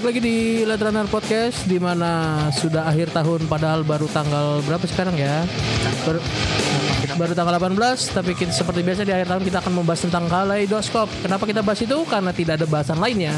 balik 0.00 0.16
lagi 0.16 0.32
di 0.32 0.38
Let 0.64 0.80
Runner 0.80 1.04
Podcast 1.12 1.68
di 1.68 1.76
mana 1.76 2.48
sudah 2.56 2.88
akhir 2.88 3.12
tahun 3.12 3.44
padahal 3.44 3.84
baru 3.84 4.08
tanggal 4.08 4.64
berapa 4.64 4.80
sekarang 4.88 5.12
ya? 5.12 5.44
Baru, 6.08 6.24
baru 7.12 7.32
tanggal 7.32 7.54
18 7.56 7.76
tapi 8.10 8.32
kita, 8.32 8.52
seperti 8.52 8.80
biasa 8.80 9.00
di 9.02 9.10
akhir 9.10 9.28
tahun 9.28 9.42
kita 9.42 9.58
akan 9.58 9.72
membahas 9.74 10.00
tentang 10.02 10.24
kaleidoskop. 10.26 11.08
Kenapa 11.20 11.44
kita 11.44 11.60
bahas 11.60 11.78
itu? 11.78 11.96
Karena 12.04 12.30
tidak 12.30 12.54
ada 12.56 12.66
bahasan 12.66 12.98
lainnya. 12.98 13.32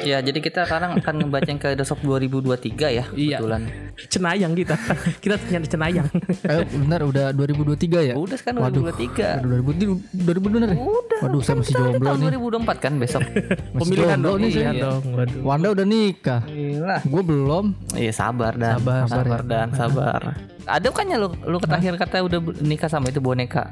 Ya, 0.00 0.20
jadi 0.20 0.36
kita 0.36 0.62
sekarang 0.62 0.96
akan 0.96 1.14
ngebaca 1.18 1.46
yang 1.46 1.56
kaleidoskop 1.56 1.98
2023 2.00 2.46
ya, 2.88 3.04
Iya. 3.10 3.38
kebetulan. 3.38 3.62
Cenayang 4.06 4.52
kita. 4.52 4.76
kita 5.24 5.34
ternyata 5.38 5.66
cenayang. 5.66 6.06
Eh 6.42 6.62
benar 6.66 7.00
udah 7.02 7.26
2023 7.30 8.00
ya? 8.02 8.14
Udah 8.14 8.36
sekarang 8.36 8.60
Waduh. 8.60 8.84
2023. 8.90 9.40
Waduh, 9.40 9.60
2000 9.64 9.96
2000 10.12 10.48
bener 10.50 10.68
ya? 10.70 10.78
Udah. 10.78 11.18
Waduh, 11.24 11.40
saya 11.40 11.56
masih 11.58 11.72
Tahun 11.72 11.86
jomblo 11.94 12.10
nih. 12.12 12.36
2024 12.36 12.76
kan 12.78 12.92
besok. 12.96 13.22
Masih 13.24 13.78
Pemilihan 13.80 14.10
jomblo 14.14 14.28
dong. 14.28 14.38
nih 14.38 14.50
Iya 14.50 14.60
saya. 14.60 14.82
dong. 14.82 15.02
Waduh. 15.14 15.40
Wanda 15.42 15.68
udah 15.72 15.86
nikah. 15.86 16.40
Gila. 16.44 16.96
Gue 17.02 17.22
belum. 17.22 17.64
Iya 17.94 18.12
sabar 18.12 18.52
dan 18.54 18.76
Sabar, 18.76 19.02
sabar, 19.08 19.40
dan 19.42 19.68
sabar. 19.72 20.20
Ada 20.64 20.88
kan 20.90 21.04
ya 21.08 21.20
lu 21.20 21.28
lu 21.44 21.60
terakhir 21.60 22.00
kata 22.00 22.24
udah 22.24 22.40
nikah 22.64 22.88
sama 22.88 23.12
itu 23.12 23.20
boneka 23.20 23.68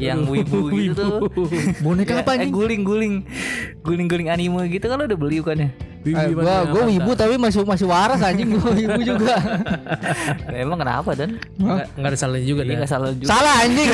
yang 0.00 0.24
wibu 0.24 0.72
gitu 0.72 0.92
tuh. 0.96 1.46
Boneka 1.84 2.24
apa 2.24 2.34
eh, 2.34 2.36
anjing? 2.40 2.52
guling 2.52 2.82
guling 2.82 3.14
guling 3.84 4.08
guling 4.08 4.28
anime 4.32 4.64
gitu 4.72 4.88
kan 4.88 4.96
lu 4.96 5.04
udah 5.04 5.18
beli 5.20 5.38
bukan 5.44 5.68
ya? 5.68 5.70
Bibi 6.00 6.16
Eh, 6.16 6.32
mana 6.32 6.40
gua 6.40 6.48
yang 6.48 6.64
gua 6.72 6.80
kata? 6.80 6.96
ibu 6.96 7.10
tapi 7.12 7.34
masih 7.36 7.60
masih 7.68 7.84
waras 7.84 8.20
anjing 8.24 8.56
gua 8.56 8.72
ibu 8.72 9.00
juga. 9.04 9.36
Emang 10.64 10.80
kenapa 10.80 11.12
dan? 11.12 11.36
Nggak, 11.60 11.86
nggak 11.92 12.08
ada 12.08 12.16
salahnya 12.16 12.46
juga 12.48 12.62
Iya 12.64 12.74
nggak 12.80 12.88
salah 12.90 13.08
juga. 13.12 13.28
Salah 13.28 13.54
anjing. 13.60 13.90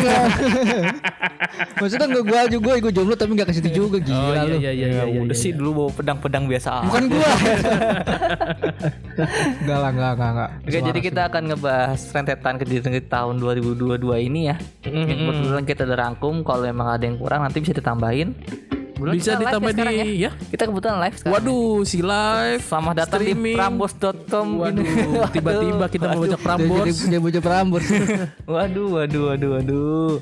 Maksudnya 1.82 2.06
gua 2.06 2.22
gua 2.22 2.40
juga 2.46 2.70
gua 2.78 2.92
jomblo 2.94 3.14
tapi 3.18 3.34
gak 3.34 3.50
ke 3.50 3.54
situ 3.58 3.70
juga 3.74 3.98
gila 3.98 4.22
Oh 4.22 4.34
iya 4.38 4.46
lu. 4.46 4.56
iya 4.62 4.70
iya 4.70 4.86
iya. 4.86 5.02
iya, 5.02 5.20
udah 5.26 5.34
iya. 5.34 5.42
sih 5.42 5.50
dulu 5.50 5.70
bawa 5.82 5.90
pedang-pedang 5.98 6.44
biasa. 6.46 6.70
Bukan 6.86 7.02
gua. 7.10 7.30
Enggak 9.66 9.78
lah, 9.80 9.90
enggak, 9.90 10.10
enggak, 10.14 10.30
enggak. 10.30 10.50
Oke, 10.68 10.78
jadi 10.92 11.00
kita 11.00 11.20
akan 11.32 11.42
ngebahas 11.48 12.00
rentetan 12.12 12.54
kejadian 12.60 12.92
di 13.00 13.02
tahun 13.02 13.34
2022 13.40 14.28
ini 14.28 14.40
ya. 14.52 14.56
Yang 14.84 15.18
kebetulan 15.24 15.64
kita 15.64 15.84
rangkum. 15.96 16.44
Kalau 16.44 16.62
emang 16.68 16.92
ada 16.92 17.04
yang 17.08 17.16
kurang 17.16 17.42
nanti 17.42 17.64
bisa 17.64 17.72
ditambahin. 17.72 18.36
Kebetulan 18.96 19.12
Bisa 19.12 19.32
ditambah 19.36 19.68
ya 19.68 19.74
sekarang 19.76 19.92
di 19.92 20.00
ya. 20.00 20.06
ya. 20.08 20.30
Kita 20.48 20.62
kebetulan 20.72 20.96
live 21.04 21.16
sekarang. 21.20 21.34
Waduh, 21.36 21.76
si 21.84 21.98
live. 22.00 22.62
Selamat 22.64 22.94
datang 22.96 23.20
streaming. 23.20 23.52
di 23.52 23.58
prambos.com 23.60 24.46
Waduh, 24.56 24.86
tiba-tiba 25.36 25.84
kita 25.92 26.06
mau 26.16 26.24
baca 26.24 26.28
Dia 26.32 26.40
Prambors. 26.40 26.84
jadi 26.88 27.00
dia 27.12 27.20
bocah 27.20 27.42
Prambors. 27.44 27.86
Waduh, 28.56 28.86
waduh, 28.96 29.22
waduh, 29.28 29.50
waduh. 29.60 30.12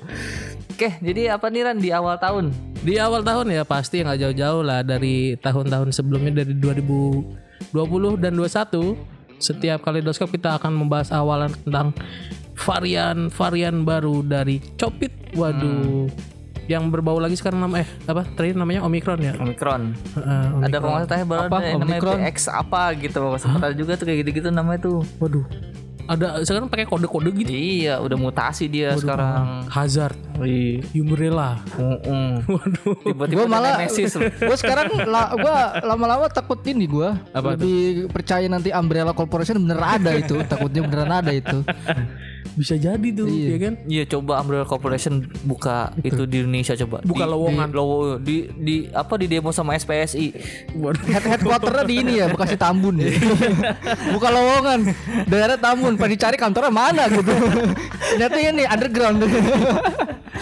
Oke, 0.75 0.91
jadi 0.99 1.39
apa 1.39 1.47
nih 1.55 1.71
Ran 1.71 1.79
di 1.79 1.95
awal 1.95 2.19
tahun? 2.19 2.51
Di 2.83 2.99
awal 2.99 3.23
tahun 3.23 3.47
ya 3.55 3.63
pasti 3.63 4.03
nggak 4.03 4.19
jauh-jauh 4.19 4.67
lah 4.67 4.83
dari 4.83 5.39
tahun-tahun 5.39 5.95
sebelumnya 5.95 6.43
dari 6.43 6.59
2020 6.59 7.31
dan 8.19 8.35
21 8.35 9.15
setiap 9.39 9.87
kaleidoskop 9.87 10.35
kita 10.35 10.59
akan 10.59 10.75
membahas 10.75 11.15
awalan 11.15 11.55
tentang 11.63 11.95
varian-varian 12.57 13.83
baru 13.83 14.23
dari 14.23 14.63
Copit. 14.75 15.11
Waduh. 15.35 16.07
Yang 16.65 16.85
berbau 16.89 17.21
lagi 17.21 17.37
sekarang 17.37 17.61
nama 17.61 17.85
eh 17.85 17.89
apa? 18.09 18.25
Terakhir 18.25 18.57
namanya 18.57 18.81
Omicron 18.89 19.21
ya. 19.21 19.37
Omicron. 19.37 19.93
Heeh, 20.17 20.45
Ada 20.65 20.81
Omicron. 20.81 20.93
nggak 20.97 21.05
salah 21.05 21.27
baru 21.29 21.43
Apa? 21.45 21.57
ada 21.61 21.69
namanya 21.77 22.01
Omicron? 22.01 22.17
PX 22.25 22.37
apa 22.49 22.83
gitu. 22.97 23.23
Sempat 23.37 23.61
ada 23.69 23.77
juga 23.77 23.93
tuh 24.01 24.07
kayak 24.09 24.19
gitu-gitu 24.25 24.49
namanya 24.49 24.81
tuh. 24.81 25.05
Waduh. 25.21 25.45
Ada 26.05 26.45
sekarang 26.45 26.69
pakai 26.69 26.85
kode-kode 26.85 27.33
gitu. 27.33 27.49
Iya, 27.49 27.97
udah 27.97 28.17
mutasi 28.21 28.69
dia 28.69 28.93
sekarang. 28.93 29.65
Hazard, 29.73 30.17
Wih. 30.37 30.85
Umbrella. 31.01 31.65
Mm-mm. 31.81 32.45
Waduh. 32.45 32.97
Tiba-tiba 33.09 33.45
Gua 33.45 33.49
malah. 33.49 33.81
Gua 34.49 34.57
sekarang 34.57 34.93
la, 35.09 35.33
gua 35.33 35.57
lama-lama 35.81 36.29
takut 36.29 36.61
ini 36.69 36.85
gua. 36.85 37.17
Apa 37.33 37.57
Lebih 37.57 38.13
percaya 38.13 38.45
nanti 38.49 38.69
Umbrella 38.69 39.17
Corporation 39.17 39.57
bener 39.61 39.81
ada 39.81 40.13
itu. 40.13 40.37
Takutnya 40.45 40.85
beneran 40.85 41.13
ada 41.13 41.33
itu. 41.33 41.61
Bisa 42.53 42.75
jadi 42.75 43.09
tuh, 43.11 43.25
Iya. 43.25 43.49
ya 43.49 43.59
kan? 43.59 43.75
Iya 43.85 44.05
coba 44.07 44.39
Umbrella 44.39 44.63
Corporation 44.63 45.15
buka 45.43 45.77
itu 45.99 46.23
di 46.25 46.41
Indonesia 46.41 46.77
coba. 46.77 47.01
Buka 47.01 47.25
Di- 47.25 47.31
lowongan. 47.31 47.67
Di, 47.67 47.75
lowo- 47.75 48.19
di 48.19 48.37
di 48.53 48.75
apa 48.89 49.17
di 49.17 49.27
demo 49.27 49.49
sama 49.49 49.73
SPSI. 49.73 50.27
Head 51.07 51.25
headquarternya 51.27 51.83
di 51.83 51.95
ini 51.97 52.13
ya, 52.17 52.27
Bekasi 52.27 52.55
Tambun 52.55 52.97
ya. 52.97 53.11
Bukan 54.15 54.31
lowongan. 54.31 54.81
Daerah 55.25 55.57
Tambun, 55.57 55.95
pengen 55.95 56.15
dicari 56.15 56.37
kantornya 56.37 56.71
mana 56.71 57.09
gitu. 57.09 57.33
Ternyata 58.13 58.37
ini 58.37 58.65
underground. 58.65 59.19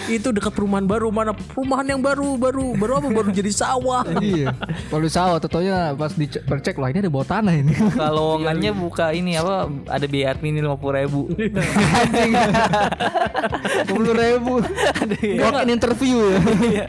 itu 0.03 0.29
dekat 0.29 0.51
perumahan 0.51 0.83
baru 0.83 1.07
mana 1.09 1.31
perumahan 1.31 1.85
yang 1.87 2.01
baru 2.01 2.35
baru 2.35 2.75
baru 2.75 2.93
apa 2.97 3.07
baru 3.09 3.29
jadi 3.31 3.47
sawah 3.49 4.03
iya. 4.19 4.51
Kalau 4.89 5.07
sawah 5.07 5.37
tentunya 5.37 5.93
pas 5.93 6.11
dicek 6.11 6.43
lah 6.75 6.89
ini 6.89 6.99
ada 6.99 7.07
bawah 7.07 7.23
tanah 7.23 7.53
ini. 7.53 7.71
Kalau 7.93 8.35
lowongannya 8.35 8.73
buka 8.73 9.13
ini 9.13 9.37
apa 9.37 9.63
ada 9.87 10.03
biaya 10.03 10.33
admin 10.33 10.59
lima 10.59 10.75
puluh 10.75 10.97
ribu. 10.97 11.21
Anjing. 11.93 12.33
Puluh 13.89 14.13
ribu. 14.17 14.55
Walk 15.39 15.55
in 15.63 15.69
interview 15.69 16.17
ya. 16.73 16.85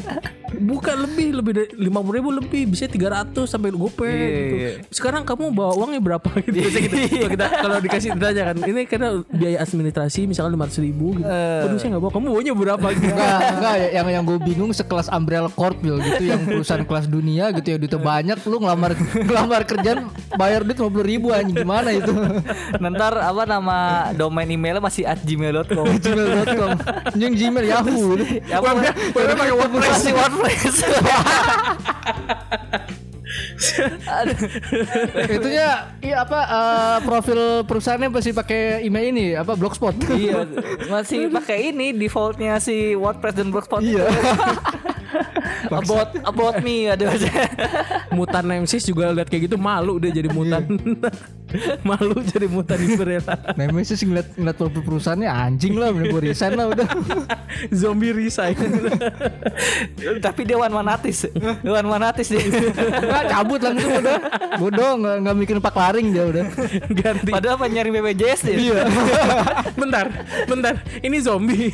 Bukan 0.60 0.96
lebih 1.08 1.28
lebih 1.40 1.52
dari 1.54 1.68
lima 1.76 2.00
ribu 2.04 2.30
lebih 2.30 2.70
bisa 2.70 2.86
300 2.86 3.34
sampai 3.46 3.70
gope 3.74 4.04
Iya, 4.04 4.28
gitu 4.30 4.54
iya. 4.56 4.70
sekarang 4.92 5.22
kamu 5.26 5.50
bawa 5.50 5.72
uangnya 5.74 6.00
berapa 6.00 6.28
gitu 6.44 6.54
Biasa 6.54 6.78
kita, 6.78 6.96
kalau 6.96 7.28
kita 7.30 7.46
kalau 7.50 7.78
dikasih 7.82 8.08
ditanya 8.14 8.42
kan 8.52 8.56
ini 8.64 8.80
karena 8.86 9.08
biaya 9.32 9.58
administrasi 9.64 10.20
misalnya 10.28 10.54
lima 10.54 10.66
ribu 10.70 11.06
gitu 11.18 11.28
waduh 11.28 11.78
saya 11.80 11.88
nggak 11.94 12.02
bawa 12.02 12.12
kamu 12.12 12.24
bawanya 12.30 12.52
berapa 12.54 12.86
gitu 12.94 13.06
Enggak, 13.14 13.40
enggak 13.58 13.74
ya, 13.78 13.88
yang 14.00 14.06
yang 14.10 14.24
gue 14.24 14.38
bingung 14.42 14.70
sekelas 14.74 15.08
Umbrella 15.10 15.50
Corpil 15.52 15.98
gitu 16.02 16.22
yang 16.24 16.40
perusahaan 16.44 16.84
kelas 16.84 17.06
dunia 17.06 17.50
gitu 17.54 17.66
ya 17.74 17.76
duitnya 17.78 18.00
banyak 18.00 18.38
lu 18.46 18.56
ngelamar 18.62 18.90
ngelamar 18.96 19.60
kerjaan 19.66 20.08
bayar 20.34 20.62
duit 20.66 20.78
50 20.78 20.90
ribu 21.04 21.30
anjing 21.30 21.56
gimana 21.56 21.90
itu 21.94 22.12
Ntar 22.80 23.16
apa 23.18 23.42
nama 23.48 23.76
domain 24.12 24.46
emailnya 24.46 24.82
masih 24.82 25.08
at 25.08 25.18
gmail.com. 25.24 25.86
gmail.com 25.98 26.70
anjing 27.14 27.34
Gmail 27.34 27.66
Yahoo. 27.66 28.16
Ya 28.44 28.60
apa? 28.60 28.92
Pakai 29.14 29.52
WordPress. 29.54 30.04
WordPress. 30.44 30.76
Aduh. 34.04 34.36
itunya 35.26 35.68
iya 36.04 36.16
apa 36.22 36.40
eh, 36.44 36.98
profil 37.02 37.64
perusahaannya 37.66 38.12
masih 38.12 38.32
pakai 38.36 38.84
email 38.84 39.10
ini 39.10 39.26
apa 39.34 39.56
blogspot 39.56 39.96
iya, 40.12 40.44
masih 40.86 41.32
pakai 41.32 41.72
ini 41.72 41.90
defaultnya 41.96 42.60
si 42.60 42.94
WordPress 42.94 43.34
dan 43.34 43.48
Blogspot. 43.50 43.80
iya 43.82 44.06
about 45.80 46.14
about 46.26 46.56
me 46.62 46.90
ada 46.90 47.10
aja. 47.10 47.30
mutan 48.12 48.44
Nemesis 48.46 48.84
juga 48.86 49.10
lihat 49.10 49.26
kayak 49.30 49.50
gitu 49.50 49.56
malu 49.58 49.98
dia 49.98 50.12
jadi 50.12 50.28
mutan 50.30 50.68
malu 51.88 52.18
jadi 52.22 52.46
mutan 52.46 52.78
di 52.80 52.94
Umbrella 52.94 53.34
Nemesis 53.54 54.00
ngeliat 54.02 54.34
ngeliat 54.34 54.56
profil 54.56 54.82
perusahaannya 54.82 55.28
anjing 55.30 55.74
lah 55.78 55.90
bener 55.94 56.10
gue 56.10 56.22
resign 56.30 56.52
lah 56.54 56.66
udah 56.70 56.88
zombie 57.80 58.12
resign 58.12 58.54
Tapi 60.24 60.40
dia 60.44 60.56
one 60.56 60.72
manatis. 60.72 61.28
One 61.62 61.88
manatis 61.88 62.28
dia. 62.28 62.40
Nggak, 62.44 63.24
cabut 63.30 63.60
langsung 63.60 63.92
udah 64.00 64.16
bodoh 64.56 64.92
nggak 65.00 65.16
nggak 65.24 65.34
mikirin 65.36 65.60
pak 65.62 65.74
laring 65.76 66.08
dia 66.12 66.24
udah 66.28 66.44
ganti 66.92 67.30
Padahal 67.30 67.56
apa 67.58 67.66
nyari 67.68 67.90
BPJS 67.92 68.40
dia. 68.46 68.56
iya 68.56 68.80
bentar, 69.74 70.06
bentar. 70.46 70.74
Ini 71.00 71.16
zombie. 71.20 71.70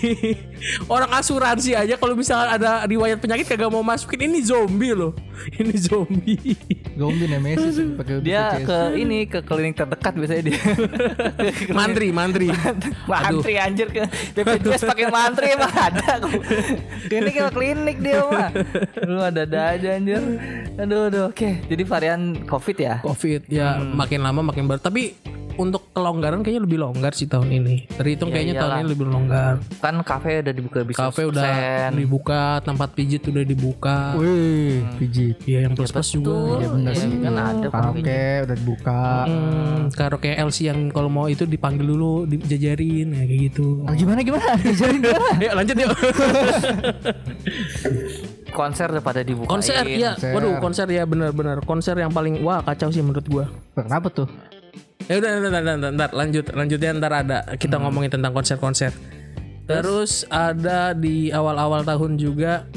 Orang 0.87 1.11
asuransi 1.15 1.75
aja 1.75 1.95
kalau 1.97 2.15
misalnya 2.15 2.57
ada 2.57 2.71
riwayat 2.85 3.19
penyakit 3.21 3.47
kagak 3.47 3.71
mau 3.71 3.83
masukin 3.85 4.29
ini 4.31 4.41
zombie 4.45 4.93
loh. 4.95 5.13
Ini 5.57 5.75
zombie. 5.81 6.57
zombie 6.95 7.27
Nemesis 7.27 7.81
pakai 7.97 8.21
Dia 8.21 8.61
BPJS. 8.61 8.67
ke 8.67 8.79
ini 8.99 9.19
ke 9.25 9.39
klinik 9.41 9.70
terdekat 9.75 10.15
biasanya 10.17 10.43
dia. 10.51 10.61
Mantri, 11.79 12.09
mantri. 12.11 12.49
mantri 13.07 13.55
anjir 13.57 13.89
ke 13.91 14.05
BPJS 14.37 14.85
pakai 14.87 15.07
mantri 15.09 15.55
emang 15.55 15.73
ada 15.73 16.21
kok. 16.21 16.33
Ini 17.11 17.31
ke 17.31 17.45
klinik 17.53 17.97
dia 18.03 18.23
mah. 18.25 18.51
Lu 19.07 19.21
ada 19.21 19.45
ada 19.45 19.61
aja 19.77 19.97
anjir. 19.97 20.23
Aduh 20.79 21.11
aduh 21.11 21.23
oke. 21.31 21.67
Jadi 21.67 21.83
varian 21.85 22.47
Covid 22.47 22.77
ya. 22.77 22.95
Covid 23.03 23.49
ya 23.49 23.81
makin 23.81 24.21
lama 24.23 24.41
makin 24.45 24.69
baru. 24.69 24.81
Tapi 24.81 25.17
untuk 25.61 25.93
kelonggaran 25.93 26.41
kayaknya 26.41 26.65
lebih 26.65 26.79
longgar 26.81 27.13
sih 27.13 27.29
tahun 27.29 27.53
ini. 27.53 27.85
Terhitung 27.93 28.33
Ya 28.33 28.35
kayaknya 28.35 28.55
tahun 28.57 28.65
iyalah. 28.67 28.81
ini 28.81 28.89
lebih 28.89 29.07
longgar. 29.07 29.55
Kan 29.77 29.95
kafe 30.01 30.41
udah 30.41 30.55
dibuka 30.57 30.79
bisa. 30.83 30.99
Kafe 30.99 31.23
udah 31.29 31.53
dibuka, 31.93 32.43
tempat 32.65 32.89
pijit 32.91 33.21
udah 33.23 33.45
dibuka. 33.45 34.17
Wih, 34.17 34.81
pijit. 34.97 35.37
Iya 35.45 35.69
yang 35.69 35.77
plus 35.77 35.93
plus 35.93 36.09
juga. 36.11 36.57
Iya 36.57 36.69
bener 36.73 36.93
sih. 36.97 37.11
Kan 37.21 37.35
ada. 37.37 37.67
Karaoke 37.69 38.25
udah 38.49 38.57
dibuka. 38.57 39.01
Hmm, 39.29 39.79
karaoke 39.93 40.31
LC 40.33 40.59
yang 40.67 40.89
kalau 40.89 41.13
mau 41.13 41.29
itu 41.29 41.45
dipanggil 41.45 41.85
dulu, 41.85 42.25
dijajarin 42.25 43.13
ya 43.13 43.23
kayak 43.23 43.41
gitu. 43.53 43.85
Ah, 43.85 43.93
gimana 43.93 44.25
gimana? 44.25 44.57
Jadi 44.81 44.97
gimana? 44.99 45.29
Ayo 45.41 45.51
lanjut 45.53 45.77
yuk. 45.77 45.93
Konser 48.51 48.91
udah 48.91 48.99
pada 49.01 49.23
dibuka. 49.23 49.47
konser 49.49 49.87
ya. 49.87 50.13
konser. 50.13 50.33
Waduh, 50.35 50.59
konser 50.59 50.87
ya 50.91 51.07
benar-benar. 51.07 51.63
Konser 51.63 51.95
yang 51.95 52.11
paling 52.11 52.43
wah 52.43 52.59
kacau 52.61 52.91
sih 52.91 52.99
menurut 52.99 53.23
gua. 53.25 53.45
Kenapa 53.73 54.11
tuh? 54.11 54.27
Ya 55.11 55.19
udah, 55.19 55.43
ntar, 55.43 55.51
ntar, 55.51 55.75
ntar, 55.75 55.91
ntar, 55.99 56.11
lanjut, 56.15 56.45
lanjutnya 56.55 56.91
ntar 56.95 57.13
ada 57.27 57.39
kita 57.59 57.83
ngomongin 57.83 58.15
tentang 58.15 58.31
konser-konser. 58.31 58.95
Terus 59.67 60.23
ada 60.31 60.95
di 60.95 61.35
awal-awal 61.35 61.83
tahun 61.83 62.15
juga 62.15 62.71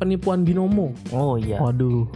penipuan 0.00 0.40
binomo. 0.40 0.96
Oh 1.12 1.36
iya. 1.36 1.60
Waduh. 1.60 2.08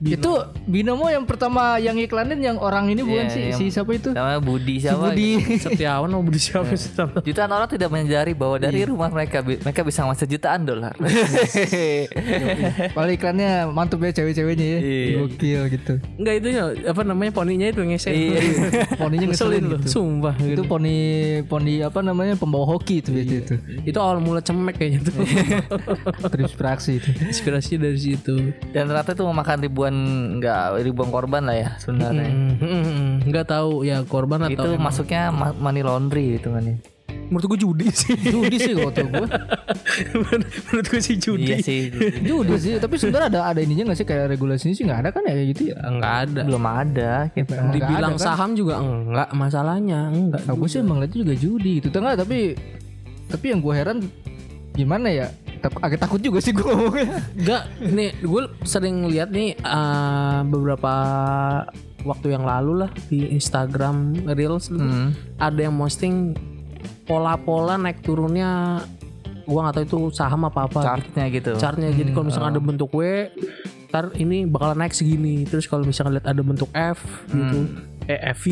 Itu 0.00 0.32
Binomo 0.64 1.06
yang 1.06 1.22
pertama 1.22 1.76
yang 1.76 1.94
iklanin 1.94 2.38
yang 2.38 2.56
orang 2.56 2.88
ini 2.88 3.00
bukan 3.00 3.26
Iya, 3.26 3.54
sih 3.54 3.70
si 3.70 3.74
siapa 3.74 3.92
itu? 3.92 4.10
Namanya 4.10 4.40
Budi 4.40 4.76
Si 4.76 4.84
siapa? 4.84 5.10
Budi. 5.10 5.30
Setiawan 5.64 6.08
mau 6.08 6.20
beli 6.20 6.38
siapa 6.38 6.72
sih? 6.72 6.90
Jutaan 7.22 7.50
orang 7.50 7.68
tidak 7.68 7.88
menyadari 7.88 8.32
bahwa 8.32 8.56
dari 8.56 8.82
rumah 8.82 9.08
mereka 9.08 9.40
mereka 9.40 9.80
bisa 9.80 10.02
ngasih 10.02 10.26
jutaan 10.28 10.64
dolar. 10.64 10.94
Kalau 12.94 13.08
iklannya 13.08 13.68
mantep 13.68 14.00
ya 14.00 14.10
cewek-ceweknya 14.14 14.66
ya. 14.66 14.78
Iya. 14.80 15.14
Gokil 15.20 15.60
gitu. 15.72 15.92
Enggak 16.16 16.34
itu 16.38 16.48
ya 16.50 16.62
apa 16.86 17.02
namanya 17.02 17.32
poninya 17.32 17.66
itu 17.66 17.80
ngesek. 17.82 18.12
Iya. 18.12 18.40
Poninya 19.00 19.26
Ngeselin 19.28 19.60
ngeselin 19.60 19.64
loh, 19.68 19.78
gitu. 19.80 19.88
sumpah. 19.90 20.34
Itu 20.38 20.52
Itu, 20.54 20.62
poni 20.64 20.96
poni 21.44 21.74
apa 21.80 22.00
namanya 22.00 22.34
pembawa 22.34 22.64
hoki 22.66 23.00
itu 23.00 23.10
biasanya 23.10 23.40
itu. 23.42 23.54
itu 23.84 23.98
awal 23.98 24.18
mula 24.18 24.40
cemek 24.40 24.74
kayaknya 24.76 25.00
tuh. 25.04 25.14
Terinspirasi 26.24 26.90
itu. 26.96 27.10
Inspirasi 27.20 27.72
dari 27.76 27.98
situ. 27.98 28.34
Dan 28.70 28.88
ternyata 28.88 29.12
itu 29.12 29.24
memakan 29.24 29.58
ribuan 29.60 29.83
enggak 29.86 30.78
ribuan 30.78 31.08
korban 31.08 31.42
lah 31.42 31.52
ya 31.54 31.68
sebenarnya. 31.76 32.30
Nggak 33.20 33.46
tahu 33.46 33.82
ya 33.82 34.00
korban 34.02 34.40
atau 34.42 34.52
Itu 34.54 34.70
masuknya 34.76 35.28
ma- 35.28 35.52
money 35.52 35.80
laundry 35.80 36.36
itu 36.36 36.48
kan 36.48 36.62
ya. 36.62 36.76
menurut 37.24 37.56
gue 37.56 37.60
judi 37.62 37.88
sih. 37.88 38.12
Judi 38.20 38.56
sih 38.58 38.72
kalau 38.72 38.92
gue. 38.92 39.26
menurut 40.68 40.86
gue 40.86 41.00
sih 41.00 41.16
judi. 41.16 41.50
Iya 41.50 41.56
sih. 41.58 41.88
Judi 42.20 42.54
sih. 42.58 42.72
Tapi 42.76 42.94
sebenarnya 42.94 43.28
ada 43.30 43.40
ada 43.48 43.60
ininya 43.60 43.88
nggak 43.88 43.98
sih 43.98 44.04
kayak 44.04 44.28
regulasinya 44.28 44.70
sih 44.70 44.84
nggak 44.84 45.00
ada 45.00 45.08
kan 45.08 45.22
ya 45.22 45.32
kayak 45.32 45.48
gitu 45.52 45.62
ya. 45.72 45.76
Enggak 45.82 46.14
ada. 46.22 46.40
Belum 46.44 46.64
ada 46.64 47.12
gitu. 47.30 47.48
Nggak 47.50 47.72
Dibilang 47.74 48.12
ada 48.12 48.20
kan? 48.20 48.26
saham 48.28 48.50
juga 48.52 48.74
enggak 48.78 49.28
masalahnya, 49.32 50.00
enggak. 50.10 50.42
Nah, 50.42 50.54
gue 50.54 50.68
sih 50.68 50.78
emang 50.78 50.98
lihatnya 51.00 51.18
juga 51.24 51.34
judi 51.34 51.72
gitu. 51.80 51.88
Tengah 51.88 52.12
tapi 52.14 52.38
tapi 53.24 53.44
yang 53.48 53.60
gue 53.60 53.72
heran 53.72 53.98
gimana 54.72 55.08
ya? 55.08 55.28
Tak- 55.64 55.80
Agak 55.80 55.98
takut 55.98 56.20
juga 56.20 56.38
sih 56.38 56.52
gue 56.52 56.60
ngomongnya. 56.62 57.24
Enggak, 57.32 57.62
nih 57.80 58.10
gue 58.20 58.42
sering 58.62 59.08
lihat 59.08 59.28
nih 59.28 59.56
eh, 59.56 60.40
beberapa 60.44 60.92
waktu 62.04 62.26
yang 62.30 62.44
lalu 62.44 62.84
lah 62.84 62.90
di 63.08 63.30
Instagram 63.30 63.96
Reels 64.28 64.68
gitu. 64.68 64.76
Hmm. 64.76 65.16
ada 65.38 65.56
yang 65.58 65.72
posting 65.74 66.36
pola-pola 67.02 67.76
naik 67.76 68.00
turunnya 68.00 68.80
gua 69.44 69.60
nggak 69.64 69.74
tahu 69.74 69.84
itu 69.86 69.98
saham 70.10 70.44
apa 70.44 70.64
apa 70.64 70.80
Chartnya 70.80 71.24
gitu. 71.28 71.52
chartnya 71.56 71.88
jadi 71.90 72.12
kalau 72.12 72.28
misalnya 72.28 72.50
ada 72.50 72.62
bentuk 72.62 72.92
W 72.92 73.28
ntar 73.88 74.10
ini 74.16 74.44
bakalan 74.44 74.80
naik 74.80 74.92
segini 74.92 75.44
terus 75.44 75.64
kalau 75.64 75.84
misalnya 75.84 76.18
lihat 76.18 76.28
ada 76.28 76.42
bentuk 76.42 76.68
F 76.72 77.00
gitu 77.28 77.60
eh 78.04 78.20
FV 78.32 78.46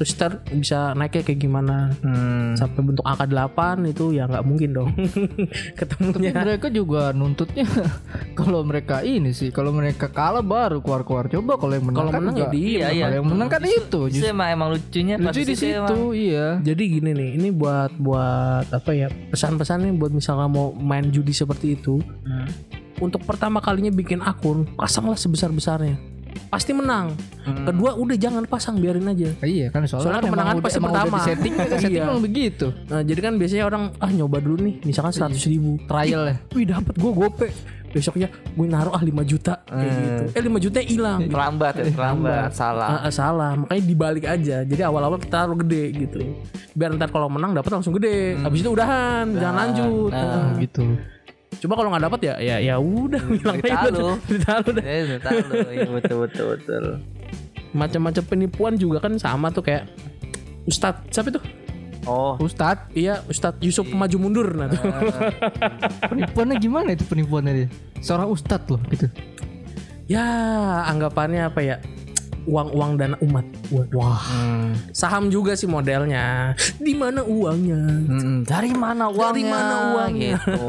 terus 0.00 0.16
ntar 0.16 0.32
bisa 0.48 0.96
naiknya 0.96 1.20
kayak 1.22 1.38
gimana 1.38 1.92
Hmm. 2.00 2.56
sampai 2.56 2.80
bentuk 2.80 3.04
angka 3.04 3.28
8 3.28 3.84
itu 3.84 4.10
ya 4.10 4.24
nggak 4.24 4.40
mungkin 4.42 4.70
dong 4.72 4.90
ketemunya 5.78 6.32
mereka 6.32 6.68
juga 6.68 7.12
nuntutnya 7.12 7.68
kalau 8.38 8.64
mereka 8.64 9.02
ini 9.02 9.30
sih 9.30 9.50
kalau 9.50 9.70
mereka 9.70 10.08
kalah 10.08 10.40
baru 10.40 10.80
keluar-keluar 10.80 11.28
coba 11.28 11.52
kalau 11.54 11.74
yang 11.74 11.84
menang 11.84 12.00
kalau 12.00 12.10
kan 12.10 12.20
menang 12.22 12.36
ya 12.38 12.46
dia 12.48 12.64
Iya, 12.80 12.86
iya. 12.90 13.04
kalau 13.04 13.16
yang 13.16 13.28
menang 13.28 13.48
kan 13.50 13.62
itu 13.62 13.76
Itu 13.82 13.98
justru 14.10 14.32
emang 14.32 14.48
emang 14.50 14.68
lucunya 14.72 15.14
lucu 15.16 15.40
di 15.42 15.52
situ 15.52 15.76
emang. 15.76 15.98
iya 16.12 16.46
Jadi 16.62 16.82
gini 16.90 17.10
nih, 17.12 17.30
ini 17.34 17.48
buat 17.50 17.92
buat 17.94 18.66
apa 18.70 18.90
ya 18.90 19.08
pesan-pesannya 19.28 19.92
buat 19.94 20.10
misalnya 20.10 20.46
mau 20.46 20.72
main 20.72 21.04
judi 21.06 21.32
seperti 21.32 21.74
itu, 21.74 22.00
Hmm. 22.20 22.48
untuk 22.98 23.20
pertama 23.22 23.58
kalinya 23.58 23.90
bikin 23.90 24.20
akun 24.20 24.64
pasanglah 24.72 25.14
sebesar 25.14 25.50
besarnya, 25.50 26.00
pasti 26.46 26.70
menang. 26.70 27.14
Hmm. 27.40 27.64
Kedua 27.64 27.94
udah 27.94 28.14
jangan 28.14 28.42
pasang 28.44 28.76
biarin 28.76 29.04
aja. 29.04 29.30
iya 29.40 29.68
kan 29.68 29.82
soalnya, 29.82 30.04
Soalnya 30.04 30.20
kan 30.20 30.28
kemenangan 30.28 30.56
pasti 30.60 30.78
emang 30.78 30.90
pertama. 30.90 31.08
udah 31.08 31.16
di 31.16 31.26
setting 31.26 31.52
kan 31.54 31.66
setting 31.82 32.02
Iya. 32.02 32.20
begitu 32.20 32.66
Nah 32.86 33.00
jadi 33.00 33.20
kan 33.20 33.32
biasanya 33.34 33.64
orang 33.66 33.82
ah 33.96 34.10
nyoba 34.10 34.36
dulu 34.38 34.56
nih, 34.60 34.74
misalkan 34.82 35.10
seratus 35.10 35.44
ribu, 35.44 35.80
trial 35.84 36.22
ya 36.26 36.36
wih 36.50 36.64
dapat 36.64 36.94
gue 36.94 37.10
gope, 37.10 37.48
besoknya 37.88 38.28
gue 38.28 38.66
naruh 38.66 38.90
ah 38.90 39.00
5 39.00 39.10
juta 39.24 39.54
kayak 39.64 39.92
gitu. 39.96 40.22
Eh 40.30 40.42
5 40.44 40.58
juta 40.60 40.78
hilang. 40.80 41.20
Terlambat 41.24 41.72
ya, 41.74 41.84
terlambat. 41.88 42.50
Salah. 42.52 42.88
Ah, 42.88 43.00
ah, 43.02 43.12
salah 43.12 43.50
makanya 43.56 43.82
dibalik 43.82 44.24
aja 44.24 44.56
jadi 44.62 44.82
awal-awal 44.84 45.16
kita 45.16 45.42
taruh 45.42 45.58
gede 45.58 45.84
gitu 45.96 46.18
biar 46.70 46.94
ntar 46.94 47.08
kalau 47.08 47.26
menang 47.26 47.50
dapat 47.50 47.70
langsung 47.72 47.92
gede 47.92 48.38
habis 48.38 48.60
itu 48.60 48.70
udahan 48.70 49.26
jangan 49.32 49.54
lanjut 49.60 50.12
Nah, 50.12 50.54
gitu 50.56 50.82
Coba 51.60 51.72
kalau 51.76 51.88
nggak 51.92 52.04
dapat 52.08 52.20
ya 52.24 52.34
ya 52.40 52.56
ya 52.58 52.74
udah 52.80 53.20
bilang 53.20 53.56
Cerita 53.60 53.84
aja 53.84 53.90
lu. 53.92 54.08
cerita 54.24 54.52
lu 54.64 54.70
deh. 54.72 54.84
Ya, 54.84 54.96
udah 55.04 55.20
tahu 55.20 55.38
lu. 55.44 55.54
Iya 55.68 55.88
betul 55.92 56.16
betul 56.24 56.44
betul. 56.56 56.84
Macam-macam 57.70 58.22
penipuan 58.26 58.74
juga 58.74 58.98
kan 59.04 59.14
sama 59.20 59.52
tuh 59.52 59.62
kayak 59.62 59.84
Ustadz 60.64 61.12
siapa 61.12 61.30
itu? 61.30 61.40
Oh, 62.08 62.32
Ustadz 62.40 62.88
Iya 62.96 63.20
Ustadz 63.28 63.60
Yusuf 63.60 63.84
maju 63.92 64.16
mundur 64.16 64.48
nah 64.56 64.72
tuh. 64.72 64.80
penipuannya 66.08 66.56
gimana 66.56 66.96
itu 66.96 67.04
penipuannya 67.04 67.52
dia 67.52 67.68
seorang 68.00 68.32
ustadz 68.32 68.72
loh 68.72 68.80
gitu 68.88 69.04
ya 70.08 70.24
anggapannya 70.88 71.46
apa 71.46 71.60
ya? 71.60 71.76
Uang-uang 72.50 72.98
dana 72.98 73.16
umat. 73.22 73.46
Wah. 73.94 74.18
hmm. 74.18 74.90
Saham 74.90 75.30
juga 75.30 75.54
sih 75.54 75.70
modelnya. 75.70 76.58
Di 76.82 76.98
mana 76.98 77.22
uangnya? 77.22 77.78
Mm, 78.10 78.42
dari 78.42 78.74
mana 78.74 79.06
uangnya? 79.06 79.30
Dari 79.30 79.44
mana 79.46 79.74
uangnya? 79.94 80.34
Gitu. 80.42 80.66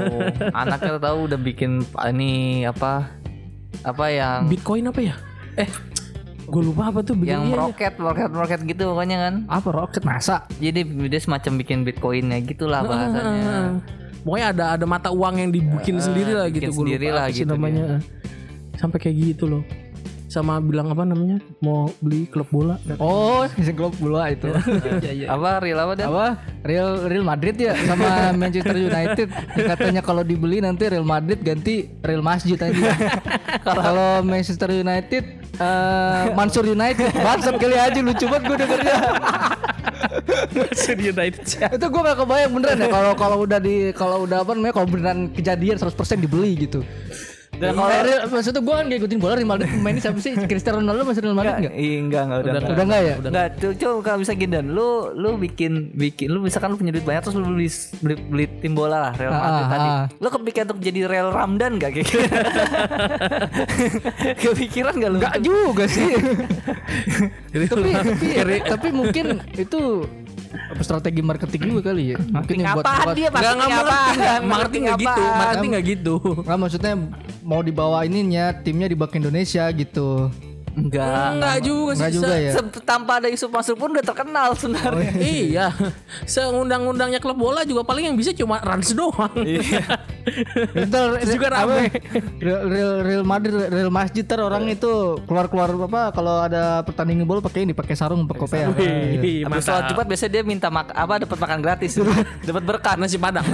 Anaknya 0.53 1.01
tahu 1.01 1.17
udah 1.25 1.39
bikin 1.41 1.81
ini 2.13 2.63
apa? 2.69 3.09
Apa 3.81 4.05
yang 4.13 4.45
Bitcoin 4.45 4.93
apa 4.93 5.01
ya? 5.01 5.15
Eh, 5.57 5.65
gue 6.51 6.61
lupa 6.61 6.93
apa 6.93 7.01
tuh 7.01 7.17
yang 7.25 7.49
roket, 7.49 7.97
roket, 7.97 8.29
roket 8.29 8.59
gitu 8.67 8.93
pokoknya 8.93 9.17
kan. 9.17 9.35
apa 9.47 9.69
roket 9.71 10.03
masa 10.03 10.43
Jadi 10.59 10.83
dia 11.07 11.21
semacam 11.23 11.51
bikin 11.63 11.81
bitcoinnya 11.87 12.37
gitulah 12.45 12.85
bahasanya. 12.85 13.81
Pokoknya 14.21 14.47
ada 14.53 14.65
ada 14.77 14.85
mata 14.85 15.09
uang 15.09 15.41
yang 15.41 15.49
dibikin 15.49 15.97
sendiri 15.97 16.37
lah 16.37 16.47
gitu. 16.53 16.69
Sendiri 16.69 17.09
lupa 17.09 17.17
lah 17.17 17.25
gitu 17.33 17.49
namanya. 17.49 17.97
Sampai 18.77 19.01
kayak 19.01 19.15
gitu 19.33 19.49
loh. 19.49 19.63
Sama 20.31 20.63
bilang 20.63 20.87
apa 20.87 21.03
namanya? 21.03 21.43
Mau 21.59 21.91
beli 21.99 22.23
klub 22.31 22.47
bola. 22.47 22.79
oh 23.03 23.43
yang 23.59 23.75
klub 23.75 23.91
bola 23.99 24.31
itu 24.31 24.47
Apa 25.35 25.59
real 25.59 25.79
apa 25.83 25.93
dan? 25.99 26.07
apa 26.07 26.25
Real 26.63 27.03
Real 27.11 27.25
Madrid 27.27 27.59
ya 27.59 27.75
sama 27.83 28.07
Manchester 28.41 28.77
United 28.79 29.27
katanya 29.59 29.99
kalau 29.99 30.23
dibeli 30.23 30.63
nanti 30.63 30.87
Real 30.87 31.03
Madrid 31.03 31.43
ganti 31.43 31.89
Real 31.99 32.23
Masjid 32.23 32.55
aja 32.55 32.91
kalau 33.65 34.21
Manchester 34.23 34.69
United 34.71 35.23
eh, 35.57 36.23
Mansur 36.31 36.63
United 36.69 37.11
bangsat 37.17 37.57
kali 37.59 37.75
aja 37.75 37.99
lucu 37.99 38.25
banget 38.29 38.43
gue 38.47 38.57
dengernya 38.61 38.97
United. 40.91 41.43
itu 41.75 41.85
gue 41.89 42.01
gak 42.01 42.17
kebayang 42.21 42.51
beneran 42.53 42.77
ya 42.77 42.87
kalau 42.87 43.11
kalau 43.17 43.37
udah 43.43 43.59
di 43.59 43.75
kalau 43.97 44.17
udah 44.23 44.45
apa 44.45 44.51
namanya 44.53 44.73
kalau 44.77 44.87
beneran 44.87 45.19
kejadian 45.33 45.75
100% 45.81 45.91
dibeli 46.23 46.69
gitu 46.69 46.85
dan 47.61 47.71
kalau 47.71 47.87
Real, 48.01 48.19
maksudnya 48.27 48.59
gue 48.59 48.73
kan 48.73 48.83
gak 48.83 48.97
ikutin 48.97 49.17
bola 49.17 49.33
Real 49.33 49.45
Madrid 49.45 49.69
pemainnya 49.69 50.01
siapa 50.01 50.17
sih 50.17 50.33
Cristiano 50.41 50.77
Ronaldo 50.77 51.01
masih 51.05 51.21
Real 51.21 51.33
Madrid 51.33 51.53
nggak 51.61 51.73
Iya 51.73 51.97
enggak 51.99 52.21
enggak 52.23 52.39
udah 52.39 52.51
enggak. 52.51 52.67
udah 52.67 52.83
nggak 52.83 53.01
ya 53.01 53.13
Enggak, 53.21 53.47
tuh 53.55 53.71
coba 53.77 53.97
kalau 54.01 54.17
bisa 54.19 54.31
gini 54.33 54.51
dan 54.51 54.65
lu 54.67 54.87
lu 55.13 55.37
bikin 55.37 55.89
bikin 55.93 56.27
lu 56.27 56.39
misalkan 56.39 56.69
lu 56.69 56.75
punya 56.75 56.89
duit 56.89 57.03
banyak 57.03 57.21
terus 57.21 57.33
lu 57.33 57.45
beli 57.45 57.67
beli, 58.01 58.13
beli 58.25 58.45
tim 58.57 58.73
bola 58.73 58.97
lah 58.99 59.11
Real 59.13 59.31
Madrid 59.31 59.53
Ah, 59.53 59.69
tadi. 59.69 59.87
ah. 59.87 60.03
Lu 60.17 60.27
kepikiran 60.27 60.65
untuk 60.65 60.79
jadi 60.81 60.99
Real 61.05 61.27
Ramdan 61.29 61.71
gak 61.77 61.89
kayak 61.91 62.05
gitu? 62.07 62.19
Kepikiran 64.41 64.93
gak 64.93 65.09
lu? 65.09 65.17
Enggak 65.17 65.35
juga 65.39 65.83
sih 65.85 66.09
tapi 67.51 67.91
tapi 67.93 68.27
tapi 68.63 68.87
mungkin 68.89 69.25
itu 69.53 69.81
apa 70.51 70.81
strategi 70.81 71.21
marketing 71.21 71.61
juga 71.65 71.81
kali 71.85 72.11
ya 72.11 72.17
mungkin 72.25 72.55
yang 72.57 72.73
buat 72.75 72.83
buat 72.83 73.13
dia 73.13 73.29
Enggak 73.29 73.31
marketing 73.31 73.61
enggak 73.61 73.77
apaan? 73.77 74.01
marketing, 74.01 74.41
marketing 74.47 74.81
enggak 74.81 74.99
gitu, 74.99 75.21
marketing 75.31 75.69
enggak 75.69 75.85
gitu. 75.85 76.13
Nggak 76.41 76.57
maksudnya 76.57 76.93
mau 77.41 77.61
dibawa 77.65 78.05
ininya 78.05 78.53
timnya 78.61 78.87
dibawa 78.89 79.09
ke 79.09 79.17
Indonesia 79.17 79.65
gitu. 79.73 80.29
Enggak. 80.71 81.27
Enggak 81.35 81.57
juga 81.67 81.91
sih. 81.91 81.99
Enggak 81.99 82.13
juga 82.15 82.33
ya. 82.39 82.51
Tanpa 82.87 83.11
ada 83.19 83.27
Yusuf 83.27 83.51
Mansur 83.51 83.75
pun 83.75 83.91
udah 83.91 84.05
terkenal 84.05 84.55
sebenarnya. 84.55 85.11
iya. 85.19 85.67
Seundang-undangnya 86.31 87.19
klub 87.19 87.35
bola 87.35 87.67
juga 87.67 87.83
paling 87.83 88.11
yang 88.11 88.17
bisa 88.17 88.31
cuma 88.31 88.63
Rans 88.63 88.95
doang. 88.95 89.31
Ntar 89.35 89.99
Terus 90.21 91.29
juga 91.29 91.47
apa, 91.51 91.57
rame. 91.65 91.89
Real, 92.37 92.61
Real, 92.65 92.93
Real 93.01 93.23
Madrid, 93.23 93.53
Real 93.69 93.91
Masjid 93.91 94.23
ter 94.23 94.39
orang 94.39 94.65
itu 94.67 95.17
keluar-keluar 95.25 95.69
apa 95.75 96.01
kalau 96.11 96.41
ada 96.41 96.81
pertandingan 96.81 97.25
bola 97.25 97.41
pakai 97.41 97.65
ini 97.65 97.73
pakai 97.73 97.95
sarung 97.95 98.25
pakai 98.25 98.41
kopiah. 98.41 98.67
Wih, 98.71 99.45
Habis 99.45 99.65
sholat. 99.65 99.89
Jumat 99.91 100.05
biasanya 100.07 100.31
dia 100.31 100.43
minta 100.43 100.67
mak 100.69 100.91
apa 100.91 101.13
dapat 101.21 101.37
makan 101.37 101.59
gratis. 101.59 101.91
dapat 102.41 102.63
berkat. 102.63 102.95
Nasi 103.01 103.17
padang. 103.17 103.45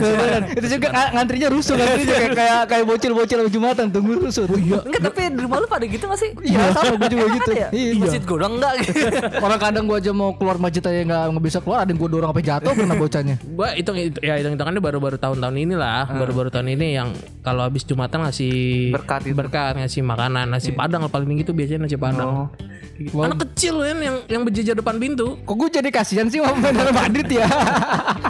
itu 0.51 0.67
juga 0.67 0.87
nga- 0.91 1.11
ngantrinya 1.15 1.47
rusuh 1.51 1.75
ngantrinya 1.75 2.15
kayak 2.15 2.31
kayak 2.35 2.61
kayak 2.67 2.85
bocil-bocil 2.85 3.39
Jumatan 3.47 3.85
tunggu 3.89 4.27
rusuh. 4.27 4.45
iya. 4.57 4.79
Enggak 4.83 5.01
tapi 5.11 5.19
di 5.31 5.41
rumah 5.43 5.57
lu 5.63 5.67
pada 5.69 5.85
gitu 5.87 6.03
gak 6.03 6.19
sih? 6.19 6.31
Iya, 6.43 6.73
sama 6.75 6.95
gue 6.99 7.09
juga 7.11 7.25
gitu. 7.39 7.51
Ya? 7.55 7.69
Iya. 7.71 7.91
Masjid 8.01 8.21
gue 8.23 8.37
enggak 8.37 8.73
gitu. 8.83 9.05
Orang 9.45 9.59
kadang 9.59 9.83
gua 9.85 9.97
aja 9.99 10.11
mau 10.11 10.31
keluar 10.35 10.57
masjid 10.57 10.83
aja 10.83 11.01
nggak 11.03 11.23
nggak 11.33 11.43
bisa 11.45 11.59
keluar, 11.61 11.83
ada 11.83 11.89
yang 11.91 11.99
gua 11.99 12.09
dorong 12.09 12.29
sampai 12.31 12.45
jatuh 12.45 12.71
pernah 12.73 12.95
bocahnya. 12.95 13.35
Gua 13.43 13.67
hitung 13.73 13.95
ya 13.97 14.33
hitung 14.35 14.53
hitungannya 14.55 14.81
baru-baru 14.81 15.17
tahun-tahun 15.17 15.55
ini 15.57 15.75
lah, 15.75 16.07
baru-baru 16.09 16.49
tahun 16.57 16.73
ini 16.73 16.87
yang 16.97 17.13
kalau 17.45 17.61
habis 17.61 17.85
jumatan 17.85 18.25
ngasih 18.25 18.89
Berkat 18.97 19.29
itu. 19.29 19.37
berkat 19.37 19.77
ngasih 19.77 20.01
makanan 20.01 20.49
nasi 20.49 20.73
padang 20.73 21.05
paling 21.05 21.29
tinggi 21.29 21.45
itu 21.45 21.53
biasanya 21.53 21.85
nasi 21.85 21.97
padang. 22.01 22.49
Anak 22.97 23.45
kecil 23.45 23.85
kan 23.85 24.01
yang 24.01 24.17
yang 24.25 24.41
berjejer 24.41 24.73
depan 24.73 24.97
pintu. 24.97 25.37
Kok 25.45 25.53
gue 25.53 25.69
jadi 25.69 25.89
kasihan 25.93 26.25
sih 26.33 26.41
sama 26.41 26.73
Real 26.73 26.89
Madrid 26.89 27.29
ya 27.29 27.45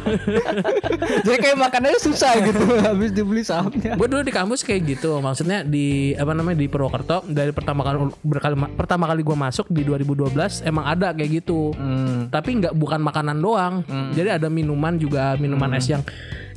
Jadi 1.23 1.37
kayak 1.39 1.55
makanannya 1.55 1.99
susah 2.03 2.35
gitu 2.43 2.59
Habis 2.83 3.15
dibeli 3.15 3.47
sahamnya 3.47 3.95
Gue 3.95 4.11
dulu 4.11 4.27
di 4.27 4.35
kampus 4.35 4.67
kayak 4.67 4.99
gitu, 4.99 5.23
maksudnya 5.23 5.63
di 5.63 6.11
apa 6.19 6.35
namanya 6.35 6.59
di 6.59 6.67
Purwokerto 6.67 7.23
dari 7.31 7.55
pertama 7.55 7.87
kali 7.87 8.11
berkali 8.27 8.55
pertama 8.75 9.07
kali 9.07 9.23
gue 9.23 9.37
masuk 9.39 9.71
di 9.71 9.87
2012 9.87 10.35
emang 10.67 10.83
ada 10.83 11.15
kayak 11.15 11.43
gitu. 11.43 11.71
Hmm. 11.71 12.27
Tapi 12.27 12.59
nggak 12.59 12.75
bukan 12.75 12.99
makanan 12.99 13.39
doang. 13.39 13.87
Jadi 13.87 14.35
ada 14.35 14.51
minuman 14.51 14.99
juga, 14.99 15.39
minuman 15.39 15.79
es 15.79 15.87
yang 15.87 16.03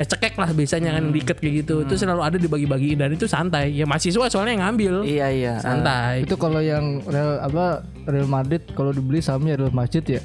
es 0.01 0.09
cekek 0.09 0.41
lah 0.41 0.49
biasanya 0.57 0.97
kan 0.97 1.13
dikit 1.13 1.37
kayak 1.37 1.55
gitu. 1.61 1.85
Itu 1.85 2.01
selalu 2.01 2.25
ada 2.25 2.41
dibagi-bagiin 2.41 2.97
dan 3.05 3.13
itu 3.13 3.29
santai. 3.29 3.77
Ya 3.77 3.85
mahasiswa 3.85 4.33
soalnya 4.33 4.57
yang 4.57 4.63
ngambil. 4.73 4.95
Iya 5.05 5.27
iya. 5.29 5.55
Santai. 5.61 6.25
Itu 6.25 6.41
kalau 6.41 6.65
yang 6.65 7.05
Real 7.05 7.37
apa 7.45 7.85
Real 8.09 8.25
Madrid 8.25 8.65
kalau 8.73 8.97
dibeli 8.97 9.21
sahamnya 9.21 9.61
Real 9.61 9.77
Madrid 9.77 10.09
ya. 10.09 10.25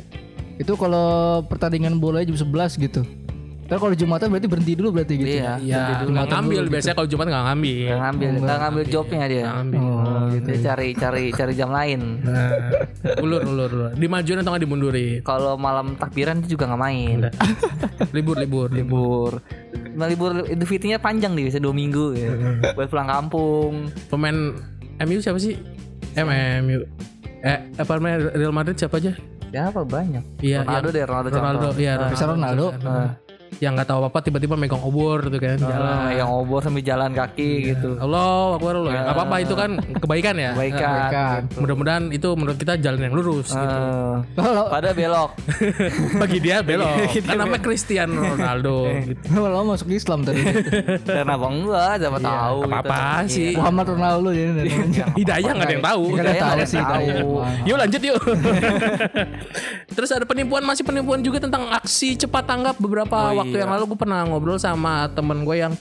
Itu 0.56 0.80
kalau 0.80 1.44
pertandingan 1.52 2.00
bola 2.00 2.24
jam 2.24 2.40
11 2.40 2.80
gitu. 2.80 3.04
Tapi 3.66 3.82
kalau 3.82 3.96
Jumatan 3.98 4.30
berarti 4.30 4.46
berhenti 4.46 4.74
dulu 4.78 4.90
berarti 4.94 5.14
gitu. 5.18 5.42
Iya. 5.42 5.58
Ya, 5.58 6.06
nggak 6.06 6.30
ngambil 6.30 6.70
biasanya 6.70 6.96
kalau 7.02 7.10
Jumat 7.10 7.26
nggak 7.34 7.46
ngambil. 7.50 7.74
Nggak 7.82 8.02
ngambil, 8.06 8.30
nggak 8.46 8.58
ngambil 8.62 8.84
jobnya 8.94 9.26
dia. 9.26 9.42
Nggak 9.42 9.56
ngambil. 9.58 9.82
Oh, 9.82 10.24
gitu. 10.30 10.46
Dia 10.46 10.58
cari 10.70 10.88
cari 10.94 11.24
cari 11.34 11.54
jam 11.58 11.70
lain. 11.74 12.02
Nah, 12.22 12.50
ulur 13.26 13.42
ulur 13.42 13.70
ulur. 13.74 13.92
Dimajuin 13.98 14.40
atau 14.46 14.54
nggak 14.54 14.64
dimundurin? 14.70 15.20
Kalau 15.26 15.58
malam 15.58 15.98
takbiran 15.98 16.46
dia 16.46 16.50
juga 16.54 16.70
nggak 16.70 16.82
main. 16.86 17.18
libur 18.14 18.38
libur 18.38 18.70
libur. 18.70 19.32
Libur. 19.76 19.92
Nah, 19.96 20.08
libur 20.08 20.32
Idul 20.48 20.68
Fitrinya 20.68 20.98
panjang 20.98 21.36
nih, 21.36 21.52
bisa 21.52 21.60
dua 21.60 21.74
minggu 21.76 22.16
ya. 22.16 22.32
Buat 22.78 22.88
pulang 22.88 23.10
kampung. 23.10 23.92
Pemain 24.08 24.56
MU 25.04 25.20
siapa 25.20 25.40
sih? 25.40 25.60
MU. 26.16 26.80
Eh 27.46 27.60
apa 27.78 27.92
namanya 28.00 28.32
Real 28.34 28.56
Madrid 28.56 28.80
siapa 28.80 28.98
aja? 28.98 29.14
Siapa 29.52 29.88
banyak? 29.88 30.44
Iya, 30.44 30.68
Ronaldo 30.68 30.90
deh, 30.92 31.04
Ronaldo. 31.08 31.28
Ronaldo, 31.32 31.68
iya 31.80 31.94
Cristiano 32.12 32.34
Ronaldo. 32.36 32.66
Yang 33.56 33.72
nggak 33.72 33.88
tahu 33.88 33.98
apa-apa 34.04 34.20
tiba-tiba 34.20 34.56
megang 34.56 34.84
obor 34.84 35.24
tuh 35.26 35.40
kan 35.40 35.56
jalan. 35.56 35.80
Ah, 35.80 36.12
yang 36.12 36.28
obor 36.28 36.60
sambil 36.60 36.84
jalan 36.84 37.16
kaki 37.16 37.72
gitu. 37.72 37.96
Allah, 37.98 38.60
Akbar 38.60 38.74
Allah. 38.76 38.92
Ya, 38.92 39.02
apa-apa 39.08 39.36
itu 39.40 39.54
kan 39.56 39.70
kebaikan 39.96 40.36
ya. 40.36 40.52
Kebaikan. 40.52 41.40
Mudah-mudahan 41.56 42.04
itu 42.12 42.30
menurut 42.36 42.58
kita 42.60 42.76
jalan 42.76 43.00
yang 43.00 43.16
lurus 43.16 43.48
gitu. 43.50 43.78
Eh, 43.80 44.16
Kalau 44.36 44.68
pada 44.68 44.92
belok. 44.92 45.32
Bagi 46.22 46.40
dia 46.44 46.60
belok. 46.60 47.16
kan 47.24 47.36
namanya 47.40 47.62
Cristiano 47.64 48.20
Ronaldo 48.28 48.92
gitu. 49.08 49.40
lo 49.40 49.60
masuk 49.64 49.88
Islam 49.90 50.28
tadi. 50.28 50.44
Kenapa 51.08 51.46
enggak? 51.48 51.92
Siapa 51.98 52.20
tahu. 52.20 52.58
gitu. 52.60 52.68
Apa-apa 52.68 53.00
sih. 53.32 53.52
Muhammad 53.56 53.86
Ronaldo 53.88 54.30
jadi 54.36 54.70
Hidayah 55.16 55.52
nggak 55.56 55.68
ada 55.68 55.74
yang 55.74 55.86
tahu. 55.86 56.04
Nggak 56.12 56.24
ada 56.24 56.34
tahu 56.34 56.44
nggak 56.44 56.58
ada 56.60 56.66
sih 56.68 56.82
tahu. 56.84 57.08
Yuk 57.64 57.78
lanjut 57.80 58.02
yuk. 58.04 58.20
Terus 59.96 60.10
ada 60.12 60.26
penipuan 60.28 60.64
masih 60.66 60.84
penipuan 60.84 61.24
juga 61.24 61.40
tentang 61.40 61.72
aksi 61.72 62.20
cepat 62.20 62.44
tanggap 62.44 62.76
beberapa 62.78 63.16
Oh, 63.16 63.35
waktu 63.36 63.56
iya. 63.60 63.62
yang 63.68 63.72
lalu 63.76 63.84
gue 63.94 64.00
pernah 64.00 64.24
ngobrol 64.24 64.60
sama 64.60 65.12
temen 65.12 65.44
gue 65.44 65.56
yang 65.60 65.74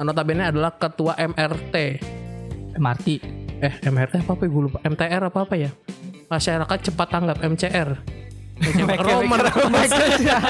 notabene 0.00 0.52
adalah 0.52 0.76
ketua 0.76 1.16
MRT. 1.16 1.74
MRT. 2.76 3.08
Eh 3.64 3.74
MRT 3.88 4.24
apa 4.24 4.36
apa 4.36 4.42
gue 4.44 4.62
lupa. 4.68 4.78
MTR 4.84 5.22
apa 5.32 5.38
apa 5.48 5.54
ya? 5.56 5.70
Masyarakat 6.28 6.78
cepat 6.92 7.08
tanggap 7.08 7.38
MCR. 7.40 7.90
Romer. 9.04 9.40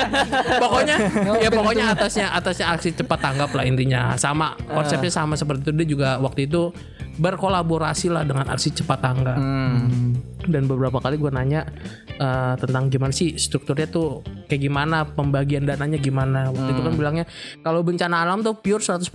pokoknya 0.62 0.96
ya 1.42 1.50
pokoknya 1.50 1.84
atasnya 1.90 2.26
atasnya 2.30 2.66
aksi 2.70 2.94
cepat 2.94 3.18
tanggap 3.18 3.50
lah 3.50 3.66
intinya 3.66 4.14
sama 4.14 4.54
konsepnya 4.70 5.10
sama 5.10 5.34
seperti 5.34 5.66
itu 5.66 5.72
dia 5.74 5.86
juga 5.90 6.08
waktu 6.22 6.46
itu 6.46 6.70
berkolaborasi 7.16 8.06
lah 8.08 8.22
dengan 8.22 8.46
aksi 8.46 8.72
cepat 8.72 8.98
tanggap 8.98 9.36
Hmm. 9.36 10.12
dan 10.44 10.64
beberapa 10.64 10.96
kali 10.96 11.16
gue 11.16 11.28
nanya 11.28 11.64
eh, 12.12 12.54
tentang 12.56 12.86
gimana 12.86 13.10
sih 13.10 13.34
strukturnya 13.34 13.86
tuh 13.86 14.20
kayak 14.46 14.62
gimana 14.62 15.04
pembagian 15.04 15.62
dananya 15.62 15.96
gimana 15.96 16.48
waktu 16.48 16.70
itu 16.70 16.82
kan 16.82 16.94
bilangnya 16.94 17.24
kalau 17.60 17.80
bencana 17.80 18.22
alam 18.22 18.40
tuh 18.40 18.54
pure 18.54 18.78
100% 18.78 19.08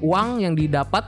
uang 0.00 0.28
yang 0.38 0.52
didapat 0.52 1.04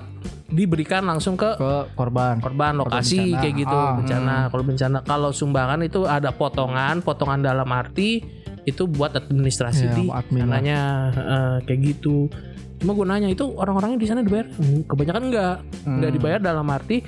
diberikan 0.47 1.03
langsung 1.03 1.35
ke 1.35 1.51
Ke 1.53 1.91
korban. 1.93 2.39
korban 2.39 2.77
lokasi 2.77 3.19
bencana. 3.27 3.41
kayak 3.41 3.55
gitu 3.59 3.75
Ah, 3.77 3.93
bencana 3.95 4.35
kalau 4.47 4.63
bencana 4.63 4.99
kalau 5.03 5.31
sumbangan 5.31 5.81
itu 5.81 6.05
ada 6.05 6.31
potongan 6.31 7.01
potongan 7.01 7.41
dalam 7.41 7.67
arti 7.67 8.23
itu 8.63 8.87
buat 8.87 9.13
administrasi 9.15 9.85
Ya, 9.85 9.95
di 9.95 10.05
admin 10.07 10.41
lah. 10.41 10.49
sananya 10.55 10.81
eh, 11.13 11.57
kayak 11.61 11.81
gitu 11.93 12.31
cuma 12.77 12.93
gue 12.93 13.07
nanya 13.07 13.29
itu 13.29 13.45
orang-orangnya 13.51 13.97
di 13.97 14.07
sana 14.07 14.21
dibayar 14.21 14.47
Hmm, 14.51 14.83
kebanyakan 14.85 15.23
enggak 15.25 15.57
enggak 15.85 16.11
Hmm. 16.11 16.17
dibayar 16.17 16.41
dalam 16.41 16.67
arti 16.67 16.99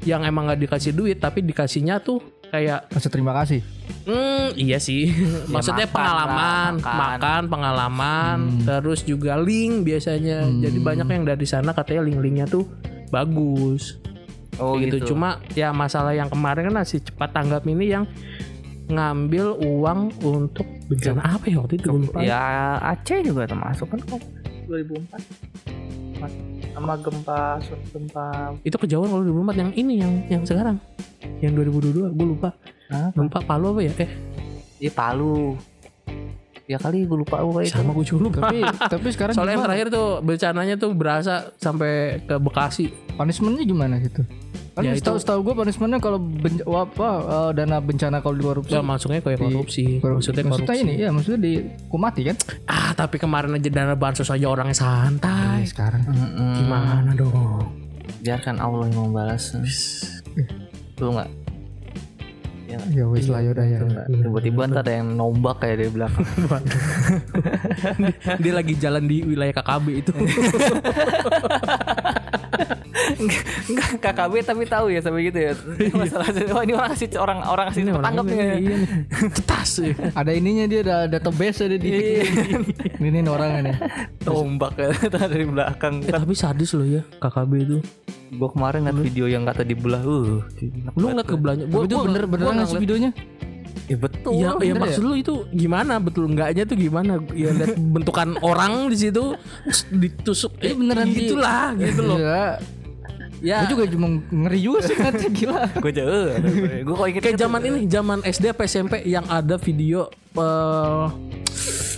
yang 0.00 0.22
emang 0.22 0.46
nggak 0.46 0.60
dikasih 0.60 0.92
duit 0.92 1.16
tapi 1.16 1.40
dikasihnya 1.40 2.00
tuh 2.00 2.18
kayak 2.46 2.90
Kasih 2.90 3.10
terima 3.10 3.30
kasih. 3.32 3.60
Hmm, 4.02 4.50
iya 4.56 4.76
sih. 4.76 5.06
Maksudnya 5.54 5.86
makan 5.86 5.94
pengalaman, 5.94 6.72
lah, 6.72 6.82
makan. 6.82 6.96
makan, 6.98 7.42
pengalaman, 7.46 8.36
Hmm. 8.40 8.60
terus 8.64 9.00
juga 9.02 9.36
link 9.36 9.84
biasanya. 9.84 10.48
Jadi 10.48 10.78
banyak 10.78 11.06
yang 11.06 11.24
dari 11.24 11.44
sana 11.44 11.70
katanya 11.70 12.02
link-linknya 12.02 12.46
tuh 12.46 12.66
bagus. 13.10 14.02
Oh 14.56 14.74
Kayak 14.74 14.82
gitu. 14.98 15.14
Cuma 15.14 15.38
ya 15.52 15.70
masalah 15.70 16.10
yang 16.10 16.26
kemarin 16.26 16.68
kan 16.68 16.82
si 16.82 16.98
cepat 16.98 17.30
tanggap 17.30 17.62
ini 17.64 17.86
yang 17.88 18.04
ngambil 18.88 19.54
uang 19.60 20.10
untuk 20.20 20.66
bencana 20.88 21.38
apa 21.38 21.46
ya 21.46 21.62
waktu 21.62 21.78
itu. 21.78 21.88
Ya 22.18 22.42
Aceh 22.82 23.22
juga 23.22 23.46
termasuk 23.46 23.86
kan 23.86 24.00
kok 24.70 24.78
2004 24.86 26.22
sama 26.70 26.94
gempa 27.02 27.58
gempa 27.90 28.26
Itu 28.62 28.76
kejauhan 28.78 29.10
kalau 29.10 29.22
2004 29.26 29.58
yang 29.58 29.70
ini 29.74 29.94
yang 29.98 30.12
yang 30.30 30.42
sekarang. 30.46 30.78
Yang 31.42 31.66
2022 31.66 32.14
gue 32.14 32.26
lupa. 32.28 32.54
Apa? 32.86 33.10
Gempa 33.18 33.38
Palu 33.42 33.74
apa 33.74 33.80
ya? 33.82 33.92
Eh, 33.98 34.10
di 34.78 34.88
Palu. 34.88 35.58
Ya 36.70 36.78
kali 36.78 37.02
gue 37.02 37.18
lupa 37.18 37.42
gue 37.42 37.66
itu. 37.66 37.74
sama 37.74 37.90
gue 37.90 38.06
juga 38.06 38.22
lupa. 38.30 38.38
Tapi 38.46 38.58
tapi 38.86 39.08
sekarang 39.10 39.34
Soalnya 39.34 39.58
yang 39.58 39.66
gimana? 39.66 39.66
terakhir 39.74 39.86
tuh 39.90 40.06
bencananya 40.22 40.74
tuh 40.78 40.90
berasa 40.94 41.34
sampai 41.58 42.22
ke 42.22 42.38
Bekasi. 42.38 42.86
punishmentnya 43.18 43.66
gimana 43.66 43.98
gitu? 43.98 44.22
Kan 44.70 44.80
Ya, 44.80 44.94
setahu 44.94 45.12
itu- 45.12 45.20
setahu 45.20 45.38
gue 45.42 45.52
punishmentnya 45.56 45.98
kalau 45.98 46.16
ben, 46.16 46.62
apa 46.64 47.08
eh, 47.20 47.50
dana 47.54 47.76
bencana 47.78 48.16
kalau 48.18 48.34
dikorupsi. 48.34 48.70
Ya 48.70 48.80
masuknya 48.80 49.18
kayak 49.18 49.38
korupsi. 49.40 49.98
Korup- 49.98 50.22
Maksudnya 50.22 50.42
korupsi. 50.46 50.78
ini 50.78 50.92
ya 50.96 51.08
maksudnya 51.10 51.38
dihukum 51.40 51.98
mati 51.98 52.20
kan? 52.24 52.36
Ah 52.64 52.90
tapi 52.92 53.16
kemarin 53.16 53.52
aja 53.52 53.68
dana 53.68 53.92
bansos 53.94 54.26
aja 54.26 54.46
orangnya 54.46 54.72
santai. 54.72 55.64
sekarang. 55.64 56.00
Mm-mm. 56.04 56.52
Gimana 56.56 57.10
dong? 57.12 57.32
Biarkan 58.20 58.56
Allah 58.56 58.84
yang 58.86 59.06
membalas. 59.06 59.52
Lu 60.96 61.10
nggak? 61.10 61.28
Ya, 62.64 62.78
Ya 62.92 63.04
wis 63.04 63.26
lah 63.26 63.40
yaudah 63.40 63.64
ya. 63.64 63.76
tiba-tiba 64.06 64.64
ntar 64.64 64.80
ada 64.80 64.94
yang 64.94 65.10
nombak 65.10 65.58
kayak 65.58 65.76
dari 65.76 65.90
belakang. 65.90 66.22
Dia 68.38 68.52
lagi 68.54 68.72
jalan 68.76 69.04
di 69.04 69.16
wilayah 69.24 69.52
KKB 69.52 69.86
itu. 69.98 70.10
Enggak 73.70 73.88
KKB 74.00 74.32
tapi 74.44 74.62
tahu 74.66 74.86
ya 74.92 75.00
sampai 75.02 75.28
gitu 75.28 75.38
ya. 75.38 75.52
Masalah 76.00 76.28
oh 76.30 76.62
ini 76.62 76.72
orang 76.74 76.90
kasih 76.94 77.08
orang 77.18 77.38
orang 77.44 77.64
kasih 77.72 77.82
Ini 77.86 77.90
tanggap 77.98 78.24
orangnya 78.24 78.44
nih. 78.54 78.60
iya 78.60 78.76
nih. 78.76 78.88
Cetas. 79.34 79.70
ya. 79.80 79.94
Ada 80.14 80.30
ininya 80.34 80.64
dia 80.66 80.80
ada 80.84 80.96
database 81.08 81.58
ada 81.66 81.76
di 81.76 81.90
ini 83.00 83.18
nih 83.20 83.30
orangnya 83.30 83.60
nih. 83.70 83.74
Tombak 84.22 84.72
ya 84.78 84.88
dari 85.28 85.44
belakang. 85.46 85.94
Eh, 86.04 86.12
tapi 86.12 86.34
sadis 86.34 86.70
loh 86.76 86.86
ya 86.86 87.02
KKB 87.20 87.52
itu. 87.60 87.78
Gua 88.30 88.46
kemarin 88.46 88.86
ngeliat 88.86 88.98
video 89.02 89.26
yang 89.26 89.42
kata 89.42 89.66
dibelah. 89.66 90.02
Uh, 90.06 90.42
Lu 90.94 91.10
nggak 91.10 91.26
ke 91.26 91.34
belanja? 91.34 91.64
Tapi 91.66 91.86
itu 91.86 91.96
bener 91.98 92.22
beneran 92.30 92.52
nggak 92.62 92.70
sih 92.70 92.78
videonya? 92.78 93.10
Ya 93.90 93.96
betul. 93.98 94.32
Iya, 94.32 94.46
ya, 94.46 94.54
bener 94.54 94.78
maksud 94.78 95.02
lu 95.02 95.14
itu 95.18 95.34
gimana 95.50 95.98
betul 95.98 96.30
enggaknya 96.30 96.62
tuh 96.62 96.78
gimana? 96.78 97.18
Ya 97.34 97.50
lihat 97.50 97.74
bentukan 97.74 98.38
orang 98.40 98.86
di 98.86 98.96
situ 98.96 99.34
ditusuk. 99.90 100.54
Eh, 100.62 100.70
beneran 100.72 101.10
di- 101.10 101.26
gitulah 101.26 101.74
gitu 101.74 102.00
loh. 102.06 102.16
Iya. 102.16 102.44
Ya. 103.40 103.64
Gue 103.64 103.72
juga 103.72 103.84
cuma 103.88 104.06
ngeri 104.20 104.60
juga 104.60 104.78
sih 104.84 104.94
nanti 104.94 105.26
gila. 105.32 105.64
Gue 105.74 105.90
aja. 105.90 106.04
Gue 106.84 106.94
kok 106.94 107.06
inget 107.08 107.22
Kayak 107.24 107.38
zaman 107.40 107.60
ini, 107.64 107.78
zaman 107.88 108.18
SD 108.20 108.44
apa 108.52 108.62
SMP 108.68 109.00
yang 109.02 109.24
ada 109.26 109.56
video 109.56 110.12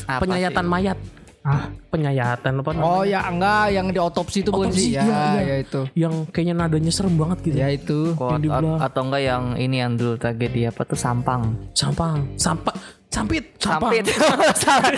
Apa 0.07 0.23
penyayatan 0.23 0.65
sih? 0.65 0.71
mayat. 0.71 0.99
Ah. 1.43 1.67
Penyayatan 1.91 2.63
apa 2.63 2.71
namanya? 2.71 2.87
Oh 2.87 3.03
ya 3.03 3.21
enggak 3.27 3.75
yang 3.75 3.87
di 3.91 3.99
otopsi 3.99 4.47
itu 4.47 4.55
bukan 4.55 4.71
sih? 4.71 4.95
Ya, 4.95 5.03
iya, 5.03 5.19
iya. 5.19 5.43
ya 5.43 5.57
itu. 5.59 5.81
Yang 5.99 6.15
kayaknya 6.31 6.55
nadanya 6.55 6.93
serem 6.95 7.19
banget 7.19 7.39
gitu. 7.43 7.57
Ya 7.59 7.69
itu. 7.69 8.15
Dibelah. 8.15 8.79
atau 8.79 9.03
enggak 9.11 9.23
yang 9.27 9.45
ini 9.59 9.77
yang 9.83 9.99
dulu 9.99 10.15
tragedi 10.15 10.71
apa 10.71 10.87
tuh 10.87 10.95
Sampang. 10.95 11.43
Sampang, 11.75 12.31
sampah, 12.39 12.71
sampit, 13.11 13.45
sampang. 13.59 13.91
Sampit. 13.99 14.07
Salah. 14.55 14.95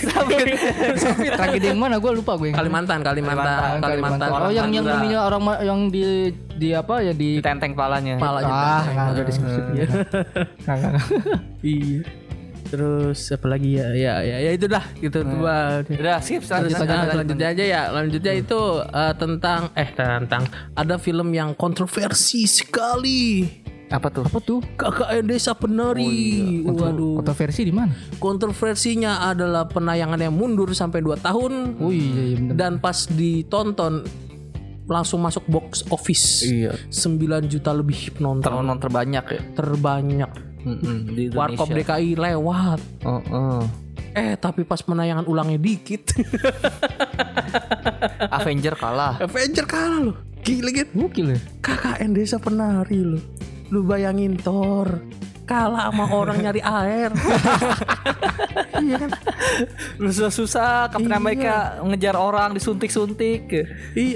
Sampit. 0.00 0.56
Tragedi 1.36 1.66
yang 1.68 1.80
mana? 1.84 2.00
Gue 2.00 2.16
lupa 2.16 2.32
gue 2.40 2.48
yang 2.48 2.56
Kalimantan, 2.56 2.98
Kalimantan, 3.04 3.78
Kalimantan. 3.84 4.28
Oh 4.32 4.48
yang 4.48 4.72
yang 4.72 4.88
ininya 4.88 5.20
orang 5.28 5.42
yang 5.60 5.80
di 5.92 6.32
di 6.56 6.72
apa 6.72 7.04
ya 7.04 7.12
di 7.12 7.44
Ditenteng 7.44 7.76
palanya. 7.76 8.16
Palanya. 8.16 8.48
ah 8.48 8.82
nggak 8.88 9.06
ada 9.12 9.22
diskusi 9.28 9.60
Iya. 9.76 9.86
Iya. 11.60 12.00
Terus 12.74 13.30
apa 13.30 13.46
lagi 13.46 13.78
ya? 13.78 13.86
Ya, 13.94 14.14
ya, 14.20 14.36
ya 14.40 14.50
itu 14.50 14.66
dah 14.66 14.82
gitu 14.98 15.22
tuh 15.22 15.38
Bang. 15.38 15.86
Udah, 15.86 16.18
skip 16.18 16.42
Terus 16.42 16.50
selanjutnya. 16.74 16.90
ah, 16.90 17.06
selanjutnya 17.06 17.48
aja 17.48 17.64
ya 17.64 17.82
Selanjutnya 17.88 18.32
itu 18.34 18.60
eh, 18.82 19.14
tentang 19.14 19.60
Eh 19.72 19.88
tentang 19.94 20.42
Ada 20.74 20.98
film 20.98 21.30
yang 21.30 21.54
kontroversi 21.54 22.50
sekali 22.50 23.46
Apa 23.86 24.10
tuh? 24.10 24.26
Apa 24.26 24.42
tuh? 24.42 24.58
KKN 24.74 25.22
Desa 25.22 25.54
Penari. 25.54 26.58
Waduh. 26.66 27.22
Kontroversi 27.22 27.62
di 27.62 27.70
mana? 27.70 27.94
Kontroversinya 28.18 29.22
adalah 29.24 29.70
penayangannya 29.70 30.34
mundur 30.34 30.74
sampai 30.74 30.98
2 30.98 31.14
tahun 31.22 31.78
Oh 31.78 31.94
iya, 31.94 32.34
iya 32.34 32.36
bener. 32.42 32.54
dan 32.58 32.72
pas 32.82 33.06
ditonton 33.06 34.02
langsung 34.84 35.22
masuk 35.22 35.46
box 35.46 35.86
office. 35.88 36.44
Iya. 36.44 36.74
9 36.90 37.46
juta 37.46 37.70
lebih 37.70 38.12
penonton 38.12 38.44
Penonton 38.44 38.76
terbanyak 38.76 39.24
ya 39.30 39.40
terbanyak. 39.54 40.30
Di 41.06 41.28
Warkop. 41.30 41.68
DKI 41.68 42.16
lewat. 42.16 42.80
Oh, 43.04 43.20
oh. 43.30 43.62
Eh 44.10 44.34
tapi 44.34 44.62
pas 44.62 44.78
penayangan 44.78 45.26
ulangnya 45.26 45.58
dikit 45.58 46.14
Avenger 48.30 48.74
kalah. 48.74 49.18
Avenger 49.18 49.66
kalah 49.66 50.00
loh 50.02 50.16
Gila 50.38 50.70
gitu 50.70 50.90
Gokil 50.94 51.34
ya. 51.34 51.38
KKN 51.58 52.10
Desa 52.12 52.38
Penari 52.38 53.00
loh 53.00 53.22
Lu 53.68 53.82
bayangin 53.82 54.36
Thor 54.36 55.02
Kalah 55.44 55.90
sama 55.90 56.08
orang 56.08 56.40
nyari 56.40 56.62
air 56.62 57.10
Iya 58.80 58.96
kan 58.98 59.10
Lu 59.98 60.08
susah-susah 60.08 60.88
Captain 60.88 61.10
Iya. 61.10 61.18
America 61.18 61.54
ngejar 61.82 62.14
orang 62.14 62.54
disuntik-suntik. 62.54 63.50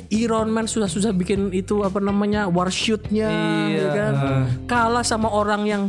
Iron 0.09 0.49
Man 0.49 0.65
susah-susah 0.65 1.11
bikin 1.11 1.51
itu 1.51 1.83
apa 1.83 1.99
namanya 1.99 2.47
warshootnya 2.47 3.29
Iya. 3.67 3.77
ya 3.77 3.89
kan 3.91 4.15
Kalah 4.65 5.03
sama 5.03 5.27
orang 5.27 5.63
yang 5.65 5.83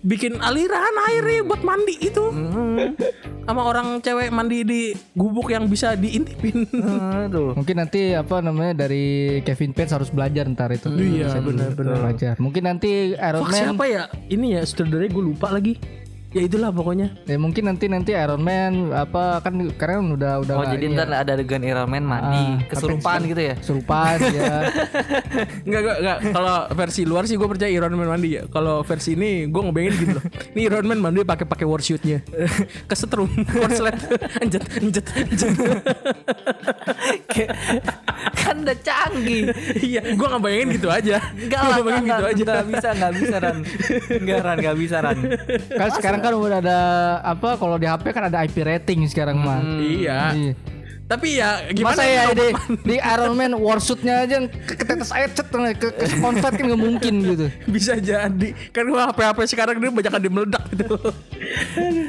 bikin 0.00 0.40
aliran 0.40 0.96
airnya 1.12 1.44
buat 1.44 1.60
mandi 1.60 1.92
itu 2.00 2.24
sama 3.44 3.62
orang 3.66 4.00
cewek 4.00 4.32
mandi 4.32 4.64
di 4.64 4.82
gubuk 5.12 5.52
yang 5.52 5.68
bisa 5.68 5.92
diintipin 5.92 6.64
Aduh. 7.28 7.52
Mungkin 7.52 7.76
nanti 7.76 8.16
apa 8.16 8.40
namanya 8.40 8.86
dari 8.86 9.38
Kevin 9.44 9.76
Page 9.76 9.92
harus 9.92 10.08
belajar 10.08 10.46
ntar 10.48 10.72
itu. 10.72 10.88
Iya, 10.90 11.36
benar-benar. 11.42 11.98
Belajar. 12.00 12.34
Mungkin 12.40 12.62
nanti 12.64 13.12
Iron 13.12 13.44
Fuck, 13.44 13.52
Man 13.52 13.60
siapa 13.60 13.84
ya 13.86 14.02
ini 14.30 14.56
ya 14.56 14.62
sutradaranya 14.64 15.10
gue 15.12 15.24
lupa 15.24 15.52
lagi 15.52 15.76
ya 16.30 16.42
itulah 16.42 16.70
pokoknya 16.70 17.26
Ya 17.26 17.36
mungkin 17.36 17.66
nanti 17.66 17.86
nanti 17.86 18.10
Iron 18.12 18.38
Man 18.38 18.90
apa 18.90 19.38
kan 19.40 19.50
karena 19.74 19.94
kan 19.98 20.06
udah 20.14 20.32
udah 20.40 20.54
Oh 20.54 20.62
nggak 20.62 20.74
jadi 20.74 20.84
ntar 20.92 21.08
ada 21.10 21.32
adegan 21.34 21.58
Iron 21.60 21.86
Man 21.86 22.04
mandi 22.04 22.38
Ah, 22.38 22.62
kesurupan 22.66 23.18
gitu 23.24 23.40
ya? 23.40 23.48
ya. 23.50 23.54
serupan 23.58 24.16
ya. 24.38 24.52
Enggak, 25.62 25.80
enggak, 25.80 25.96
enggak. 25.98 26.18
Kalau 26.30 26.56
versi 26.70 27.02
luar 27.02 27.24
sih 27.24 27.34
gue 27.34 27.44
percaya 27.44 27.66
Iron 27.68 27.92
Man 27.92 28.08
mandi 28.08 28.28
ya. 28.32 28.46
Kalau 28.46 28.82
versi 28.82 29.12
ini 29.12 29.46
gue 29.46 29.60
ngebayangin 29.60 29.94
gitu 29.96 30.12
loh. 30.14 30.24
Ini 30.54 30.60
Iron 30.66 30.86
Man 30.86 31.00
mandi 31.00 31.18
pakai 31.22 31.44
pakai 31.44 31.66
warshootnya. 31.66 32.18
Kesetrum, 32.90 33.26
korslet, 33.44 33.98
anjet, 34.38 34.62
anjet. 34.72 35.06
Kayak- 37.26 37.54
kan 38.32 38.56
udah 38.60 38.76
canggih. 38.76 39.42
Iya, 39.76 40.00
gue 40.12 40.26
ngebayangin 40.28 40.68
gitu 40.74 40.88
aja. 40.88 41.16
Enggak 41.32 41.60
Gua 41.60 41.70
lah, 41.70 41.78
enggak, 41.96 42.18
gitu 42.18 42.26
aja. 42.26 42.42
enggak 42.44 42.64
bisa, 42.68 42.88
enggak 42.92 43.12
bisa 43.16 43.36
Ran. 43.38 43.58
Enggak 44.12 44.38
Ran, 44.40 44.56
enggak 44.58 44.76
bisa 44.78 44.96
Ran. 45.00 45.18
kan 45.70 45.88
sekarang 45.94 46.19
kan 46.20 46.32
udah 46.36 46.58
ada 46.60 46.78
apa 47.24 47.56
kalau 47.56 47.76
di 47.80 47.88
HP 47.88 48.04
kan 48.12 48.28
ada 48.28 48.44
IP 48.44 48.56
rating 48.60 49.08
sekarang 49.08 49.40
mah. 49.40 49.60
Iya. 49.80 50.20
Iya. 50.36 50.52
Tapi 51.10 51.42
ya 51.42 51.66
gimana 51.74 51.98
Masa 51.98 52.06
ya 52.06 52.24
di, 52.30 52.46
di 52.86 52.96
Iron 53.02 53.34
Man 53.34 53.58
warsuitnya 53.58 54.22
aja 54.22 54.46
ke 54.46 54.78
ketetes 54.78 55.10
air 55.10 55.26
cet 55.34 55.50
ke, 55.50 55.90
ke 55.90 56.06
konfet 56.22 56.54
kan 56.54 56.64
nggak 56.70 56.78
mungkin 56.78 57.14
gitu. 57.26 57.46
bisa 57.74 57.98
jadi 57.98 58.54
kan 58.70 58.86
gua 58.86 59.10
HP-HP 59.10 59.38
sekarang 59.50 59.82
dia 59.82 59.90
banyak 59.90 60.14
di 60.22 60.30
meledak 60.30 60.62
gitu. 60.70 60.94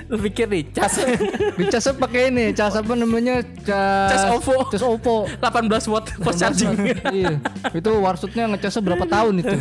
Lu 0.06 0.16
pikir 0.22 0.46
nih, 0.54 0.70
cas. 0.70 1.02
Dicasnya 1.58 1.98
pakai 1.98 2.30
ini, 2.30 2.54
cas 2.54 2.78
apa 2.78 2.94
namanya? 2.94 3.42
Cas, 3.66 4.12
Cas 4.14 4.24
OVO. 4.38 4.70
Cas 4.70 4.84
OVO. 4.86 5.26
18 5.42 5.90
watt 5.90 6.06
fast 6.22 6.38
charging. 6.38 6.70
iya. 7.10 7.42
Itu 7.74 7.90
warsuitnya 8.06 8.54
ngecasnya 8.54 8.82
berapa 8.86 9.06
tahun 9.10 9.42
itu? 9.42 9.56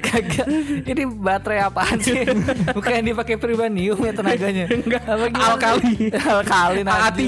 Kagak. 0.00 0.46
Ini 0.88 1.02
baterai 1.12 1.60
apaan 1.66 2.00
sih? 2.00 2.24
Bukan 2.72 2.90
yang 3.02 3.06
dipakai 3.12 3.36
pribanium 3.36 4.00
ya 4.00 4.12
tenaganya. 4.16 4.64
Enggak, 4.70 5.02
Apa 5.04 5.24
gimana? 5.28 5.48
alkali. 5.52 5.92
Alkali 6.14 6.80
AA3. 6.88 7.26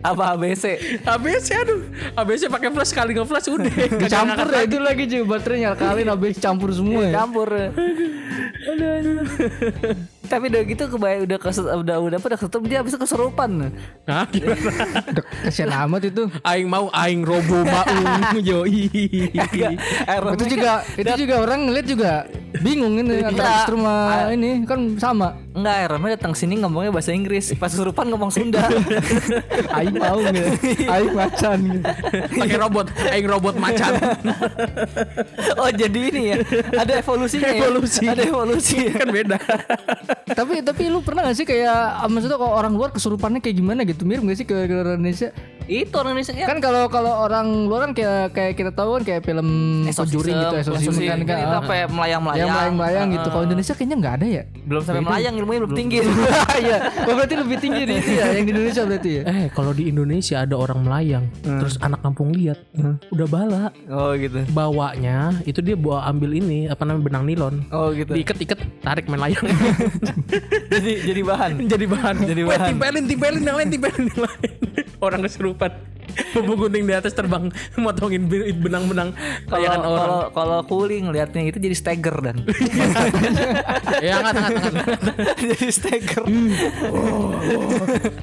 Apa 0.00 0.36
ABC? 0.36 0.64
ABC 1.04 1.46
aduh. 1.56 1.80
ABC 2.16 2.48
pakai 2.48 2.70
flash 2.72 2.90
sekali 2.92 3.12
nge-flash 3.12 3.48
udah. 3.52 3.72
Kagak 4.00 4.10
Campur 4.10 4.48
ya 4.48 4.60
itu 4.64 4.78
lagi 4.80 5.04
juga 5.08 5.24
baterainya 5.36 5.76
alkalin 5.76 6.08
habis 6.08 6.36
campur 6.40 6.70
semua 6.72 7.02
ya. 7.04 7.12
Campur. 7.20 7.48
Tapi 10.30 10.46
udah 10.46 10.62
gitu 10.62 10.82
kebayang 10.86 11.26
udah 11.26 11.38
keset, 11.42 11.66
udah 11.66 11.96
udah 11.98 12.16
apa 12.22 12.26
udah 12.30 12.38
kesetrum 12.38 12.62
dia 12.70 12.86
bisa 12.86 12.94
kesurupan. 12.94 13.74
Hah, 14.06 14.30
gimana? 14.30 14.70
Udah 15.10 15.24
Kasian 15.50 15.74
amat 15.74 16.06
itu. 16.06 16.30
Aing 16.46 16.70
mau 16.70 16.86
aing 16.94 17.26
robo 17.26 17.66
maung 17.66 18.38
yoi. 18.48 18.86
Iron 20.06 20.32
itu 20.38 20.44
juga 20.54 20.86
itu 20.94 21.12
juga 21.26 21.34
orang 21.42 21.66
ngeliat 21.66 21.86
juga 21.90 22.12
bingung 22.62 22.94
ini 23.02 23.26
antara 23.26 23.66
Astro 23.66 23.74
sama 23.74 24.30
ini 24.30 24.62
kan 24.62 24.80
sama. 25.02 25.28
Enggak, 25.50 25.76
Iron 25.82 25.98
Man 25.98 26.10
datang 26.14 26.32
sini 26.38 26.54
ngomongnya 26.62 26.94
bahasa 26.94 27.10
Inggris. 27.10 27.50
Pas 27.58 27.74
kesurupan 27.74 28.06
ngomong 28.14 28.30
Sunda. 28.30 28.62
Aing 29.76 29.98
mau 29.98 30.22
gitu. 30.22 30.50
Aing 30.86 31.10
macan 31.10 31.58
gitu. 31.66 31.84
Pakai 32.38 32.58
robot, 32.58 32.86
aing 33.10 33.26
robot 33.26 33.54
macan. 33.58 33.92
oh, 35.58 35.70
jadi 35.74 36.00
ini 36.14 36.22
ya. 36.30 36.36
Ada 36.86 37.02
evolusinya 37.02 37.50
ya. 37.50 37.66
Evolusi. 37.66 38.04
Ada 38.06 38.22
evolusi. 38.30 38.76
ya. 38.78 38.92
kan 38.94 39.08
beda. 39.10 39.38
Tapi 40.26 40.60
tapi 40.60 40.82
lu 40.88 41.00
pernah 41.00 41.28
gak 41.28 41.36
sih 41.36 41.46
kayak 41.48 42.06
maksudnya 42.10 42.38
kalau 42.38 42.52
orang 42.54 42.72
luar 42.74 42.90
kesurupannya 42.92 43.40
kayak 43.40 43.56
gimana 43.56 43.80
gitu 43.86 44.02
mirip 44.04 44.22
gak 44.26 44.38
sih 44.38 44.46
ke, 44.46 44.54
ke 44.68 44.74
orang 44.74 45.00
Indonesia? 45.00 45.30
Itu 45.70 45.94
orang 46.02 46.18
Indonesia 46.18 46.34
ya. 46.34 46.46
Kan 46.50 46.58
kalau 46.58 46.90
kalau 46.90 47.12
orang 47.30 47.70
luar 47.70 47.86
kan 47.86 47.92
kayak 47.94 48.34
kayak 48.34 48.52
kita 48.58 48.70
tahu 48.74 48.98
kan 48.98 49.02
kayak 49.06 49.22
film 49.22 49.48
Conjuring 49.86 50.34
gitu, 50.34 50.54
Exorcism 50.58 50.98
kan 51.06 51.20
kan. 51.22 51.36
itu 51.38 51.46
ah. 51.46 51.58
sampai 51.62 51.78
melayang-melayang. 51.86 52.40
yang 52.42 52.50
melayang-melayang 52.50 53.06
gitu. 53.14 53.28
Kalau 53.30 53.44
Indonesia 53.46 53.74
kayaknya 53.78 53.96
nggak 54.02 54.14
ada 54.18 54.26
ya. 54.26 54.42
belum 54.66 54.82
sampai 54.82 55.02
melayang 55.02 55.34
ilmunya 55.38 55.60
belum 55.66 55.74
tinggi. 55.78 55.98
Iya, 56.60 56.92
oh, 57.08 57.14
berarti 57.16 57.34
lebih 57.40 57.56
tinggi 57.56 57.82
di 57.88 57.94
itu 57.96 58.10
ya 58.20 58.36
yang 58.36 58.44
di 58.44 58.52
Indonesia 58.52 58.82
berarti 58.84 59.10
ya. 59.16 59.22
Eh, 59.24 59.46
kalau 59.54 59.72
di 59.72 59.88
Indonesia 59.88 60.36
ada 60.44 60.54
orang 60.58 60.78
melayang, 60.84 61.24
terus 61.40 61.80
anak 61.80 62.04
kampung 62.04 62.34
lihat, 62.36 62.58
udah 63.14 63.26
bala. 63.30 63.64
oh 63.88 64.12
gitu. 64.18 64.44
Bawanya 64.52 65.32
itu 65.48 65.62
dia 65.64 65.78
bawa 65.78 66.04
ambil 66.10 66.36
ini 66.36 66.68
apa 66.68 66.82
namanya 66.84 67.04
benang 67.06 67.24
nilon. 67.24 67.54
Oh 67.72 67.94
gitu. 67.94 68.12
Diikat-ikat, 68.12 68.58
tarik 68.84 69.08
main 69.08 69.22
layang. 69.22 69.46
jadi 70.72 70.92
jadi 71.06 71.20
bahan. 71.24 71.50
jadi 71.66 71.84
bahan. 71.86 72.16
Jadi 72.26 72.42
Weh, 72.44 72.56
bahan. 72.56 72.68
timpelin, 72.74 73.04
timpelin 73.06 73.42
yang 73.42 73.56
lain, 73.58 73.68
timpelin 73.70 74.04
yang 74.08 74.20
lain. 74.26 74.50
Orang 75.00 75.20
kesurupan. 75.24 75.70
Bumbu 76.34 76.66
gunting 76.66 76.84
di 76.86 76.94
atas 76.94 77.12
terbang, 77.12 77.48
motongin 77.82 78.26
be- 78.26 78.52
benang-benang 78.52 79.12
Kalau 79.46 79.54
layangan 79.56 79.80
orang. 79.80 79.98
kalau 80.00 80.20
kalau 80.30 80.58
cooling 80.66 81.04
liatnya 81.10 81.42
itu 81.46 81.58
jadi 81.58 81.76
stagger 81.76 82.16
dan. 82.20 82.36
ya 84.06 84.20
angkat. 84.20 84.72
jadi 85.40 85.68
stagger. 85.70 86.24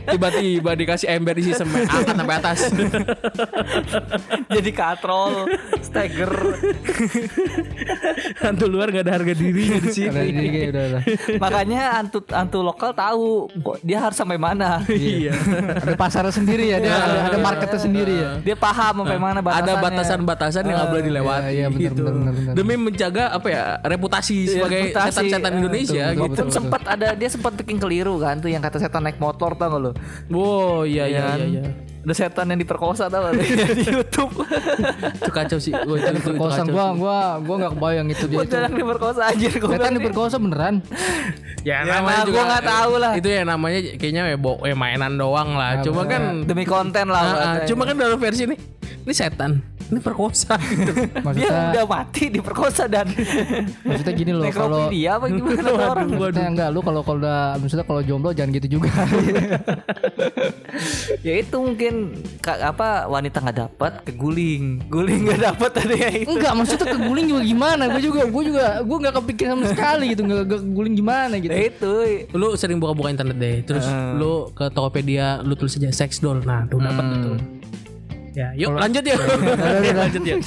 Tiba-tiba 0.08 0.72
dikasih 0.76 1.08
ember 1.12 1.36
isi 1.38 1.54
semen, 1.54 1.84
angkat 1.86 2.16
sampai 2.16 2.36
atas. 2.40 2.60
jadi 4.56 4.70
katrol, 4.72 5.48
stagger. 5.84 6.32
Hantu 8.42 8.66
luar 8.68 8.92
gak 8.92 9.04
ada 9.08 9.14
harga 9.20 9.34
dirinya 9.34 9.80
di 9.82 9.90
sini. 9.92 10.28
Udah. 10.72 11.02
Makanya 11.38 11.82
antu 12.00 12.24
antu 12.32 12.60
lokal 12.64 12.92
tahu 12.94 13.48
kok 13.62 13.78
dia 13.84 14.02
harus 14.02 14.18
sampai 14.18 14.40
mana. 14.40 14.82
Iya. 14.88 15.34
Ada 15.84 15.94
pasarnya 15.96 16.34
sendiri 16.34 16.72
ya, 16.72 16.78
dia 16.82 16.94
ada, 16.94 17.34
ada 17.34 17.38
marketnya 17.78 17.86
sendiri 17.86 18.14
ya. 18.18 18.32
Dia 18.42 18.56
paham 18.58 18.94
sampai 19.06 19.20
mana 19.22 19.40
batasannya. 19.46 19.70
ada 19.70 19.84
batasan-batasan 19.86 20.62
yang 20.66 20.76
nggak 20.78 20.90
boleh 20.90 21.06
dilewati 21.06 21.42
iya, 21.46 21.50
iya, 21.54 21.68
benar, 21.70 21.84
gitu. 21.86 22.02
benar, 22.02 22.14
benar, 22.18 22.34
benar. 22.34 22.54
Demi 22.58 22.74
menjaga 22.76 23.24
apa 23.30 23.48
ya 23.48 23.64
reputasi 23.86 24.38
sebagai 24.50 24.82
reputasi. 24.90 25.08
setan-setan 25.14 25.52
Indonesia 25.62 26.06
betul, 26.10 26.24
gitu. 26.26 26.42
Itu 26.42 26.54
sempat 26.54 26.82
ada 26.90 27.08
dia 27.14 27.30
sempat 27.30 27.54
bikin 27.56 27.78
keliru 27.78 28.16
kan 28.18 28.36
tuh 28.42 28.50
yang 28.50 28.62
kata 28.66 28.78
setan 28.82 29.06
naik 29.06 29.22
motor 29.22 29.54
tau 29.54 29.68
gak 29.78 29.80
lo? 29.80 29.92
Wow, 30.34 30.84
iya 30.90 31.06
iya 31.06 31.22
kan? 31.34 31.38
iya. 31.46 31.66
Ada 32.08 32.14
setan 32.16 32.48
yang 32.48 32.60
diperkosa 32.60 33.12
tau 33.12 33.20
gak 33.20 33.36
di 33.76 33.84
YouTube. 33.84 34.32
Itu 35.12 35.28
kacau 35.28 35.60
sih. 35.60 35.76
Wah, 35.76 35.84
itu, 35.84 36.08
itu, 36.08 36.08
itu 36.16 36.30
Perkosa 36.32 36.64
kacau 36.64 36.72
gua 36.72 36.86
gua 36.96 37.18
gua 37.44 37.56
nggak 37.60 37.72
kebayang 37.76 38.08
itu 38.08 38.26
dia 38.26 38.38
itu. 38.40 38.56
Diperkosa 38.72 39.22
aja 39.28 39.48
gua 39.54 39.72
Setan 39.76 39.92
diperkosa 39.92 40.36
beneran. 40.40 40.76
Ya, 41.62 41.84
Ya, 41.84 42.00
nah, 42.00 42.24
gua 42.24 42.44
nggak 42.48 42.64
tahu 42.64 42.94
lah. 42.96 43.12
Itu 43.12 43.28
ya 43.28 43.44
namanya 43.44 43.80
kayaknya 44.00 44.24
ya, 44.32 44.38
bo- 44.40 44.64
ya 44.64 44.72
mainan 44.72 45.20
doang 45.20 45.52
lah. 45.52 45.84
Cuma 45.84 46.08
kan 46.08 46.48
demi 46.48 46.64
konten 46.64 47.12
lah. 47.12 47.20
Ah, 47.20 47.28
ah, 47.28 47.36
katanya. 47.60 47.68
cuma 47.68 47.84
kan 47.84 47.96
dalam 48.00 48.16
versi 48.16 48.48
ini 48.48 48.56
ini 49.04 49.16
setan, 49.16 49.64
ini 49.88 50.00
perkosa 50.00 50.60
gitu. 50.68 50.92
dia 51.32 51.48
udah 51.72 51.86
mati 51.88 52.28
diperkosa 52.28 52.92
dan 52.92 53.08
maksudnya 53.84 54.12
gini 54.12 54.32
loh 54.36 54.44
kalau 54.48 54.92
nekrofilia 54.92 55.16
apa 55.16 55.26
gimana 55.32 55.60
tuh 55.64 55.76
orang? 55.80 56.08
Maksudnya 56.12 56.48
enggak 56.52 56.70
lu 56.72 56.80
kalau 56.84 57.02
kalau 57.04 57.20
udah 57.20 57.56
maksudnya 57.56 57.86
kalau 57.88 58.02
jomblo 58.04 58.36
jangan 58.36 58.52
gitu 58.54 58.68
juga. 58.76 58.92
ya 61.24 61.34
itu 61.40 61.56
mungkin 61.56 61.97
ka- 62.40 62.62
apa 62.66 62.88
wanita 63.06 63.38
nggak 63.40 63.58
dapat 63.60 63.94
keguling 64.04 64.82
guling 64.88 65.26
nggak 65.26 65.42
dapat 65.46 65.72
ada 65.80 65.96
ya 65.96 66.10
itu 66.18 66.30
enggak 66.30 66.54
maksudnya 66.54 66.88
keguling 66.88 67.26
juga 67.28 67.42
gimana? 67.44 67.84
Gue 67.88 68.02
juga 68.04 68.22
gue 68.24 68.44
juga 68.46 68.66
gue 68.80 68.98
nggak 68.98 69.16
kepikir 69.18 69.46
sama 69.48 69.66
sekali 69.68 70.06
gitu 70.12 70.22
nggak 70.24 70.42
nggak 70.44 70.62
keguling 70.64 70.96
gimana 70.96 71.34
gitu. 71.38 71.52
Ya 71.52 71.64
itu 71.68 71.94
lu 72.32 72.48
sering 72.54 72.78
buka-buka 72.78 73.10
internet 73.10 73.38
deh 73.38 73.58
terus 73.62 73.86
lu 74.14 74.52
ke 74.52 74.68
Tokopedia 74.70 75.40
lu 75.40 75.54
tulis 75.54 75.74
aja 75.74 75.90
sex 75.92 76.18
doll 76.18 76.42
nah 76.42 76.66
tuh 76.66 76.78
dapat 76.78 77.00
Hmm. 77.00 77.14
gitu 77.14 77.32
Ya, 78.38 78.54
yuk 78.54 78.70
lanjut 78.70 79.02
yuk. 79.02 79.18
lanjut 79.98 80.22
yuk. 80.30 80.40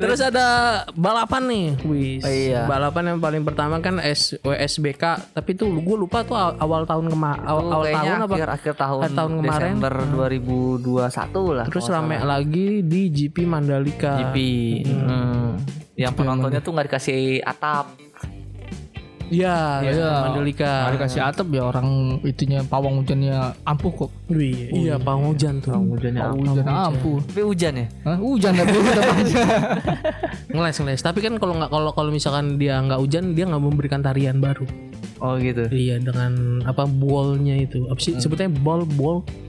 Terus 0.00 0.16
ada 0.18 0.46
balapan 0.90 1.42
nih, 1.44 1.66
wis. 1.84 2.24
Oh, 2.24 2.32
iya. 2.32 2.64
Balapan 2.64 3.12
yang 3.12 3.18
paling 3.20 3.44
pertama 3.44 3.76
kan 3.78 4.00
S 4.00 4.32
WSBK, 4.40 5.04
tapi 5.30 5.52
tuh 5.52 5.76
gue 5.76 5.96
lupa 5.98 6.24
tuh 6.24 6.32
aw- 6.32 6.56
awal 6.56 6.88
tahun 6.88 7.12
kema 7.12 7.32
awal, 7.38 7.60
Itu 7.60 7.68
awal 7.70 7.84
tahun 7.92 8.16
apa? 8.16 8.32
akhir 8.32 8.48
akhir 8.50 8.74
tahun, 8.74 9.00
Akhir 9.02 9.12
tahun 9.14 9.32
kemarin. 9.36 9.52
Desember 9.76 9.94
2021 10.08 11.52
lah. 11.52 11.66
Terus 11.68 11.86
rame 11.86 12.16
lagi 12.18 12.68
di 12.80 13.02
GP 13.10 13.36
Mandalika. 13.44 14.12
GP. 14.18 14.36
Hmm. 14.86 15.60
Yang 15.92 16.12
penontonnya 16.14 16.60
tuh 16.60 16.72
nggak 16.72 16.86
dikasih 16.88 17.40
atap. 17.42 17.92
Iya, 19.26 19.82
Iya. 19.82 20.10
Mandalika. 20.30 20.90
Ada 20.92 20.96
kasih 21.02 21.20
atap 21.26 21.48
ya 21.50 21.66
orang 21.66 22.18
itunya 22.22 22.62
pawang 22.62 23.02
hujannya 23.02 23.58
ampuh 23.66 23.92
kok. 24.06 24.10
Wih, 24.30 24.70
iya, 24.70 24.96
pawang 24.96 25.34
hujan 25.34 25.58
tuh. 25.58 25.74
Hujannya 25.74 26.20
Pawang 26.22 26.40
hujan 26.46 26.66
ampuh. 26.66 27.18
Tapi 27.26 27.42
hujan 27.42 27.72
ya. 27.74 27.86
Hah? 28.06 28.16
Hujan 28.18 28.52
ya 28.54 28.64
tetap 28.66 29.04
aja. 29.10 29.36
Ngeles 30.50 30.76
ngeles. 30.78 31.02
Tapi 31.02 31.18
kan 31.22 31.34
kalau 31.42 31.54
nggak 31.58 31.70
kalau 31.70 31.90
kalau 31.90 32.10
misalkan 32.14 32.56
dia 32.56 32.78
nggak 32.78 33.00
hujan, 33.02 33.34
dia 33.34 33.44
nggak 33.50 33.62
memberikan 33.62 34.00
tarian 34.00 34.38
baru. 34.38 34.66
Oh 35.18 35.34
gitu. 35.40 35.66
Iya, 35.72 35.98
dengan 35.98 36.62
apa 36.68 36.84
ballnya 36.84 37.56
itu. 37.56 37.88
Apa 37.88 37.98
sih 37.98 38.14
sebutnya 38.20 38.46
ball 38.52 38.84
ball 38.84 39.06
Bol. 39.06 39.45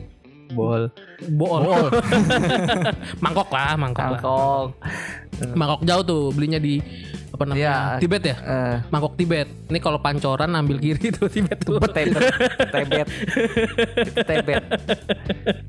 Ball. 0.50 0.90
mangkok 3.24 3.50
lah, 3.50 3.74
mangkok 3.76 4.08
lah. 4.08 4.20
Kok. 4.20 4.64
Mangkok 5.54 5.82
jauh 5.84 6.04
tuh 6.04 6.22
belinya 6.32 6.58
di 6.58 6.80
apa 7.28 7.44
namanya? 7.44 7.60
Iya. 7.60 7.76
Tibet 8.00 8.22
ya? 8.24 8.36
Eh, 8.40 8.76
Mangkok 8.88 9.14
Tibet. 9.16 9.48
Ini 9.68 9.78
kalau 9.78 9.98
pancoran 9.98 10.50
ambil 10.52 10.78
kiri 10.78 11.12
tuh 11.14 11.28
Tibet 11.28 11.58
tuh. 11.60 11.78
tebet, 11.84 12.22
tebet, 12.72 13.08
Itu 14.00 14.12
tebet. 14.24 14.64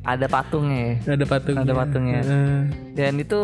Ada 0.03 0.27
patungnya. 0.27 0.99
ya. 1.05 1.13
Ada 1.13 1.25
patungnya. 1.25 1.63
Ada 1.63 1.73
patungnya. 1.75 2.19
Eh, 2.23 2.61
Dan 2.95 3.13
itu 3.19 3.41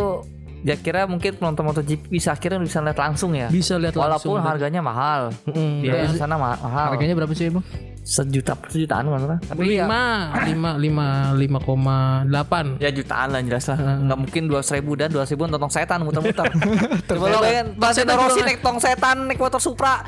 ya 0.64 0.74
kira 0.74 1.04
mungkin 1.04 1.34
penonton 1.34 1.62
MotoGP 1.62 2.08
bisa 2.08 2.32
akhirnya 2.32 2.56
bisa 2.56 2.80
lihat 2.80 2.96
langsung 2.96 3.36
ya. 3.36 3.46
bisa 3.48 3.76
lihat 3.76 3.92
langsung. 3.92 4.32
Walaupun 4.32 4.38
harganya 4.40 4.80
mahal. 4.80 5.28
Mm, 5.44 5.80
Biaya 5.82 6.04
di 6.06 6.16
sana 6.16 6.34
ma- 6.34 6.56
mahal. 6.56 6.86
Harganya 6.92 7.14
berapa 7.14 7.32
sih 7.32 7.50
bang? 7.50 7.64
Sejuta 8.04 8.52
sejutaan 8.68 9.08
kan 9.08 9.22
lah. 9.24 9.38
Tapi 9.40 9.80
ya, 9.80 9.88
lima 9.88 10.04
lima 10.44 10.70
lima 10.76 11.08
lima 11.32 11.58
koma 11.64 12.22
delapan 12.28 12.76
ya 12.76 12.92
jutaan 12.92 13.32
lah 13.32 13.40
jelas 13.40 13.64
lah. 13.72 13.78
Nggak 13.80 14.18
mungkin 14.20 14.42
dua 14.44 14.60
ribu 14.60 14.92
dan 14.92 15.08
dua 15.08 15.24
ribu 15.24 15.48
tong 15.48 15.72
setan 15.72 16.04
muter-muter. 16.04 16.44
Coba 17.08 17.26
lo 17.32 17.38
bayangin 17.40 17.66
Valentino 17.80 17.94
setan 17.96 18.16
Rossi 18.20 18.40
naik 18.44 18.60
tong 18.60 18.78
setan 18.78 19.16
naik 19.24 19.40
motor 19.40 19.60
Supra. 19.62 20.04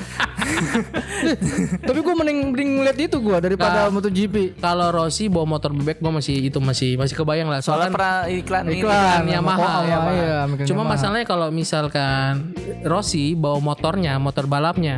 Tapi 1.81 1.99
gue 2.05 2.15
mending 2.15 2.39
mending 2.53 2.71
ngeliat 2.83 2.99
itu 3.01 3.17
gue 3.19 3.37
daripada 3.41 3.89
MotoGP. 3.89 4.61
kalau 4.61 4.93
Rossi 4.93 5.27
bawa 5.33 5.57
motor 5.57 5.73
bebek 5.73 5.99
gue 5.99 6.13
masih 6.13 6.37
itu 6.53 6.59
masih 6.61 6.95
masih 6.95 7.15
kebayang 7.19 7.49
lah 7.51 7.65
Soalnya 7.65 7.89
soalnya 7.89 7.97
pernah 7.97 8.17
iklan 8.29 8.65
ini. 8.69 8.81
Iklan 8.83 9.21
sama 9.25 9.33
Yamaha, 9.33 9.73
iya, 9.87 10.39
megang 10.47 10.67
Cuma 10.69 10.83
Yamaha. 10.85 10.93
masalahnya 10.95 11.27
kalau 11.27 11.49
misalkan 11.51 12.33
Rossi 12.85 13.35
bawa 13.35 13.59
motornya, 13.59 14.19
motor 14.21 14.45
balapnya, 14.47 14.97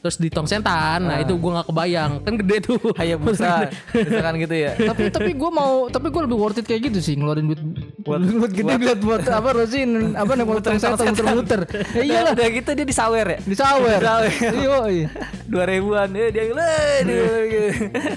terus 0.00 0.16
di 0.18 0.30
tong 0.30 0.46
setan, 0.46 1.06
nah 1.06 1.18
itu 1.18 1.34
gue 1.34 1.50
nggak 1.52 1.68
kebayang, 1.68 2.12
kan 2.22 2.34
gede 2.36 2.56
tuh. 2.62 2.78
Hayabusa. 3.00 3.68
Misalkan 3.90 4.34
gitu 4.38 4.54
ya. 4.54 4.72
tapi 4.90 5.08
tapi 5.08 5.30
gue 5.32 5.50
mau 5.50 5.86
tapi 5.86 6.06
gue 6.08 6.22
lebih 6.22 6.38
worth 6.38 6.56
it 6.56 6.64
kayak 6.64 6.88
gitu 6.88 6.98
sih 6.98 7.14
ngeluarin 7.14 7.46
duit 7.46 7.60
buat 8.00 8.20
buat 8.40 8.52
gede 8.52 8.74
buat 8.78 8.98
buat 9.00 9.22
apa 9.24 9.48
Rosin 9.52 10.14
apa 10.14 10.32
nih 10.32 10.44
muter 10.44 10.70
satu 10.76 11.02
muter 11.02 11.24
muter 11.28 11.60
ya 11.92 12.02
iyalah 12.02 12.32
Udah 12.32 12.48
gitu 12.48 12.70
dia 12.72 12.86
disawer 12.86 13.26
ya. 13.28 13.38
disawer 13.42 14.00
iya 14.40 14.78
iya 14.88 15.08
Dua 15.44 15.64
ribuan 15.66 16.08
eh 16.12 16.28
dia 16.30 16.48
dia- 16.48 17.44
gitu. 17.44 17.68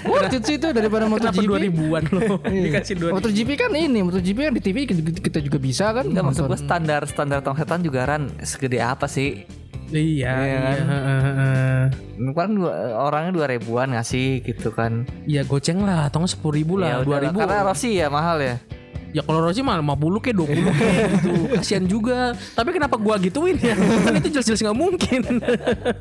worth 0.08 0.32
it 0.32 0.42
sih 0.42 0.56
itu 0.56 0.68
daripada 0.70 1.04
Kenapa 1.04 1.28
MotoGP 1.28 1.44
dua 1.44 1.58
ribuan 1.60 2.02
lo? 2.08 2.20
Dikasih 2.40 2.94
dua 2.96 3.10
MotoGP 3.12 3.50
kan 3.56 3.70
ini 3.72 4.00
MotoGP 4.00 4.38
kan 4.42 4.52
di 4.52 4.62
TV 4.62 4.76
kita, 4.88 5.38
juga 5.38 5.58
bisa 5.58 5.92
kan 5.92 6.04
Enggak 6.06 6.24
maksud 6.26 6.44
gue 6.46 6.58
standar 6.58 7.02
standar 7.04 7.38
tong 7.40 7.54
setan 7.54 7.80
juga 7.80 8.06
ran 8.06 8.32
segede 8.40 8.78
apa 8.78 9.04
sih? 9.06 9.44
Iya, 9.86 10.02
Iya 10.02 10.58
kan? 10.58 10.74
iya, 10.74 10.84
heeh, 10.84 11.20
heeh. 11.22 12.32
Kan 12.32 12.50
dua, 12.58 12.72
orangnya 12.98 13.32
dua 13.32 13.46
ribuan 13.46 13.94
ngasih 13.94 14.42
gitu 14.42 14.74
kan. 14.74 15.06
Ya 15.24 15.46
goceng 15.46 15.86
lah, 15.86 16.10
atau 16.10 16.26
sepuluh 16.26 16.58
ribu 16.58 16.74
Ya 16.76 16.98
lah, 16.98 17.06
dua 17.06 17.18
ribu. 17.22 17.38
Karena 17.38 17.62
Rossi 17.62 17.94
ya 17.94 18.10
mahal 18.10 18.42
ya. 18.42 18.56
Ya 19.14 19.24
kalau 19.24 19.40
Rossi 19.40 19.64
mah 19.64 19.80
50 19.80 20.20
ke 20.20 20.30
20 20.36 20.44
ke 20.44 20.88
gitu. 21.16 21.30
Kasihan 21.56 21.84
juga. 21.88 22.36
Tapi 22.52 22.68
kenapa 22.68 23.00
gua 23.00 23.16
gituin 23.16 23.56
ya? 23.56 23.72
kan 24.04 24.12
itu 24.12 24.28
jelas-jelas 24.28 24.60
nggak 24.60 24.76
mungkin. 24.76 25.20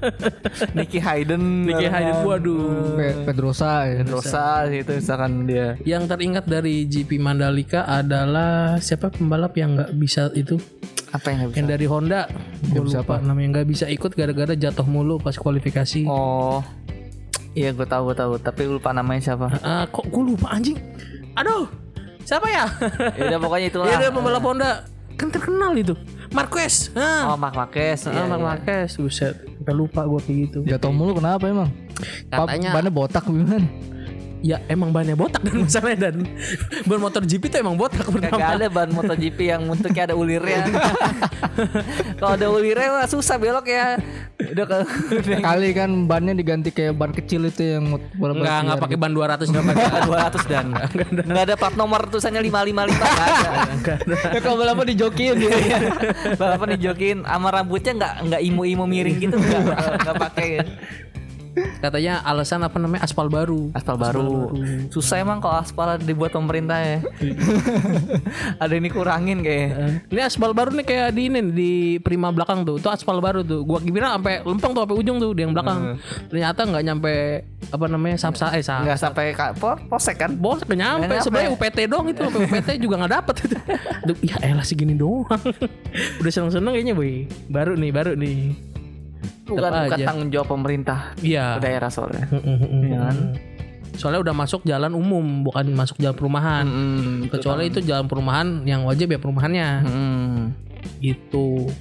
Nicky 0.75 0.99
Hayden, 0.99 1.63
Nicky 1.63 1.87
Hayden 1.87 2.27
waduh. 2.27 2.97
Pe- 2.99 3.23
Pedrosa 3.23 3.87
ya 3.87 4.03
dosa 4.03 4.67
gitu 4.67 4.99
misalkan 4.99 5.47
dia. 5.47 5.79
Yang 5.87 6.11
teringat 6.11 6.43
dari 6.43 6.83
GP 6.83 7.15
Mandalika 7.15 7.87
adalah 7.87 8.83
siapa 8.83 9.07
pembalap 9.07 9.55
yang 9.55 9.79
nggak 9.79 9.95
bisa 9.95 10.27
itu? 10.35 10.59
Apa 11.15 11.27
yang? 11.31 11.39
Yang 11.49 11.67
dari 11.69 11.85
Honda, 11.85 12.27
gue 12.61 12.81
lupa 12.81 13.15
namanya 13.19 13.47
nggak 13.55 13.67
bisa 13.67 13.85
ikut 13.87 14.11
gara-gara 14.11 14.51
jatuh 14.53 14.83
mulu 14.83 15.15
pas 15.17 15.33
kualifikasi. 15.33 16.03
Oh, 16.05 16.59
iya 17.53 17.71
gue 17.71 17.83
tahu 17.83 18.11
gue 18.11 18.15
tahu. 18.15 18.31
Tapi 18.37 18.61
lupa 18.67 18.91
namanya 18.91 19.21
siapa. 19.23 19.47
Ah, 19.61 19.87
kok 19.87 20.05
gue 20.05 20.23
lupa 20.25 20.51
anjing? 20.51 20.75
Aduh, 21.33 21.71
siapa 22.21 22.47
ya? 22.47 22.67
ya 23.17 23.31
udah 23.31 23.39
pokoknya 23.39 23.67
itulah. 23.69 23.85
Iya, 23.87 23.97
dia 23.97 24.11
pembalap 24.11 24.43
Honda. 24.43 24.71
Kan 25.15 25.31
terkenal 25.31 25.71
itu. 25.73 25.95
Marquez. 26.35 26.91
Ah, 26.91 27.31
Oh, 27.31 27.37
Mark 27.39 27.55
Marquez. 27.55 28.03
ah, 28.03 28.11
iya, 28.11 28.27
Mark 28.27 28.43
iya. 28.43 28.47
Marquez. 28.51 28.99
Buset, 28.99 29.35
udah 29.63 29.71
lupa 29.71 30.03
gue 30.03 30.19
kayak 30.19 30.37
gitu. 30.43 30.59
jatuh 30.67 30.91
mulu 30.91 31.15
kenapa 31.15 31.47
emang 31.47 31.71
Katanya- 32.27 32.75
bannya 32.75 32.91
botak 32.91 33.23
gimana 33.23 33.63
Ya 34.45 34.61
emang 34.67 34.93
bannya 34.93 35.17
botak 35.17 35.41
dan 35.41 35.57
masalahnya 35.65 35.97
dan 36.05 36.21
ban 36.85 36.99
motor 36.99 37.25
GP 37.25 37.43
itu 37.43 37.57
emang 37.57 37.73
botak 37.73 38.05
pertama. 38.05 38.53
ada 38.53 38.67
ban 38.67 38.85
MotoGP 38.87 39.39
yang 39.41 39.65
bentuknya 39.65 40.05
ada 40.05 40.15
ulirnya. 40.15 40.69
Kalau 42.19 42.31
ada 42.31 42.47
ulirnya 42.47 42.93
mah 42.93 43.07
susah 43.07 43.35
belok 43.35 43.65
ya. 43.65 43.97
Udah 44.37 44.65
ke 44.67 44.77
kali 45.39 45.73
kan 45.73 45.89
bannya 46.05 46.35
diganti 46.35 46.69
kayak 46.69 46.93
ban 46.93 47.09
kecil 47.09 47.47
itu 47.47 47.73
yang 47.73 47.89
balap 48.13 48.37
Enggak, 48.37 48.59
enggak 48.61 48.79
pakai 48.79 48.97
ban 48.97 49.11
200 49.11 49.49
enggak 49.49 49.65
pakai. 49.65 49.85
200 50.05 50.45
dan 50.45 50.65
nggak 51.25 51.43
ada 51.43 51.55
plat 51.55 51.73
nomor 51.73 52.01
tulisannya 52.05 52.41
555 52.43 52.51
nggak 52.91 53.11
ada. 53.17 53.49
ya 54.29 54.39
kalau 54.39 54.57
balapan 54.57 54.85
dijokin 54.87 55.33
dia 55.35 55.51
Iya. 55.55 55.77
Balapan 56.35 56.67
dijokin 56.75 57.17
sama 57.23 57.47
rambutnya 57.49 57.91
nggak 57.95 58.13
nggak 58.27 58.41
imo-imo 58.43 58.85
miring 58.85 59.17
gitu 59.19 59.35
nggak 59.35 59.61
nggak 60.03 60.15
pakai 60.21 60.49
Katanya 61.55 62.21
alasan 62.21 62.61
apa 62.61 62.77
namanya 62.77 63.03
aspal 63.03 63.27
baru. 63.27 63.71
aspal 63.71 63.95
baru. 63.95 64.51
Susah 64.91 65.23
emang 65.23 65.39
kalau 65.39 65.59
aspal 65.59 65.95
dibuat 65.97 66.35
pemerintah 66.35 66.79
ya. 66.79 66.97
Ada 68.63 68.73
ini 68.75 68.89
kurangin 68.91 69.39
kayak. 69.41 69.69
Ini 70.11 70.21
aspal 70.23 70.51
baru 70.51 70.75
nih 70.75 70.85
kayak 70.85 71.09
di 71.15 71.21
ini 71.31 71.39
di 71.51 71.73
prima 71.99 72.29
belakang 72.29 72.67
tuh. 72.67 72.77
Itu 72.77 72.91
aspal 72.91 73.19
baru 73.23 73.41
tuh. 73.41 73.63
Gua 73.63 73.79
kira 73.79 74.15
sampai 74.15 74.43
lempeng 74.43 74.71
tuh 74.75 74.81
sampai 74.83 74.97
ujung 74.99 75.17
tuh 75.17 75.31
di 75.31 75.41
yang 75.43 75.53
belakang. 75.55 75.99
Ternyata 76.29 76.59
nggak 76.67 76.83
nyampe 76.83 77.13
apa 77.71 77.85
namanya 77.89 78.17
samsa 78.19 78.51
eh 78.53 78.61
sam. 78.61 78.83
Nggak 78.85 78.99
sampai 78.99 79.25
po- 79.55 79.79
posek 79.89 80.19
kan? 80.19 80.31
Bos 80.35 80.61
nyampe 80.67 81.17
sebenarnya 81.23 81.51
UPT 81.55 81.77
doang 81.87 82.07
itu 82.11 82.21
UPT 82.21 82.69
juga 82.77 82.95
nggak 83.03 83.13
dapet 83.21 83.35
itu. 83.47 83.57
Ya 84.21 84.35
elah 84.43 84.65
segini 84.65 84.93
doang. 84.93 85.27
Udah 86.19 86.31
seneng-seneng 86.31 86.71
kayaknya 86.75 86.93
boy. 86.93 87.25
Baru 87.47 87.73
nih, 87.79 87.91
baru 87.95 88.13
nih. 88.19 88.74
Bukan, 89.45 89.71
bukan 89.85 89.99
tanggung 90.01 90.29
jawab 90.29 90.47
pemerintah 90.49 91.13
Iya. 91.19 91.57
daerah 91.57 91.89
soalnya. 91.89 92.25
Iya 92.85 92.97
kan? 93.01 93.17
Soalnya 93.95 94.19
udah 94.21 94.35
masuk 94.35 94.61
jalan 94.63 94.91
umum, 94.91 95.23
bukan 95.41 95.71
masuk 95.71 95.95
jalan 95.97 96.13
perumahan. 96.13 96.65
Hmm, 96.67 97.31
Kecuali 97.31 97.69
itu 97.69 97.79
jalan 97.79 98.05
perumahan 98.05 98.61
yang 98.63 98.83
wajib 98.83 99.07
ya 99.07 99.17
perumahannya. 99.17 99.69
hmm. 99.81 100.37
Gitu. 100.99 101.71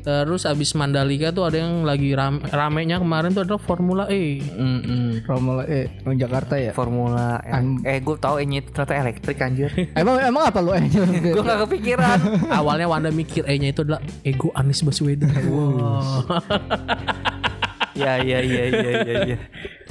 Terus 0.00 0.48
abis 0.48 0.72
Mandalika 0.74 1.30
tuh 1.30 1.46
ada 1.46 1.60
yang 1.60 1.84
lagi 1.84 2.12
rame, 2.16 2.40
ramenya 2.48 2.98
kemarin 2.98 3.30
tuh 3.32 3.44
adalah 3.44 3.62
Formula 3.62 4.04
E. 4.08 4.40
Hmm, 4.40 4.80
hmm. 4.80 5.10
Formula 5.28 5.62
E 5.68 5.88
oh, 6.04 6.14
Jakarta 6.16 6.56
ya 6.56 6.72
Formula 6.72 7.40
E. 7.44 7.52
eh 7.86 7.98
gue 8.00 8.16
tahu 8.16 8.40
E-nya 8.40 8.64
itu 8.64 8.70
ternyata 8.72 8.94
elektrik 8.96 9.38
anjir. 9.40 9.70
emang 10.00 10.16
emang 10.20 10.44
apa 10.48 10.58
lu 10.60 10.72
eh 10.74 10.84
gue 10.88 11.42
gak 11.42 11.68
kepikiran. 11.68 12.18
Awalnya 12.50 12.86
Wanda 12.90 13.10
mikir 13.12 13.46
E-nya 13.46 13.70
itu 13.70 13.86
adalah 13.86 14.00
ego 14.26 14.50
Anies 14.56 14.82
Baswedan. 14.82 15.30
Wow. 15.46 16.24
ya 18.04 18.12
ya 18.20 18.38
ya 18.40 18.64
ya 18.70 18.90
ya 19.04 19.16
ya. 19.34 19.38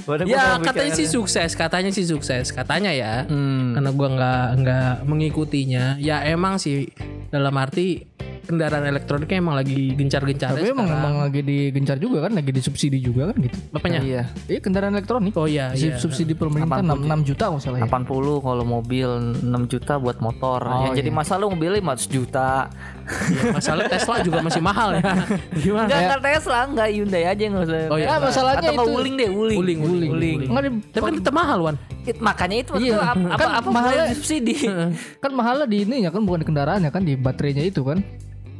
Waduh, 0.07 0.25
gua 0.25 0.33
ya 0.33 0.43
katanya 0.63 0.93
sih 0.95 1.07
sukses, 1.07 1.51
katanya 1.53 1.91
sih 1.91 2.05
sukses, 2.07 2.49
katanya 2.55 2.91
ya. 2.95 3.27
Hmm. 3.27 3.75
Karena 3.77 3.91
gua 3.93 4.07
nggak 4.15 4.47
nggak 4.63 4.91
mengikutinya. 5.05 5.99
Ya 6.01 6.23
emang 6.25 6.57
sih 6.57 6.89
dalam 7.29 7.53
arti 7.59 8.09
kendaraan 8.49 8.85
elektroniknya 8.89 9.37
emang 9.37 9.55
lagi 9.61 9.93
gencar-gencarnya 9.93 10.57
tapi 10.57 10.73
emang 10.73 10.89
sekarang. 10.89 11.05
emang 11.05 11.15
lagi 11.21 11.41
digencar 11.45 11.97
juga 12.01 12.25
kan 12.25 12.33
lagi 12.33 12.49
disubsidi 12.49 12.97
juga 12.97 13.29
kan 13.29 13.37
gitu 13.45 13.57
Bapaknya? 13.69 14.01
Iya. 14.01 14.23
iya 14.49 14.59
kendaraan 14.59 14.97
elektronik 14.97 15.37
Oh 15.37 15.45
iya, 15.45 15.69
iya. 15.77 16.01
subsidi 16.01 16.33
pemerintah 16.33 16.81
6, 16.81 17.05
6 17.05 17.29
juta 17.29 17.43
nggak 17.53 17.61
salah 17.61 17.77
ya 17.77 17.85
80 17.85 18.09
kalau 18.41 18.65
mobil 18.65 19.09
6 19.37 19.71
juta 19.71 19.93
buat 20.01 20.17
motor. 20.17 20.65
Oh, 20.65 20.89
ya 20.89 20.97
jadi 20.97 21.13
iya. 21.13 21.17
masa 21.21 21.37
lu 21.37 21.53
mobilnya 21.53 21.77
500 21.77 22.09
juta. 22.09 22.73
Ya, 23.09 23.41
masalah 23.51 23.83
Tesla 23.85 24.15
juga 24.21 24.39
masih 24.39 24.61
mahal 24.61 24.89
ya. 24.95 25.01
Gimana? 25.65 25.85
Enggak 25.85 25.99
enggak 25.99 26.21
Tesla, 26.23 26.57
enggak 26.63 26.87
Hyundai 26.89 27.23
aja 27.25 27.43
enggak 27.43 27.63
usah. 27.65 27.79
Oh, 27.87 27.97
iya. 27.97 28.07
Nah, 28.07 28.17
masalahnya 28.21 28.59
Atau 28.61 28.73
nggak 28.73 28.85
itu- 28.85 28.95
Wuling 28.95 29.15
deh, 29.15 29.29
Wuling. 29.29 29.57
Wuling, 29.57 29.79
Wuling, 29.79 30.11
Wuling. 30.11 30.37
Nggak 30.47 30.61
di, 30.61 30.69
Tapi 30.87 31.03
kan 31.03 31.13
tetap 31.17 31.33
mahal, 31.33 31.57
Wan. 31.59 31.75
It- 32.01 32.19
makanya 32.19 32.57
itu 32.59 32.71
Iya. 32.75 32.97
apa 33.01 33.35
Kan 33.35 33.49
apa, 33.51 33.69
mahalnya- 33.69 34.07
subsidi. 34.13 34.55
kan 35.23 35.31
mahalnya 35.31 35.65
di 35.65 35.77
ininya 35.81 36.09
kan 36.09 36.21
bukan 36.21 36.39
di 36.39 36.47
kendaraannya 36.47 36.89
kan 36.89 37.01
di 37.01 37.13
baterainya 37.13 37.63
itu 37.63 37.81
kan. 37.81 37.99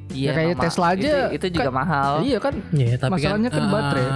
Iya, 0.09 0.25
Ya, 0.25 0.31
kayak 0.33 0.49
nama- 0.51 0.63
Tesla 0.65 0.85
aja 0.89 1.11
Itu, 1.29 1.35
itu 1.37 1.45
juga 1.55 1.69
kan- 1.69 1.77
mahal. 1.77 2.11
Iya 2.23 2.37
kan. 2.39 2.53
Iya, 2.71 2.93
tapi 2.97 3.11
Masalahnya 3.13 3.49
kan 3.49 3.61
eh, 3.61 3.69
baterai. 3.69 4.07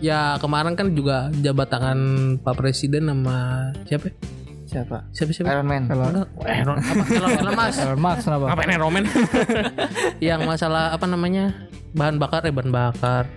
Ya 0.00 0.20
kemarin 0.36 0.72
kan 0.72 0.86
juga 0.90 1.16
jabat 1.36 1.68
tangan 1.68 1.98
Pak 2.38 2.54
Presiden 2.56 3.06
sama 3.06 3.36
siapa? 3.84 4.10
Siapa? 4.72 4.98
Siapa 5.12 5.30
siapa? 5.36 5.48
Iron 5.52 5.68
Man. 5.68 5.84
Kalau 5.84 6.04
Enggak, 6.08 6.28
eh, 6.48 6.56
Elon, 6.64 6.76
apa? 6.80 7.04
Elon, 7.12 7.52
Musk. 7.52 7.78
Elon 7.84 8.00
Musk 8.00 8.22
kenapa? 8.24 8.44
Ngapain 8.48 8.70
Elon 8.72 8.88
Man? 8.88 9.04
yang 10.32 10.40
masalah 10.48 10.96
apa 10.96 11.04
namanya? 11.04 11.44
Bahan 11.92 12.16
bakar 12.16 12.40
ya 12.48 12.52
bahan 12.56 12.72
bakar. 12.72 13.28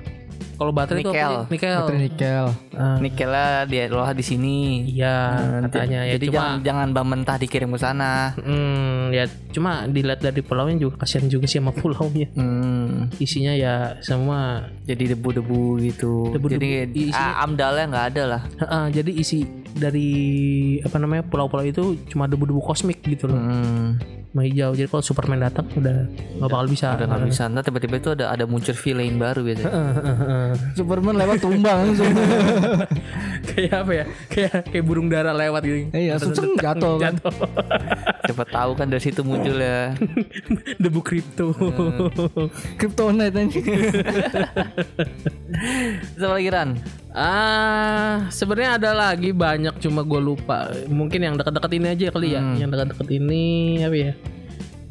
Kalau 0.56 0.72
baterai 0.72 1.02
itu 1.02 1.10
Nikel. 1.10 1.20
apa 1.22 1.36
sih? 1.36 1.52
Nikel. 1.52 1.76
Baterai 1.78 2.00
nikel. 2.02 2.46
Ah, 2.74 2.98
Nikelnya 2.98 3.48
dia 3.66 3.84
loh 3.88 4.08
di 4.10 4.24
sini. 4.24 4.58
iya, 4.88 5.16
katanya 5.64 6.00
ya 6.04 6.14
Jadi 6.16 6.26
cuma 6.28 6.36
jangan 6.36 6.56
jangan 6.62 6.88
bahan 6.92 7.08
mentah 7.08 7.38
dikirim 7.38 7.70
ke 7.70 7.78
sana. 7.78 8.14
Hmm, 8.38 9.12
ya 9.12 9.24
cuma 9.50 9.84
dilihat 9.86 10.20
dari 10.20 10.40
pulaunya 10.40 10.80
juga 10.80 11.00
kasihan 11.00 11.28
juga 11.28 11.46
sih 11.46 11.60
sama 11.60 11.76
pulaunya. 11.76 12.28
Hmm, 12.34 13.12
Isinya 13.16 13.52
ya 13.52 14.00
semua 14.00 14.40
jadi 14.82 15.14
debu-debu 15.14 15.62
gitu. 15.82 16.32
Debu-debu. 16.32 16.58
Jadi 16.58 17.12
Isinya- 17.12 17.40
amdalnya 17.42 17.86
nggak 17.88 18.06
ada 18.10 18.24
lah. 18.26 18.42
Heeh, 18.58 18.86
jadi 18.94 19.12
isi 19.12 19.44
dari 19.76 20.10
apa 20.80 20.96
namanya 20.96 21.22
pulau-pulau 21.22 21.62
itu 21.62 21.84
cuma 22.08 22.26
debu-debu 22.26 22.62
kosmik 22.62 23.04
gitu 23.04 23.28
loh. 23.28 23.36
Hmm, 23.36 24.00
Sama 24.36 24.44
hijau. 24.44 24.76
Jadi 24.76 24.92
kalau 24.92 25.00
Superman 25.00 25.48
datang 25.48 25.64
udah 25.80 26.12
nggak 26.12 26.50
bakal 26.52 26.68
bisa. 26.68 26.92
udah 27.00 27.08
nggak 27.08 27.24
bisa. 27.32 27.44
Ntar 27.48 27.64
tiba-tiba 27.64 27.96
itu 28.04 28.10
ada 28.12 28.26
ada 28.36 28.44
muncul 28.44 28.76
villain 28.76 29.16
baru 29.16 29.48
biasanya. 29.48 29.72
Superman 30.76 31.16
lewat 31.16 31.40
tumbang 31.40 31.78
langsung. 31.88 32.12
kayak 33.48 33.72
apa 33.80 33.92
ya? 33.96 34.06
Kayak 34.28 34.52
kayak 34.68 34.84
burung 34.84 35.08
dara 35.08 35.32
lewat 35.32 35.64
gitu. 35.64 35.88
Iya, 35.96 36.20
langsung 36.20 36.52
jatuh 36.60 37.00
kan. 37.00 37.16
Jatuh. 37.16 37.36
Siapa 38.28 38.44
tahu 38.44 38.72
kan 38.76 38.92
dari 38.92 39.00
situ 39.00 39.24
muncul 39.24 39.56
ya. 39.56 39.96
Debu 40.84 41.00
kripto. 41.00 41.56
Kryptonite 42.76 43.40
aja. 43.40 43.60
Siapa 46.20 46.34
lagi 46.36 46.50
Ran? 46.52 46.70
Ah, 47.16 48.28
sebenarnya 48.28 48.76
ada 48.76 48.92
lagi 48.92 49.32
banyak 49.32 49.80
cuma 49.80 50.04
gue 50.04 50.20
lupa. 50.20 50.68
Mungkin 50.92 51.24
yang 51.24 51.36
dekat-dekat 51.40 51.72
ini 51.80 51.88
aja 51.96 52.06
kali 52.12 52.36
ya. 52.36 52.44
Yang 52.60 52.70
dekat-dekat 52.76 53.08
ini 53.16 53.46
apa 53.88 53.96
ya? 53.96 54.12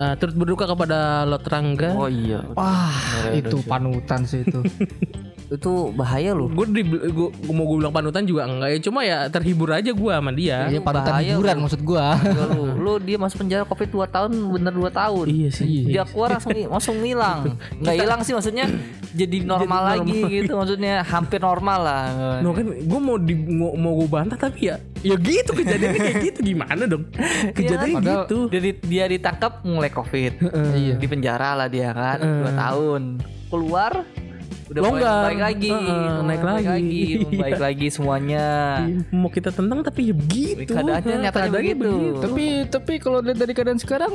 Ah, 0.01 0.17
turut 0.17 0.33
berduka 0.33 0.65
kepada 0.65 1.29
Lotrangga. 1.29 1.93
Oh 1.93 2.09
iya. 2.09 2.41
Wah, 2.57 3.29
itu 3.37 3.61
panutan 3.69 4.25
sih 4.25 4.41
itu. 4.41 4.65
Itu 5.55 5.95
bahaya 5.95 6.35
loh. 6.35 6.51
Gue 6.51 6.67
di 6.67 6.83
gua, 6.85 7.31
gua 7.31 7.55
mau 7.55 7.65
gue 7.71 7.77
bilang 7.79 7.95
panutan 7.95 8.27
juga 8.27 8.51
enggak 8.51 8.69
ya. 8.75 8.79
Cuma 8.83 9.01
ya 9.07 9.19
terhibur 9.31 9.71
aja 9.71 9.91
gue 9.95 10.13
sama 10.13 10.31
dia. 10.35 10.67
Iya, 10.69 10.81
panutan 10.83 11.13
bahaya 11.15 11.33
hiburan 11.39 11.57
maksud 11.63 11.81
gua. 11.87 12.19
Ya 12.19 12.45
lu, 12.51 12.63
lu 12.75 12.93
dia 12.99 13.17
masuk 13.17 13.47
penjara 13.47 13.63
covid 13.63 13.89
2 13.95 14.05
tahun 14.11 14.31
bener 14.51 14.73
2 14.75 14.91
tahun. 14.91 15.27
Iya 15.31 15.49
sih. 15.55 15.87
Dia 15.87 16.03
keluar 16.05 16.37
langsung 16.37 16.53
langsung 16.55 16.97
hilang. 17.01 17.55
Nggak 17.79 17.97
hilang 17.97 18.21
sih 18.27 18.35
maksudnya 18.35 18.67
jadi 19.21 19.37
normal 19.47 19.83
lagi 19.95 20.19
gitu 20.27 20.53
maksudnya 20.59 21.07
hampir 21.07 21.39
normal 21.39 21.79
lah. 21.87 22.05
No 22.43 22.51
kan 22.51 22.67
gue 22.67 23.01
mau 23.01 23.17
di 23.17 23.35
mau, 23.39 23.73
mau 23.79 23.93
gue 24.03 24.09
bantah 24.11 24.39
tapi 24.39 24.75
ya 24.75 24.77
ya 25.05 25.21
gitu 25.21 25.53
kejadiannya 25.53 26.01
kayak 26.01 26.17
gitu 26.33 26.39
gimana 26.43 26.83
dong? 26.89 27.05
Kejadiannya 27.57 28.01
Padahal- 28.01 28.25
gitu. 28.27 28.39
Jadi 28.49 28.69
dia 28.89 29.05
ditangkap 29.07 29.63
mulai 29.63 29.93
covid. 29.93 30.41
Iya. 30.75 30.97
Di 30.97 31.07
penjara 31.07 31.55
lah 31.55 31.69
dia 31.69 31.93
kan 31.93 32.19
2 32.19 32.51
tahun. 32.57 33.03
Keluar 33.53 33.93
udah 34.65 34.81
Longgar. 34.81 35.23
baik, 35.23 35.29
baik 35.29 35.41
lagi, 35.43 35.71
Oh, 35.71 36.23
naik 36.23 36.41
baik 36.41 36.67
lagi. 36.67 37.03
baik 37.43 37.61
lagi 37.61 37.87
semuanya. 37.89 38.47
Mau 39.11 39.29
kita 39.29 39.51
tentang 39.51 39.81
tapi 39.81 40.09
ya 40.09 40.15
begitu. 40.15 40.67
Keadaannya 40.67 41.17
nyatanya 41.23 41.31
Keadaannya 41.51 41.75
begitu. 41.77 42.21
Tapi 42.21 42.45
tapi 42.67 42.93
kalau 42.97 43.19
lihat 43.21 43.37
dari 43.37 43.53
keadaan 43.53 43.77
sekarang 43.77 44.15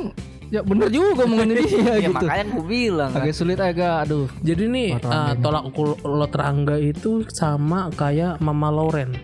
ya 0.50 0.60
bener 0.60 0.90
juga 0.90 1.22
omongannya 1.22 1.54
dia 1.62 1.70
Ya 1.96 2.10
gitu. 2.10 2.14
makanya 2.18 2.44
gue 2.50 2.64
bilang 2.64 3.10
kan. 3.10 3.22
Agak 3.22 3.34
sulit 3.34 3.58
agak 3.58 3.94
aduh. 4.04 4.26
Jadi 4.40 4.64
nih 4.66 4.88
uh, 4.98 5.32
tolak 5.38 5.62
ukur 5.64 5.94
Lotrangga 6.02 6.74
itu 6.76 7.22
sama 7.28 7.88
kayak 7.90 8.38
Mama 8.38 8.68
Lauren. 8.68 9.14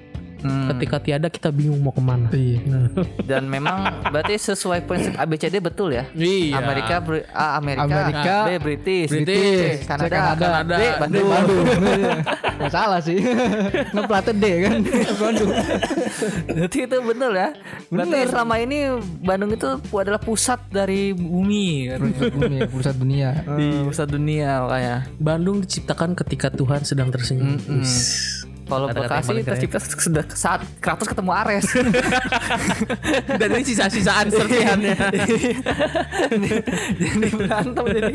Hmm. 0.47 0.67
Ketika 0.75 0.97
tiada 1.03 1.29
kita 1.29 1.51
bingung 1.51 1.83
mau 1.83 1.91
ke 1.91 2.03
mana. 2.03 2.31
Iya. 2.31 2.63
Dan 3.31 3.51
memang 3.51 4.07
berarti 4.09 4.39
sesuai 4.39 4.87
prinsip 4.87 5.15
ABCD 5.19 5.59
betul 5.59 5.93
ya. 5.93 6.07
Iya. 6.15 6.63
Amerika 6.63 7.03
Amerika, 7.59 7.83
Amerika, 7.85 8.37
B 8.47 8.51
British, 8.63 9.11
British, 9.11 9.83
C 9.83 9.87
Kanada, 9.87 10.39
Kanada, 10.39 10.75
D 10.79 10.85
Bandung. 11.03 11.29
Bandung. 11.29 11.67
Nggak 12.59 12.73
salah 12.73 13.01
sih. 13.03 13.19
Ngeplatnya 13.95 14.33
D 14.39 14.45
kan. 14.65 14.79
Bandung. 15.19 15.51
Berarti 16.47 16.79
itu 16.87 16.97
betul 17.03 17.33
ya. 17.35 17.49
Berarti 17.93 18.19
selama 18.31 18.55
ini 18.63 18.79
Bandung 19.21 19.51
itu 19.53 19.69
adalah 19.97 20.21
pusat 20.23 20.61
dari 20.71 21.13
bumi. 21.13 21.91
kan? 21.91 22.01
Bumi, 22.33 22.59
pusat 22.71 22.95
dunia. 22.97 23.31
Pusat 23.87 24.09
dunia 24.15 24.51
makanya. 24.65 24.97
Bandung 25.19 25.61
diciptakan 25.65 26.15
ketika 26.17 26.49
Tuhan 26.53 26.83
sedang 26.87 27.09
tersenyum. 27.11 27.59
Wis. 27.81 28.36
Kalau 28.67 28.91
Bekasi 28.91 29.47
tercipta 29.47 29.79
sudah 29.79 30.27
saat 30.35 30.67
Kratos 30.83 31.07
ketemu 31.07 31.31
Ares. 31.31 31.71
Dan 33.41 33.49
ini 33.55 33.63
sisa-sisaan 33.63 34.27
serpihannya. 34.27 34.97
jadi 36.99 37.29
berantem 37.31 37.85
jadi 37.87 38.13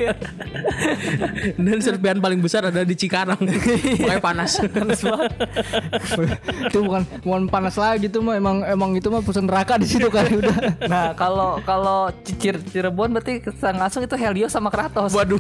Dan 1.56 1.80
serpihan 1.80 2.20
paling 2.20 2.44
besar 2.44 2.68
ada 2.68 2.84
di 2.84 2.96
Cikarang. 3.00 3.40
Makanya 4.04 4.20
panas. 4.20 4.60
itu 6.68 6.80
bukan 6.84 7.04
bukan 7.24 7.44
panas 7.48 7.80
lagi 7.80 8.12
tuh 8.12 8.20
mah 8.20 8.36
emang 8.36 8.68
emang 8.68 8.92
itu 9.00 9.08
mah 9.08 9.24
pusat 9.24 9.48
neraka 9.48 9.80
di 9.80 9.88
situ 9.88 10.12
kan 10.12 10.28
udah. 10.28 10.84
Nah 10.92 11.16
kalau 11.16 11.64
kalau 11.64 12.12
Cicir 12.28 12.60
Cirebon 12.60 13.16
berarti 13.16 13.40
langsung 13.72 14.04
itu 14.04 14.20
Helios 14.20 14.52
sama 14.52 14.68
Kratos. 14.68 15.16
Waduh. 15.16 15.40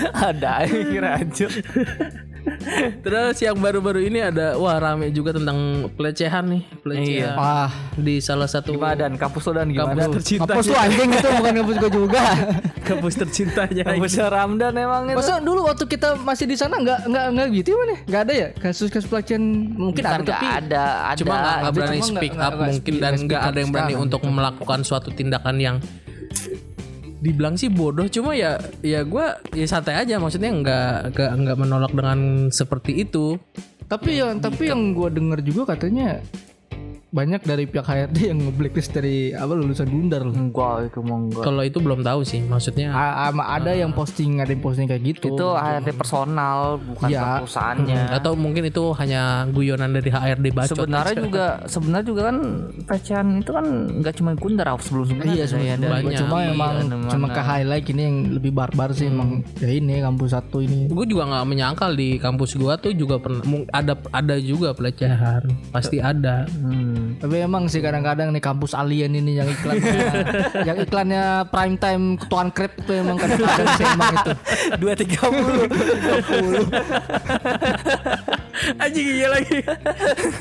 Ada 0.00 0.64
kira 0.70 1.20
aja. 1.20 1.49
Terus 3.04 3.36
yang 3.44 3.60
baru-baru 3.60 4.00
ini 4.08 4.24
ada 4.24 4.56
wah 4.56 4.80
rame 4.80 5.12
juga 5.12 5.36
tentang 5.36 5.92
pelecehan 5.92 6.48
nih, 6.48 6.62
pelecehan 6.80 7.36
Wah, 7.36 7.68
di 8.00 8.16
salah 8.24 8.48
satu 8.48 8.80
Gimana 8.80 8.96
dan 8.96 9.12
kampus 9.20 9.44
lo 9.44 9.52
dan 9.60 9.68
gimana? 9.68 9.92
kampus 9.92 10.16
tercintanya. 10.16 10.48
kampus 10.48 10.64
tuh 10.64 10.78
anjing 10.80 11.10
itu 11.12 11.28
bukan 11.36 11.52
kampus 11.60 11.76
gua 11.76 11.90
juga. 11.92 12.22
kampus 12.88 13.14
tercintanya. 13.20 13.82
Kampusnya 13.92 14.26
Ramdan 14.32 14.72
emang 14.72 15.02
itu. 15.12 15.20
Masa 15.20 15.36
dulu 15.44 15.68
waktu 15.68 15.84
kita 15.84 16.16
masih 16.16 16.48
di 16.48 16.56
sana 16.56 16.80
nggak 16.80 17.00
nggak 17.12 17.26
nggak 17.36 17.46
gitu 17.60 17.68
mana? 17.76 17.96
Nggak 18.08 18.20
ada 18.24 18.32
ya 18.32 18.48
kasus-kasus 18.56 19.08
pelecehan 19.12 19.42
mungkin 19.76 20.00
Bukan 20.00 20.16
ada 20.16 20.24
tapi 20.24 20.46
ada, 20.48 20.84
ada. 21.12 21.18
Cuma 21.20 21.34
nggak 21.36 21.72
berani 21.76 22.00
speak 22.00 22.34
up 22.40 22.52
mungkin 22.56 22.94
dan 22.96 23.12
nggak 23.20 23.42
ada 23.52 23.58
yang 23.60 23.70
berani 23.70 23.90
sekarang 23.90 24.06
untuk 24.08 24.20
melakukan 24.24 24.80
suatu 24.86 25.10
tindakan 25.12 25.56
yang 25.60 25.76
dibilang 27.20 27.54
sih 27.54 27.68
bodoh 27.68 28.08
cuma 28.08 28.32
ya 28.32 28.56
ya 28.80 29.04
gue 29.04 29.26
ya 29.52 29.66
santai 29.68 30.00
aja 30.00 30.16
maksudnya 30.16 30.50
nggak 30.50 31.12
nggak 31.12 31.30
nggak 31.36 31.56
menolak 31.60 31.92
dengan 31.92 32.48
seperti 32.48 33.04
itu. 33.04 33.36
Tapi 33.90 34.22
yang 34.22 34.38
tapi 34.38 34.70
yang 34.70 34.94
gua 34.94 35.10
dengar 35.10 35.42
juga 35.42 35.74
katanya 35.74 36.22
banyak 37.10 37.42
dari 37.42 37.64
pihak 37.64 37.82
HRD 37.82 38.18
yang 38.24 38.38
nge-blacklist 38.40 38.90
dari 38.92 39.16
apa 39.32 39.50
lulusan 39.50 39.84
Gundar 39.84 40.22
loh. 40.22 40.30
Enggak 40.32 40.86
itu 40.86 40.98
mau 41.00 41.18
enggak. 41.18 41.42
kalau 41.42 41.62
itu 41.62 41.78
belum 41.78 42.00
tahu 42.00 42.20
sih 42.22 42.38
maksudnya 42.40 42.90
A- 42.90 43.26
ama- 43.26 43.50
ada 43.50 43.72
yang 43.72 43.90
posting 43.90 44.38
ada 44.38 44.48
yang 44.48 44.60
posting 44.60 44.86
kayak 44.86 45.02
gitu. 45.04 45.26
Itu 45.28 45.46
HRD 45.50 45.90
personal 45.92 46.78
bukan 46.78 47.08
Iya. 47.08 47.42
perusahaannya. 47.42 48.00
atau 48.12 48.32
mungkin 48.32 48.62
itu 48.64 48.94
hanya 48.94 49.22
guyonan 49.48 49.90
dari 49.90 50.06
HRD 50.08 50.46
bacot 50.50 50.76
Sebenarnya 50.76 51.12
aja. 51.12 51.20
juga 51.20 51.44
sebenarnya 51.64 52.06
juga 52.06 52.22
kan 52.24 52.36
pelecehan 52.80 53.26
itu 53.36 53.50
kan 53.50 53.66
nggak 53.96 54.14
cuma 54.14 54.30
Gundar 54.34 54.66
sebelum 54.78 55.04
sebelumnya 55.04 55.26
Iya 55.26 55.36
ya, 55.36 55.46
sebenarnya 55.46 55.74
ada 55.76 55.88
banyak. 55.90 56.14
cuma 56.16 56.36
Iya, 56.38 56.50
emang 56.52 56.72
ada 56.76 56.96
cuma 57.08 57.26
mana. 57.26 57.34
ke 57.34 57.42
highlight 57.42 57.86
ini 57.88 58.02
yang 58.02 58.16
lebih 58.32 58.52
barbar 58.52 58.88
sih 58.92 59.06
emang 59.06 59.30
ya 59.56 59.68
ini 59.68 59.98
kampus 59.98 60.30
satu 60.30 60.58
ini. 60.60 60.86
gue 60.86 61.06
juga 61.06 61.26
nggak 61.26 61.44
menyangkal 61.44 61.90
di 61.92 62.16
kampus 62.16 62.54
gua 62.54 62.76
tuh 62.76 62.92
juga 62.92 63.16
pernah 63.16 63.42
ada 63.68 63.92
ada 64.10 64.34
juga 64.38 64.70
pelecehan 64.70 65.42
pasti 65.68 65.98
ada 65.98 66.46
Hmm. 66.52 66.99
Tapi 67.20 67.36
emang 67.44 67.68
sih 67.68 67.84
kadang-kadang 67.84 68.32
nih 68.32 68.42
kampus 68.42 68.72
alien 68.72 69.12
ini 69.12 69.36
yang 69.36 69.48
iklannya 69.48 69.92
yang 70.68 70.76
iklannya 70.80 71.24
prime 71.52 71.76
time 71.76 72.16
ketuaan 72.16 72.48
krep 72.50 72.72
itu 72.80 72.92
emang 72.96 73.16
kadang-kadang 73.20 73.68
sih 73.76 73.84
emang 73.84 74.14
itu. 74.16 74.32
Dua 74.80 74.94
tiga 74.96 75.22
puluh. 75.28 75.68
anjing 78.76 79.06
iya 79.08 79.28
lagi 79.30 79.58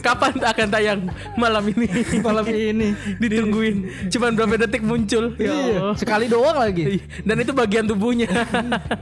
kapan 0.06 0.34
akan 0.38 0.68
tayang 0.68 1.00
malam 1.36 1.64
ini 1.72 1.88
Malam 2.20 2.46
ini. 2.50 2.94
ditungguin 3.18 3.76
cuman 4.12 4.32
berapa 4.36 4.56
detik 4.66 4.84
muncul 4.84 5.34
ya 5.40 5.52
Allah. 5.54 5.94
Sekali 5.96 6.26
doang 6.28 6.58
lagi. 6.58 7.00
dan 7.24 7.36
itu 7.40 7.52
bagian 7.52 7.86
tubuhnya 7.88 8.28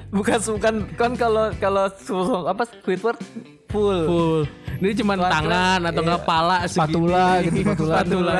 bukan 0.09 0.39
bukan 0.57 0.75
kan 0.95 1.11
kalau 1.17 1.49
kalau 1.57 1.85
apa 2.47 2.63
Squidward 2.67 3.19
full. 3.67 3.99
full. 4.07 4.41
Ini 4.77 4.93
cuma 5.01 5.17
tangan 5.17 5.89
atau 5.89 6.01
enggak 6.05 6.21
pala 6.21 6.57
segini. 6.69 6.77
Spatula 6.77 7.25
gitu, 7.41 7.57
spatula. 7.65 7.95
Spatula. 7.97 8.35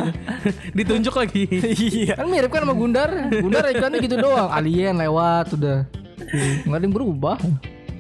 Ditunjuk 0.77 1.13
lagi. 1.17 1.43
Iya. 1.49 2.13
Kan 2.13 2.27
mirip 2.29 2.53
kan 2.53 2.61
sama 2.61 2.77
Gundar. 2.77 3.09
Gundar 3.33 3.65
ikannya 3.73 3.97
gitu 4.05 4.15
doang. 4.21 4.53
Alien 4.53 5.01
lewat 5.01 5.57
udah. 5.57 5.89
Nggak 6.63 6.77
ada 6.77 6.85
yang 6.85 6.93
berubah. 6.93 7.35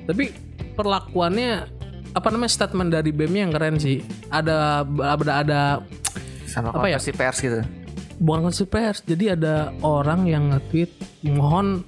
Tapi 0.05 0.31
perlakuannya 0.77 1.65
apa 2.17 2.33
namanya 2.33 2.49
statement 2.51 2.89
dari 2.89 3.13
BEM 3.13 3.33
yang 3.37 3.51
keren 3.53 3.77
sih. 3.77 4.01
Ada 4.27 4.81
ada 4.83 5.33
ada 5.37 5.61
Sama 6.47 6.71
Apa 6.71 6.87
ya? 6.87 6.97
konversi 6.97 7.11
pers 7.13 7.37
gitu. 7.39 7.59
bukan 8.17 8.39
konversi 8.43 8.65
pers. 8.65 8.99
Jadi 9.05 9.25
ada 9.29 9.69
orang 9.79 10.25
yang 10.25 10.49
nge-tweet 10.49 10.89
mohon 11.29 11.85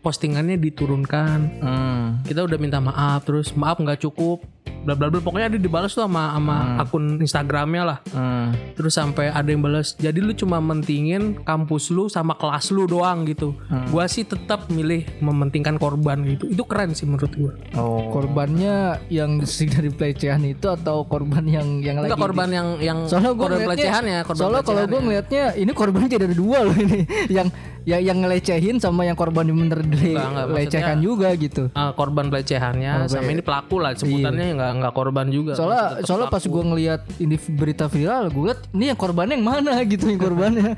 postingannya 0.00 0.58
diturunkan. 0.58 1.38
Hmm. 1.62 2.04
Kita 2.22 2.42
udah 2.42 2.58
minta 2.58 2.78
maaf 2.78 3.24
terus 3.24 3.54
maaf 3.54 3.78
nggak 3.78 4.02
cukup. 4.02 4.42
Bla 4.84 4.94
bla 4.94 5.08
bla 5.08 5.20
pokoknya 5.24 5.48
ada 5.48 5.58
dibalas 5.58 5.96
tuh 5.96 6.04
sama 6.04 6.36
sama 6.36 6.56
akun 6.80 7.18
Instagramnya 7.18 7.82
lah. 7.82 7.98
Hmm. 8.12 8.52
Terus 8.76 8.92
sampai 8.94 9.32
ada 9.32 9.48
yang 9.48 9.64
balas, 9.64 9.96
jadi 9.96 10.20
lu 10.20 10.36
cuma 10.36 10.60
mentingin 10.60 11.40
kampus 11.42 11.88
lu 11.88 12.12
sama 12.12 12.36
kelas 12.36 12.68
lu 12.70 12.84
doang 12.84 13.24
gitu. 13.24 13.56
Gua 13.88 14.04
sih 14.04 14.28
tetap 14.28 14.68
milih 14.68 15.04
mementingkan 15.24 15.80
korban 15.80 16.22
gitu. 16.28 16.52
Itu 16.52 16.62
keren 16.68 16.92
sih 16.92 17.08
menurut 17.08 17.32
gua. 17.34 17.52
Oh. 17.80 18.12
Korbannya 18.12 19.00
yang 19.08 19.40
dari 19.44 19.90
pelecehan 19.90 20.44
itu 20.44 20.66
atau 20.68 21.08
korban 21.08 21.44
yang 21.48 21.80
yang 21.80 21.96
Enggak 21.98 22.16
lagi 22.18 22.22
korban 22.22 22.48
yang 22.52 22.68
yang 22.78 22.98
Soalnya 23.08 23.32
korban 23.32 23.58
pelecehannya, 23.64 24.18
korban 24.22 24.40
Soalnya 24.40 24.62
kalau 24.62 24.82
gue 24.84 24.84
pelecehannya. 24.84 25.04
ngelihatnya 25.04 25.44
ini 25.56 25.72
korbannya 25.72 26.08
jadi 26.14 26.24
ada 26.28 26.36
dua 26.36 26.58
loh 26.68 26.76
ini. 26.76 27.00
yang 27.32 27.48
yang 27.84 28.00
yang 28.00 28.18
ngelecehin 28.24 28.80
sama 28.80 29.04
yang 29.04 29.16
korban 29.16 29.44
dilecehkan 29.44 31.04
juga 31.04 31.32
gitu. 31.36 31.68
Ah, 31.72 31.92
korban 31.92 32.32
pelecehannya 32.32 33.08
sama 33.08 33.28
ini 33.28 33.44
pelaku 33.44 33.76
lah 33.80 33.92
sebutannya 33.92 34.56
nggak 34.56 34.70
nggak 34.80 34.94
korban 34.96 35.26
juga. 35.28 35.52
Iya. 35.52 35.58
Soalnya 35.60 35.84
soalnya 36.04 36.28
pas 36.32 36.44
gue 36.44 36.62
ngelihat 36.64 37.00
ini 37.20 37.36
berita 37.56 37.84
viral, 37.86 38.32
gue 38.32 38.44
liat 38.48 38.60
ini 38.72 38.84
yang 38.92 38.98
korbannya 38.98 39.34
yang 39.36 39.46
mana 39.46 39.72
gitu 39.92 40.04
yang 40.08 40.20
korbannya. 40.20 40.72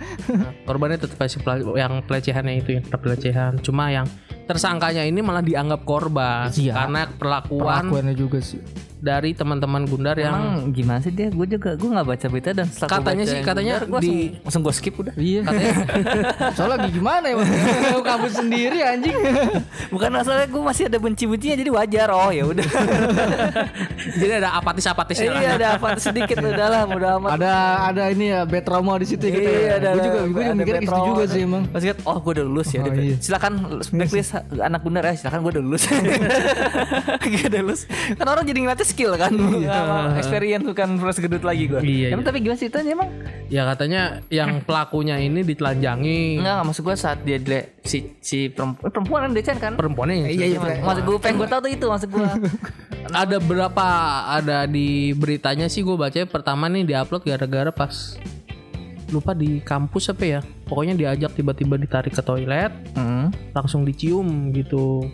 korbannya 0.67 0.99
tetap 0.99 1.17
pasti 1.19 1.39
yang 1.79 2.03
pelecehannya 2.03 2.55
itu 2.59 2.71
yang 2.79 2.85
pelecehan. 2.91 3.53
Cuma 3.63 3.91
yang 3.91 4.07
tersangkanya 4.47 5.03
ini 5.03 5.23
malah 5.23 5.43
dianggap 5.43 5.83
korban 5.83 6.51
Iya. 6.55 6.75
karena 6.75 7.01
perlakuan 7.19 7.91
Perlakuannya 7.91 8.15
juga 8.15 8.39
sih. 8.43 8.63
Dari 8.97 9.31
teman-teman 9.31 9.85
Gundar 9.85 10.17
yang 10.17 10.33
Emang 10.33 10.73
gimana 10.73 10.99
sih 10.99 11.11
dia? 11.11 11.29
Gue 11.29 11.45
juga 11.45 11.73
gue 11.73 11.85
nggak 11.87 12.07
baca 12.07 12.27
berita 12.27 12.51
dan 12.51 12.67
Katanya 12.67 13.25
sih, 13.25 13.39
katanya 13.41 13.75
benar, 13.79 13.89
gua 13.89 14.01
di- 14.01 14.09
langsung, 14.33 14.43
langsung 14.43 14.63
gue 14.63 14.75
skip 14.75 14.95
udah. 14.97 15.15
Iya. 15.15 15.41
Soalnya 16.57 16.73
lagi 16.77 16.89
gimana 16.93 17.25
ya? 17.27 17.35
Bang? 17.37 17.49
Kamu 18.03 18.27
sendiri 18.27 18.79
anjing. 18.81 19.17
Bukan 19.95 20.09
masalahnya 20.11 20.49
gue 20.49 20.63
masih 20.63 20.85
ada 20.87 20.99
benci-bencinya 20.99 21.57
jadi 21.57 21.71
wajar. 21.71 22.09
Oh 22.09 22.31
ya 22.31 22.45
udah. 22.45 22.65
jadi 24.21 24.33
ada 24.41 24.49
apatis-apatisnya. 24.57 25.29
Iya 25.37 25.49
ada 25.55 25.67
apa 25.77 25.89
sedikit 25.99 26.41
udahlah 26.41 26.83
mudah 26.89 27.11
amat. 27.19 27.31
ada 27.37 27.53
ada 27.87 28.03
ini 28.09 28.33
ya 28.33 28.43
bad 28.43 28.65
trauma 28.65 28.97
di 28.97 29.07
situ 29.07 29.23
gitu 29.23 29.45
Iya, 29.45 29.61
ya. 29.61 29.73
ada, 29.77 29.89
Gue 29.93 30.01
juga 30.01 30.19
gue 30.19 30.27
juga 30.27 30.43
ada 30.43 30.55
mikirnya 30.57 30.83
gitu 30.83 31.01
juga 31.07 31.25
sih 31.29 31.41
emang. 31.43 31.63
Masih 31.69 31.87
kan, 31.93 31.99
oh 32.03 32.17
gue 32.17 32.33
udah 32.33 32.45
lulus 32.45 32.69
ya. 32.71 32.81
Oh, 32.81 32.95
iya. 32.95 33.17
Silakan 33.19 33.53
blacklist 33.93 34.31
anak 34.57 34.81
bundar 34.81 35.05
ya. 35.05 35.15
Silakan 35.15 35.39
gue 35.43 35.53
udah 35.53 35.63
lulus. 35.63 35.83
gue 37.23 37.45
udah 37.45 37.61
lulus. 37.61 37.81
Kan 38.17 38.27
orang 38.27 38.45
jadi 38.47 38.59
ngeliatnya 38.63 38.86
skill 38.87 39.13
kan. 39.15 39.35
Sama 39.67 40.15
experience 40.15 40.63
bukan 40.63 40.89
fresh 40.97 41.19
gedut 41.19 41.43
lagi 41.43 41.67
gue. 41.67 41.81
Iya, 41.81 42.07
Emang 42.11 42.23
iya. 42.23 42.29
tapi 42.29 42.39
gimana 42.41 42.57
sih 42.57 42.67
itu 42.67 42.79
emang? 42.81 43.11
Ya 43.47 43.63
katanya 43.65 44.03
yang 44.29 44.59
pelakunya 44.67 45.19
ini 45.19 45.43
ditelanjangi 45.43 46.39
Enggak, 46.39 46.63
maksud 46.65 46.83
gue 46.83 46.95
saat 46.95 47.19
dia 47.21 47.37
dile, 47.37 47.79
si 47.81 48.15
si 48.19 48.47
perempuan, 48.49 48.89
perempuan 48.89 49.21
kan 49.21 49.31
Decan 49.33 49.57
kan? 49.59 49.73
perempuannya 49.75 50.15
yang 50.17 50.29
Iya, 50.29 50.47
iya, 50.47 50.59
Maksud- 50.59 50.83
Maksud 50.83 51.03
gue 51.05 51.17
pengen 51.19 51.37
gue 51.37 51.49
tahu 51.49 51.61
tuh 51.61 51.71
itu 51.73 51.87
maksud 51.87 52.09
gue. 52.09 52.27
ada 53.15 53.37
berapa 53.39 53.87
ada 54.33 54.59
di 54.65 54.89
beritanya 55.13 55.67
sih 55.67 55.81
gue 55.81 55.95
baca 55.95 56.19
pertama 56.25 56.67
nih 56.67 56.83
diupload 56.85 57.23
gara-gara 57.25 57.71
pas 57.71 58.19
lupa 59.07 59.31
di 59.31 59.63
kampus 59.63 60.11
apa 60.11 60.25
ya 60.27 60.41
pokoknya 60.65 60.95
diajak 60.97 61.31
tiba-tiba 61.33 61.79
ditarik 61.79 62.11
ke 62.11 62.19
toilet 62.21 62.75
Hmm. 62.93 63.31
langsung 63.53 63.87
dicium 63.87 64.27
gitu 64.51 65.07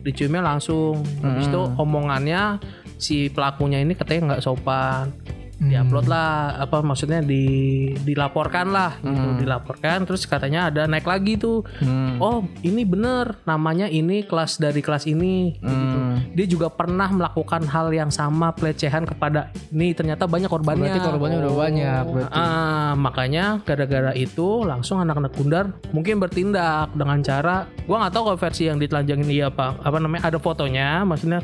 diciumnya 0.00 0.40
langsung 0.42 0.96
habis 1.20 1.44
itu 1.46 1.60
omongannya 1.76 2.56
si 2.98 3.30
pelakunya 3.30 3.80
ini 3.80 3.94
katanya 3.94 4.34
nggak 4.34 4.44
sopan. 4.44 5.14
Diupload 5.58 6.06
lah 6.06 6.54
apa 6.54 6.86
maksudnya 6.86 7.18
di 7.18 7.90
dilaporkan 8.06 8.70
lah 8.70 8.94
gitu 9.02 9.42
dilaporkan. 9.42 10.06
Terus 10.06 10.22
katanya 10.30 10.70
ada 10.70 10.86
naik 10.86 11.02
lagi 11.02 11.34
tuh. 11.34 11.66
Hmm. 11.82 12.22
oh 12.22 12.46
ini 12.62 12.86
bener 12.86 13.42
namanya 13.42 13.90
ini 13.90 14.22
kelas 14.22 14.62
dari 14.62 14.78
kelas 14.78 15.10
ini 15.10 15.58
gitu. 15.58 15.98
dia 16.34 16.46
juga 16.46 16.70
pernah 16.70 17.10
melakukan 17.10 17.66
hal 17.66 17.90
yang 17.90 18.10
sama 18.10 18.54
pelecehan 18.54 19.02
kepada 19.02 19.50
ini 19.74 19.98
ternyata 19.98 20.30
banyak 20.30 20.46
korbannya. 20.46 20.94
Berarti 20.94 21.02
korbannya 21.02 21.38
udah 21.42 21.54
banyak 21.58 22.02
berarti. 22.06 22.34
Ah, 22.38 22.94
makanya 22.94 23.58
gara-gara 23.66 24.14
itu 24.14 24.62
langsung 24.62 25.02
anak-anak 25.02 25.34
Gundar 25.34 25.74
mungkin 25.90 26.22
bertindak 26.22 26.94
dengan 26.94 27.18
cara 27.26 27.66
gua 27.82 28.06
nggak 28.06 28.14
tahu 28.14 28.22
kalau 28.30 28.38
versi 28.38 28.70
yang 28.70 28.78
ditelanjangin 28.78 29.26
iya 29.26 29.50
apa 29.50 29.74
apa 29.82 29.98
namanya 29.98 30.30
ada 30.30 30.38
fotonya 30.38 31.02
maksudnya 31.02 31.42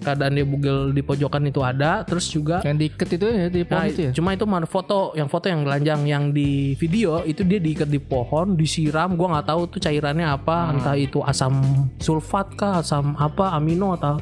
keadaan 0.00 0.32
dia 0.34 0.46
bugil 0.48 0.90
di 0.90 1.04
pojokan 1.04 1.46
itu 1.46 1.60
ada 1.60 2.02
terus 2.02 2.26
juga 2.26 2.64
Yang 2.64 2.76
diikat 2.80 3.08
itu 3.16 3.26
ya 3.28 3.46
di 3.48 3.62
pohon 3.62 3.78
Nah, 3.80 3.86
itu 3.88 4.00
ya. 4.08 4.12
cuma 4.12 4.28
itu 4.32 4.44
mana 4.44 4.66
foto 4.66 5.12
yang 5.14 5.28
foto 5.28 5.46
yang 5.48 5.62
telanjang 5.64 6.00
yang 6.04 6.24
di 6.32 6.74
video 6.76 7.20
itu 7.22 7.44
dia 7.44 7.60
diikat 7.60 7.88
di 7.88 8.00
pohon 8.00 8.56
disiram 8.56 9.14
gua 9.14 9.38
nggak 9.38 9.46
tahu 9.48 9.60
tuh 9.68 9.80
cairannya 9.80 10.26
apa 10.26 10.72
entah 10.72 10.96
itu 10.96 11.20
asam 11.22 11.60
sulfat 11.96 12.56
kah 12.56 12.80
asam 12.80 13.12
apa 13.16 13.52
amino 13.54 13.92
atau 13.94 14.16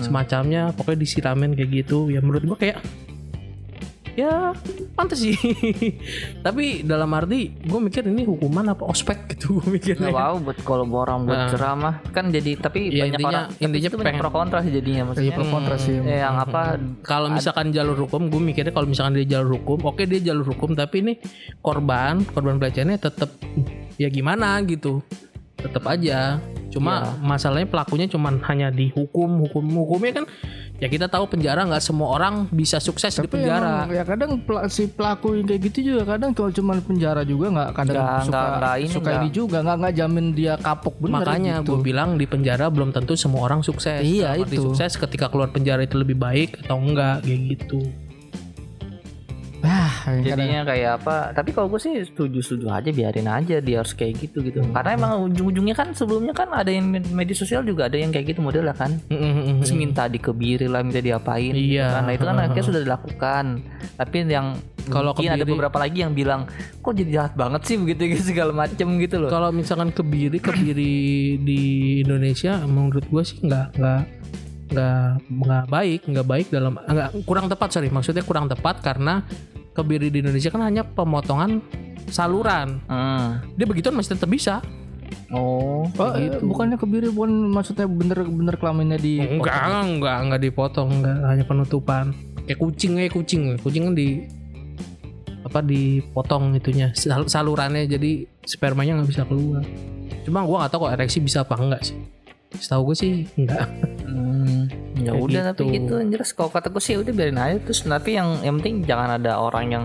semacamnya 0.00 0.72
pokoknya 0.72 0.98
disiramin 1.00 1.52
kayak 1.52 1.70
gitu. 1.84 2.08
Ya 2.08 2.20
menurut 2.20 2.44
gua 2.44 2.58
kayak 2.58 2.78
ya 4.18 4.50
pantas 4.92 5.22
sih. 5.22 5.38
Tapi 6.46 6.82
dalam 6.82 7.06
arti 7.14 7.54
gue 7.54 7.78
mikir 7.78 8.02
ini 8.02 8.26
hukuman 8.26 8.66
apa 8.66 8.82
ospek 8.82 9.30
gitu 9.30 9.62
gue 9.62 9.78
mikirnya. 9.78 10.10
Nggak 10.10 10.18
mau 10.18 10.36
buat 10.42 10.58
kalau 10.60 10.84
orang 10.90 11.22
buat 11.22 11.38
Nah. 11.38 11.48
ceramah. 11.48 11.94
Kan 12.10 12.28
jadi 12.28 12.58
tapi 12.58 12.90
Ya, 12.90 13.06
banyak 13.06 13.14
intinya- 13.14 13.46
orang 13.46 13.62
intinya 13.62 13.88
itu 13.88 13.96
pengen- 13.96 14.18
pro 14.18 14.30
kontra 14.30 14.58
sih 14.60 14.72
jadinya 14.72 14.98
Iya 14.98 15.06
maksudnya. 15.06 15.32
pro 15.32 15.46
kontra 15.46 15.76
sih. 15.78 15.96
Eh, 15.96 16.18
yang 16.18 16.34
apa 16.36 16.62
kalau 17.00 17.30
misalkan 17.30 17.70
jalur 17.70 17.94
hukum 17.96 18.26
gue 18.26 18.42
mikirnya 18.42 18.74
kalau 18.74 18.84
misalkan 18.84 19.14
dia 19.14 19.38
jalur 19.38 19.54
hukum 19.56 19.78
oke 19.84 20.02
dia 20.02 20.20
jalur 20.20 20.42
hukum 20.44 20.74
tapi 20.74 20.96
ini 21.00 21.14
korban 21.60 22.26
korban 22.26 22.58
pelecehannya 22.58 22.98
tetap 22.98 23.30
ya 23.94 24.08
gimana 24.08 24.58
gitu. 24.64 24.98
Tetap 25.54 25.86
aja. 25.86 26.42
Cuma 26.68 27.16
masalahnya 27.18 27.66
pelakunya 27.66 28.06
cuman 28.06 28.38
hanya 28.44 28.68
dihukum 28.68 29.40
hukum 29.40 29.64
hukumnya 29.74 30.22
kan 30.22 30.24
ya 30.78 30.86
kita 30.86 31.06
tahu 31.06 31.26
penjara 31.26 31.66
nggak 31.66 31.82
semua 31.82 32.08
orang 32.12 32.46
bisa 32.48 32.78
sukses 32.78 33.10
di 33.10 33.18
Tapi 33.18 33.34
penjara 33.34 33.82
emang 33.82 33.90
ya 33.90 34.04
kadang 34.04 34.30
si 34.68 34.86
pelaku 34.86 35.34
yang 35.34 35.46
kayak 35.46 35.62
gitu 35.66 35.78
juga 35.84 36.02
kadang 36.08 36.30
kalau 36.30 36.50
cuma 36.50 36.78
penjara 36.78 37.22
juga 37.22 37.46
nggak 37.50 37.70
kadang 37.74 37.94
Nggak- 37.98 38.22
suka 38.22 38.30
nggak- 38.38 38.54
nggak 38.54 38.76
ini, 38.78 38.88
suka 38.88 39.02
nggak. 39.04 39.18
ini 39.18 39.28
juga 39.28 39.56
nggak 39.58 39.76
nggak 39.76 39.94
jamin 39.96 40.26
dia 40.32 40.54
kapok 40.56 40.94
bener 40.96 41.14
makanya 41.18 41.54
gitu. 41.58 41.68
gue 41.68 41.78
bilang 41.82 42.10
di 42.14 42.24
penjara 42.24 42.66
belum 42.68 42.90
tentu 42.90 43.12
semua 43.12 43.42
orang 43.42 43.60
sukses 43.60 44.00
Iya, 44.00 44.38
itu. 44.38 44.62
sukses 44.64 44.94
ketika 44.94 45.26
keluar 45.26 45.50
penjara 45.50 45.82
itu 45.82 45.98
lebih 45.98 46.14
baik 46.14 46.62
atau 46.62 46.78
enggak 46.78 47.26
kayak 47.26 47.40
gitu 47.58 47.82
Ah, 49.60 49.90
kadang- 50.04 50.22
jadinya 50.24 50.60
kayak 50.64 50.90
apa 50.96 51.14
tapi 51.32 51.50
kalau 51.50 51.66
gue 51.66 51.78
sih 51.78 51.92
setuju 52.00 52.38
setuju 52.38 52.70
aja 52.70 52.88
biarin 52.88 53.26
aja 53.26 53.58
dia 53.58 53.76
harus 53.76 53.90
kayak 53.90 54.14
gitu 54.20 54.38
gitu 54.40 54.60
Hmm. 54.60 54.70
karena 54.70 54.90
emang 54.94 55.12
ujung-ujungnya 55.24 55.74
kan 55.74 55.90
sebelumnya 55.90 56.30
kan 56.30 56.46
ada 56.50 56.68
yang 56.68 56.86
med- 56.86 57.10
media 57.10 57.34
sosial 57.34 57.62
juga 57.62 57.86
ada 57.86 57.94
yang 57.94 58.08
kayak 58.08 58.28
gitu 58.28 58.40
model 58.40 58.62
lah 58.62 58.72
kan 58.72 59.02
terus 59.04 59.72
minta 59.72 60.06
dikebiri 60.06 60.64
lah 60.64 60.80
minta 60.80 60.98
diapain 60.98 61.50
gitu 61.50 61.74
Iya. 61.74 61.90
kan. 61.92 62.02
nah 62.02 62.12
itu 62.12 62.24
kan 62.24 62.36
akhirnya 62.40 62.64
sudah 62.64 62.80
dilakukan 62.80 63.44
tapi 63.94 64.16
yang 64.24 64.48
Kalau 64.86 65.12
mungkin 65.12 65.28
ada 65.28 65.36
kebiri- 65.38 65.52
beberapa 65.52 65.78
lagi 65.78 65.98
yang 65.98 66.12
bilang 66.12 66.40
kok 66.78 66.92
jadi 66.92 67.10
jahat 67.12 67.34
banget 67.34 67.60
sih 67.62 67.76
begitu 67.76 68.08
gitu 68.08 68.22
segala 68.30 68.52
macem 68.52 68.88
gitu 68.96 69.18
loh 69.18 69.28
kalau 69.28 69.50
misalkan 69.50 69.90
kebiri 69.90 70.38
kebiri 70.38 70.96
di 71.38 71.60
Indonesia 72.00 72.56
menurut 72.62 73.04
gue 73.04 73.22
sih 73.22 73.36
nggak 73.38 73.66
nggak 73.74 74.02
nggak 74.68 75.10
nggak 75.28 75.64
baik 75.72 76.00
nggak 76.04 76.26
baik 76.28 76.46
dalam 76.52 76.76
nggak 76.76 77.24
kurang 77.24 77.48
tepat 77.48 77.68
sorry. 77.72 77.88
Maksudnya 77.88 78.22
kurang 78.22 78.46
tepat 78.46 78.84
karena 78.84 79.24
kebiri 79.72 80.10
di 80.10 80.20
Indonesia 80.20 80.50
kan 80.50 80.62
hanya 80.66 80.82
pemotongan 80.84 81.62
saluran. 82.08 82.80
Hmm. 82.88 83.44
dia 83.54 83.66
begituan 83.68 83.94
masih 83.96 84.16
tetap 84.16 84.28
bisa. 84.32 84.64
Oh. 85.28 85.84
Oh, 85.96 86.10
eh, 86.16 86.40
bukannya 86.40 86.80
kebiri 86.80 87.12
bukan 87.12 87.52
maksudnya 87.52 87.84
bener-bener 87.84 88.56
kelaminnya 88.56 88.96
di 89.00 89.20
enggak 89.20 89.60
enggak 89.84 90.18
enggak 90.24 90.40
dipotong 90.40 90.88
enggak 91.00 91.16
hanya 91.24 91.44
penutupan. 91.44 92.16
Kayak 92.48 92.58
kucing 92.64 92.92
kayak 92.96 93.12
kucing. 93.12 93.42
Kucing 93.60 93.92
kan 93.92 93.94
di 93.96 94.24
apa 95.44 95.64
dipotong 95.64 96.56
itunya 96.56 96.92
sal- 96.96 97.28
salurannya. 97.28 97.84
Jadi 97.88 98.24
spermanya 98.44 99.00
nggak 99.00 99.08
bisa 99.08 99.22
keluar. 99.28 99.64
Cuma 100.24 100.44
gua 100.44 100.64
nggak 100.64 100.72
tahu 100.72 100.80
kok 100.88 100.92
ereksi 100.96 101.18
bisa 101.20 101.44
apa 101.44 101.56
enggak 101.60 101.82
sih. 101.84 101.96
Setahu 102.48 102.92
gue 102.92 102.96
sih 102.96 103.12
enggak 103.36 103.68
Hmm, 104.08 104.27
ya 105.08 105.12
Kayak 105.14 105.24
udah 105.24 105.42
tapi 105.46 105.62
gitu. 105.64 105.72
gitu 105.74 105.92
yang 105.96 106.10
jelas 106.12 106.30
kalau 106.30 106.50
kata 106.50 106.68
gue 106.68 106.82
sih 106.82 106.94
udah 106.94 107.12
biarin 107.12 107.38
aja 107.38 107.56
terus 107.58 107.80
tapi 107.80 108.10
yang 108.12 108.28
yang 108.40 108.54
penting 108.56 108.74
jangan 108.82 109.08
ada 109.16 109.32
orang 109.36 109.64
yang 109.66 109.84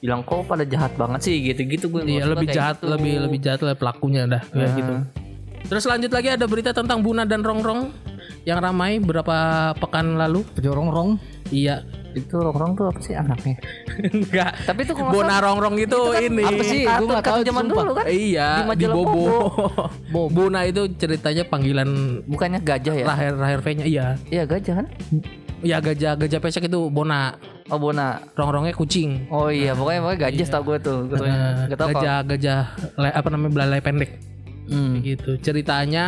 bilang 0.00 0.20
kok 0.20 0.44
pada 0.44 0.64
jahat 0.64 0.96
banget 0.96 1.20
sih 1.22 1.36
gitu-gitu 1.42 1.88
gue 1.88 2.00
Iya 2.02 2.24
lebih 2.26 2.48
jahat 2.48 2.80
lebih 2.80 3.20
lebih 3.20 3.38
jahat 3.38 3.60
lah 3.60 3.76
pelakunya 3.76 4.24
dah 4.24 4.40
kayak 4.42 4.64
Nah. 4.64 4.74
gitu. 4.74 4.94
Terus 5.64 5.84
lanjut 5.84 6.08
lagi 6.08 6.28
ada 6.28 6.44
berita 6.44 6.72
tentang 6.72 7.00
Buna 7.00 7.24
dan 7.24 7.40
Rongrong. 7.40 7.92
yang 8.44 8.60
ramai 8.60 9.00
berapa 9.00 9.36
pekan 9.74 10.20
lalu. 10.20 10.44
Pejorongrong. 10.52 11.16
Iya. 11.48 11.80
Itu 12.14 12.38
rongrong 12.38 12.72
tuh 12.72 12.86
apa 12.88 12.98
sih 12.98 13.12
anaknya? 13.12 13.58
Enggak. 14.14 14.54
Tapi 14.62 14.80
itu 14.82 14.92
kalau 14.94 15.10
Bona 15.10 15.36
rongrong 15.38 15.74
itu, 15.76 15.98
ini. 16.16 16.42
apa 16.42 16.62
sih? 16.62 16.86
Gua 16.86 17.06
nggak 17.10 17.24
tahu 17.24 17.38
itu, 17.38 17.46
zaman 17.50 17.64
dulu 17.66 17.92
kan? 17.92 18.04
Iya, 18.06 18.48
Di 18.72 18.86
Bobo. 18.86 19.26
Bona 20.36 20.62
itu 20.62 20.86
ceritanya 20.94 21.42
panggilan 21.42 21.88
Bukannya 22.24 22.60
gajah 22.60 22.94
ya? 22.94 23.04
lahir 23.04 23.34
lahir 23.34 23.58
V-nya 23.60 23.84
iya. 23.84 24.06
Iya 24.26 24.42
gajah 24.44 24.74
kan? 24.78 24.86
Ya 25.60 25.80
gajah 25.80 26.14
gajah 26.14 26.38
pesek 26.38 26.64
itu 26.64 26.80
Bona. 26.88 27.34
Oh 27.66 27.76
Bona. 27.76 28.22
Rongrongnya 28.32 28.72
kucing. 28.72 29.26
Oh 29.28 29.48
iya, 29.48 29.72
pokoknya 29.72 30.00
pokoknya 30.00 30.20
gajah 30.22 30.46
tau 30.48 30.62
gue 30.62 30.78
tuh. 30.78 30.98
Gue 31.06 31.16
Nah, 31.18 31.66
tau 31.72 31.88
gajah 31.90 32.16
gajah 32.22 32.60
le- 32.94 33.14
apa 33.14 33.28
namanya 33.28 33.52
belalai 33.52 33.80
pendek 33.80 34.10
Hmm. 34.64 35.00
gitu. 35.00 35.36
Ceritanya 35.40 36.06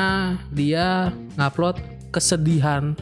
dia 0.48 1.08
ngupload 1.36 1.76
kesedihan 2.08 2.96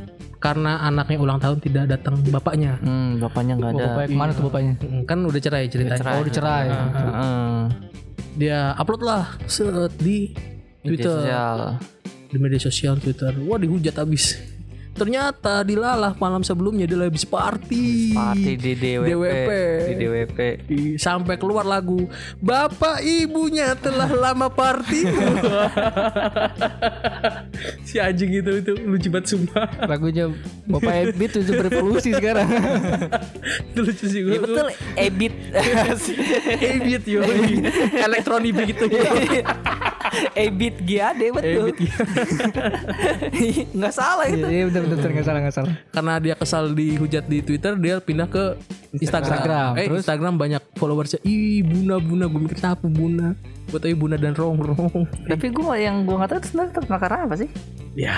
karena 0.44 0.76
anaknya 0.78 1.16
ulang 1.16 1.40
tahun 1.40 1.56
tidak 1.58 1.84
datang 1.88 2.20
bapaknya. 2.28 2.76
Hmm, 2.78 3.16
bapaknya 3.16 3.56
nggak 3.56 3.64
Oh, 3.66 3.74
ada. 3.74 3.84
bapaknya 3.88 4.06
ke 4.06 4.14
mana 4.14 4.30
tuh 4.30 4.44
bapaknya? 4.44 4.72
Mm, 4.76 5.02
Kan 5.08 5.18
udah 5.24 5.40
cerai 5.40 5.64
ceritanya. 5.66 6.00
cerai. 6.04 6.14
Oh 6.14 6.22
dicerai. 6.22 6.66
Heeh. 6.68 7.56
Dia 8.36 8.58
upload 8.76 9.00
lah 9.00 9.24
set 9.46 9.72
di 9.96 10.36
Media 10.84 10.84
Twitter, 10.84 11.16
sosial. 11.16 11.56
di 12.28 12.36
media 12.36 12.60
sosial 12.60 12.94
Twitter. 12.98 13.32
Wah 13.40 13.56
dihujat 13.56 13.96
abis. 13.96 14.36
Ternyata 14.94 15.66
dilalah 15.66 16.14
malam 16.16 16.46
sebelumnya 16.46 16.86
dia 16.86 16.96
habis 17.02 17.26
party. 17.26 18.14
Party 18.14 18.52
di 18.54 18.72
DWP. 18.78 19.10
DWP. 19.10 19.50
Di 19.84 19.94
DWP. 19.98 20.38
Sampai 20.96 21.34
keluar 21.34 21.66
lagu 21.66 22.06
Bapak 22.38 23.02
ibunya 23.02 23.74
telah 23.74 24.06
lama 24.08 24.46
party 24.46 25.02
si 27.88 27.96
anjing 27.98 28.40
itu 28.40 28.50
itu 28.62 28.72
lucu 28.84 29.08
banget 29.10 29.34
sumpah 29.34 29.66
Lagunya 29.86 30.30
Bapak 30.68 30.94
Ebit 31.10 31.32
itu 31.40 31.52
berevolusi 31.54 32.10
sekarang. 32.14 32.48
itu 33.72 33.80
lucu 33.80 34.04
sih 34.06 34.20
Ya 34.24 34.38
gue 34.38 34.40
betul, 34.40 34.66
Ebit. 34.96 35.34
Ebit 36.74 37.02
yo 37.04 37.20
elektronik 37.98 38.52
begitu 38.54 38.84
Ebit 40.34 40.76
GAD 40.84 41.20
betul. 41.34 41.66
Nggak 43.76 43.94
salah 43.94 44.26
itu. 44.30 44.46
Iya 44.46 44.64
benar 44.86 45.10
nggak 45.10 45.26
salah 45.26 45.40
nggak 45.40 45.56
salah. 45.56 45.74
karena 45.90 46.12
dia 46.20 46.34
kesal 46.36 46.64
dihujat 46.70 47.24
di 47.24 47.38
Twitter 47.40 47.72
dia 47.76 47.98
pindah 47.98 48.28
ke 48.28 48.54
Instagram, 48.94 49.00
Instagram, 49.00 49.70
eh 49.74 49.86
terus? 49.88 49.98
Instagram 50.04 50.34
banyak 50.36 50.62
followersnya 50.76 51.20
ih 51.22 51.62
buna 51.62 51.98
buna 51.98 52.24
gue 52.26 52.40
mikir 52.40 52.58
siapa 52.58 52.86
buna 52.86 53.34
gue 53.64 53.78
tahu 53.80 53.96
buna 53.96 54.14
dan 54.14 54.36
rong 54.36 54.60
rong 54.60 55.04
Tapi 55.26 55.46
gue 55.50 55.74
yang 55.80 56.04
gue 56.04 56.14
nggak 56.14 56.30
tahu 56.30 56.38
itu 56.38 56.48
sebenarnya 56.52 56.72
terkenal 56.78 56.98
karena 57.00 57.18
apa 57.26 57.34
sih? 57.34 57.48
ya 57.94 58.14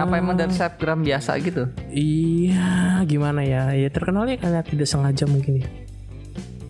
Apa 0.00 0.14
emang 0.16 0.34
dari 0.34 0.50
selebgram 0.50 1.02
biasa 1.02 1.38
gitu? 1.38 1.66
Iya, 1.90 3.02
gimana 3.04 3.42
ya? 3.42 3.70
Ya 3.74 3.88
terkenalnya 3.90 4.38
karena 4.38 4.62
tidak 4.62 4.88
sengaja 4.88 5.26
mungkin 5.26 5.62
ya. 5.62 5.68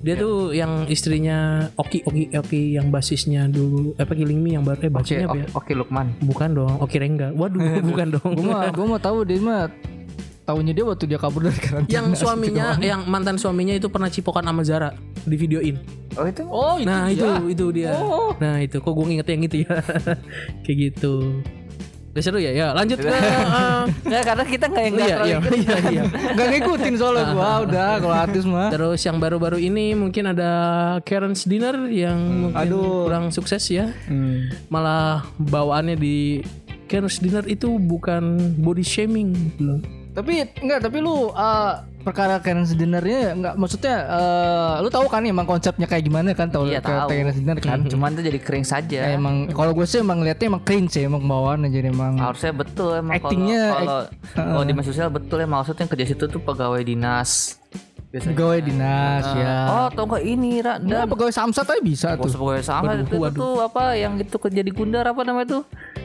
Dia 0.02 0.14
tuh 0.14 0.50
yang 0.50 0.84
istrinya 0.86 1.38
Oki 1.74 2.02
Oki 2.02 2.34
Oki 2.34 2.62
yang 2.74 2.90
basisnya 2.90 3.46
dulu 3.46 3.94
apa 3.94 4.12
Killing 4.12 4.36
Me 4.36 4.50
yang 4.52 4.62
baru 4.62 4.78
eh 4.78 4.82
Oke, 4.82 4.90
bacanya 4.92 5.24
apa 5.24 5.36
ya? 5.38 5.46
oke, 5.46 5.58
oke 5.62 5.72
Lukman. 5.78 6.06
Bukan 6.20 6.48
dong, 6.52 6.74
Oki 6.76 6.96
Rengga. 6.98 7.28
Waduh, 7.30 7.62
bukan 7.90 8.06
dong. 8.12 8.30
Gue 8.32 8.44
mah 8.44 8.66
gue 8.68 8.82
mau 8.84 8.98
tahu 8.98 9.22
dia 9.22 9.38
mah 9.38 9.70
tahunya 10.42 10.72
dia 10.74 10.84
waktu 10.84 11.04
dia 11.06 11.16
kabur 11.16 11.40
dari 11.40 11.54
karantina. 11.54 11.94
yang 11.94 12.06
suaminya, 12.18 12.74
yang 12.76 13.06
mantan 13.06 13.38
suaminya 13.38 13.72
itu 13.72 13.86
pernah 13.86 14.10
cipokan 14.10 14.42
sama 14.42 14.66
Zara 14.66 14.90
di 15.22 15.38
videoin. 15.38 15.78
Oh 16.12 16.26
itu? 16.26 16.42
Oh 16.44 16.74
itu 16.76 16.84
Nah 16.84 17.06
dia. 17.06 17.14
itu 17.14 17.30
itu 17.48 17.64
dia. 17.72 17.90
Nah 18.36 18.58
itu 18.58 18.76
kok 18.76 18.90
gue 18.90 19.06
inget 19.08 19.26
yang 19.30 19.42
itu 19.46 19.56
ya. 19.62 19.78
Kayak 20.66 20.76
gitu. 20.90 21.14
Udah 22.12 22.22
seru 22.22 22.36
ya? 22.36 22.52
Ya 22.52 22.76
lanjut 22.76 23.00
ke 23.00 23.08
eh, 23.08 23.82
Nggak, 24.08 24.22
karena 24.28 24.44
kita 24.44 24.64
nggak 24.68 24.82
yang 24.84 24.92
nggak 24.92 25.08
Iya, 25.08 25.16
terlalu 25.16 25.32
iya, 25.32 25.40
iya, 25.56 25.76
iya. 25.88 26.02
Gak 26.36 26.46
ngikutin 26.52 26.94
soalnya 27.00 27.24
gua 27.32 27.50
udah 27.64 27.90
kalau 28.04 28.16
artis 28.16 28.44
mah. 28.44 28.68
Terus 28.68 29.00
yang 29.00 29.16
baru-baru 29.16 29.56
ini 29.56 29.96
mungkin 29.96 30.28
ada 30.28 30.50
Karen's 31.08 31.48
Dinner 31.48 31.88
yang 31.88 32.20
mungkin 32.52 32.68
Aduh. 32.68 33.08
kurang 33.08 33.32
sukses 33.32 33.64
ya. 33.72 33.96
Malah 34.68 35.24
bawaannya 35.40 35.96
di 35.96 36.44
Karen's 36.84 37.16
Dinner 37.16 37.48
itu 37.48 37.80
bukan 37.80 38.36
body 38.60 38.84
shaming 38.84 39.32
belum. 39.56 39.80
Tapi 40.12 40.44
enggak, 40.60 40.84
tapi 40.84 41.00
lu 41.00 41.32
uh, 41.32 41.80
perkara 42.02 42.38
Karen 42.38 42.62
Dinnernya 42.64 43.32
enggak 43.32 43.54
maksudnya 43.54 43.96
uh, 44.04 44.74
lu 44.78 44.88
tahu 44.88 45.06
kan 45.06 45.22
emang 45.22 45.42
konsepnya 45.44 45.86
kayak 45.86 46.02
gimana 46.02 46.30
kan 46.32 46.46
tahu 46.46 46.66
Iya 46.66 46.78
tahu. 46.78 47.08
Karen 47.08 47.32
Dinner 47.32 47.58
kan. 47.58 47.78
Cuman 47.84 48.12
tuh 48.12 48.22
jadi 48.22 48.36
kering 48.36 48.62
saja. 48.62 49.00
Ya, 49.04 49.14
emang 49.14 49.48
kalau 49.48 49.72
gue 49.72 49.84
sih 49.84 49.98
emang 49.98 50.20
liatnya 50.20 50.46
emang 50.48 50.62
cringe 50.62 50.94
ya 50.94 51.06
emang 51.06 51.22
bawaannya 51.22 51.68
jadi 51.68 51.88
emang 51.88 52.18
Harusnya 52.18 52.52
betul 52.52 52.90
emang 52.94 53.14
Actingnya, 53.14 53.62
kalau 53.72 53.98
act- 54.02 54.12
kalau 54.34 54.62
di 54.62 54.72
media 54.72 54.86
sosial 54.86 55.08
betul 55.08 55.36
ya 55.38 55.46
maksudnya 55.46 55.86
kerja 55.86 56.06
situ 56.06 56.24
tuh 56.26 56.40
pegawai 56.40 56.82
dinas. 56.82 57.56
Biasanya. 58.12 58.36
pegawai 58.36 58.60
dinas 58.60 59.24
ya. 59.24 59.56
Oh, 59.72 59.88
tau 59.88 60.04
nggak 60.04 60.24
ini 60.28 60.60
Ra? 60.60 60.76
Nah, 60.76 61.08
Dan 61.08 61.08
pegawai 61.08 61.32
samsat 61.32 61.64
aja 61.64 61.80
bisa 61.80 62.08
Bos 62.20 62.36
tuh. 62.36 62.44
pegawai 62.44 62.60
sama 62.60 62.92
itu, 63.00 63.16
itu 63.16 63.40
tuh 63.40 63.56
apa 63.64 63.96
yang 63.96 64.20
itu 64.20 64.36
kerja 64.36 64.60
di 64.60 64.68
Gundar 64.68 65.08
apa 65.08 65.24
namanya 65.24 65.56
tuh? 65.56 65.62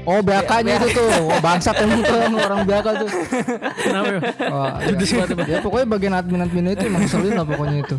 Oh, 0.07 0.23
BAK-nya 0.23 0.79
itu 0.79 0.87
tuh. 0.95 1.09
Oh, 1.27 1.35
bangsat 1.43 1.75
emang 1.83 1.99
tuh 1.99 2.15
orang 2.39 2.63
BAK 2.63 2.87
tuh. 3.03 3.09
Kenapa? 3.83 4.07
ya? 4.07 4.19
Oh, 4.47 4.67
ya. 4.87 5.35
ya 5.43 5.59
pokoknya 5.59 5.87
bagian 5.91 6.13
admin-admin 6.15 6.79
itu 6.79 6.87
emang 6.87 7.03
ngeselin 7.03 7.33
lah 7.35 7.43
pokoknya 7.43 7.77
itu. 7.83 7.95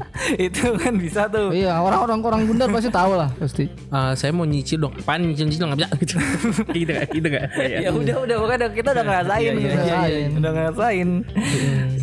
itu 0.48 0.64
kan 0.80 0.94
bisa 0.96 1.28
tuh. 1.28 1.52
Iya, 1.52 1.76
orang-orang 1.76 2.18
orang 2.24 2.40
Gundar 2.48 2.72
pasti 2.72 2.88
tahu 2.88 3.12
lah 3.12 3.28
pasti. 3.36 3.68
Ah, 3.92 4.16
saya 4.16 4.32
mau 4.32 4.48
nyicil 4.48 4.80
dong. 4.80 4.96
Apaan 4.96 5.28
nyicil-nyicil 5.28 5.68
nggak 5.68 5.80
bisa 5.84 5.88
gitu. 6.00 6.14
gitu 6.80 6.90
gak? 6.96 7.04
Gitu 7.12 7.28
gak? 7.28 7.46
Ya 7.84 7.92
udah 7.92 8.16
udah 8.24 8.36
pokoknya 8.40 8.66
kita 8.72 8.88
udah 8.96 9.04
ngerasain, 9.04 9.52
iya, 9.52 9.72
iya, 9.76 9.96
iya. 10.08 10.28
udah 10.32 10.50
ngerasain. 10.56 11.08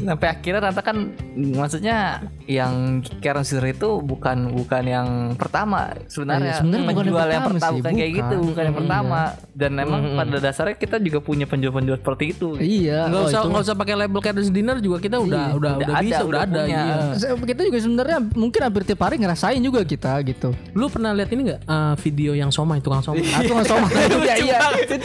Sampai 0.05 0.27
akhirnya 0.29 0.61
ternyata 0.61 0.83
kan 0.85 0.97
maksudnya 1.35 2.23
yang 2.47 3.03
Karen 3.19 3.43
Sir 3.43 3.61
itu 3.67 3.99
bukan 3.99 4.55
bukan 4.55 4.83
yang 4.87 5.07
pertama 5.35 5.91
sebenarnya. 6.07 6.55
Iya, 6.55 6.59
sebenarnya 6.63 6.85
bukan 6.87 6.95
yang 6.95 6.99
penjual 7.03 7.27
yang 7.27 7.45
pertama 7.45 7.53
pertama 7.59 7.75
sih, 7.75 7.81
kayak 7.83 7.95
bukan. 7.95 8.15
gitu, 8.15 8.37
bukan 8.39 8.63
yang 8.63 8.75
Iya. 8.75 8.81
pertama. 8.81 9.21
Dan 9.55 9.71
emang 9.79 10.01
pada 10.15 10.37
dasarnya 10.39 10.75
kita 10.79 10.97
juga 11.03 11.19
punya 11.19 11.45
penjual-penjual 11.47 11.97
seperti 11.99 12.25
itu. 12.31 12.49
Iya. 12.59 12.99
Nggak 13.11 13.21
oh, 13.21 13.27
usah 13.27 13.39
itu. 13.43 13.49
nggak 13.51 13.63
usah 13.67 13.75
pakai 13.75 13.95
label 13.99 14.21
Karen's 14.23 14.51
Dinner 14.51 14.77
juga 14.79 14.97
kita 15.03 15.17
udah 15.19 15.43
udah 15.53 15.53
udah 15.55 15.71
udah, 15.75 15.95
ada, 15.95 16.03
bisa 16.03 16.21
udah 16.23 16.27
udah 16.27 16.41
ada. 16.43 16.59
punya. 16.63 16.83
Iya. 17.15 17.29
Kita 17.35 17.61
juga 17.67 17.77
sebenarnya 17.83 18.17
mungkin 18.33 18.59
hampir 18.63 18.81
tiap 18.87 19.01
hari 19.03 19.15
ngerasain 19.19 19.59
juga 19.59 19.79
kita 19.83 20.11
gitu. 20.23 20.49
Lu 20.71 20.87
pernah 20.87 21.11
lihat 21.11 21.29
ini 21.35 21.41
nggak 21.51 21.61
ah, 21.67 21.93
video 21.99 22.31
yang 22.31 22.49
somai 22.51 22.79
tukang 22.79 23.03
somai? 23.03 23.27
Aku 23.27 23.51
nggak 23.51 23.67
sama. 23.67 23.87
Iya 24.25 24.35
iya. 24.41 24.57
Itu 24.87 24.95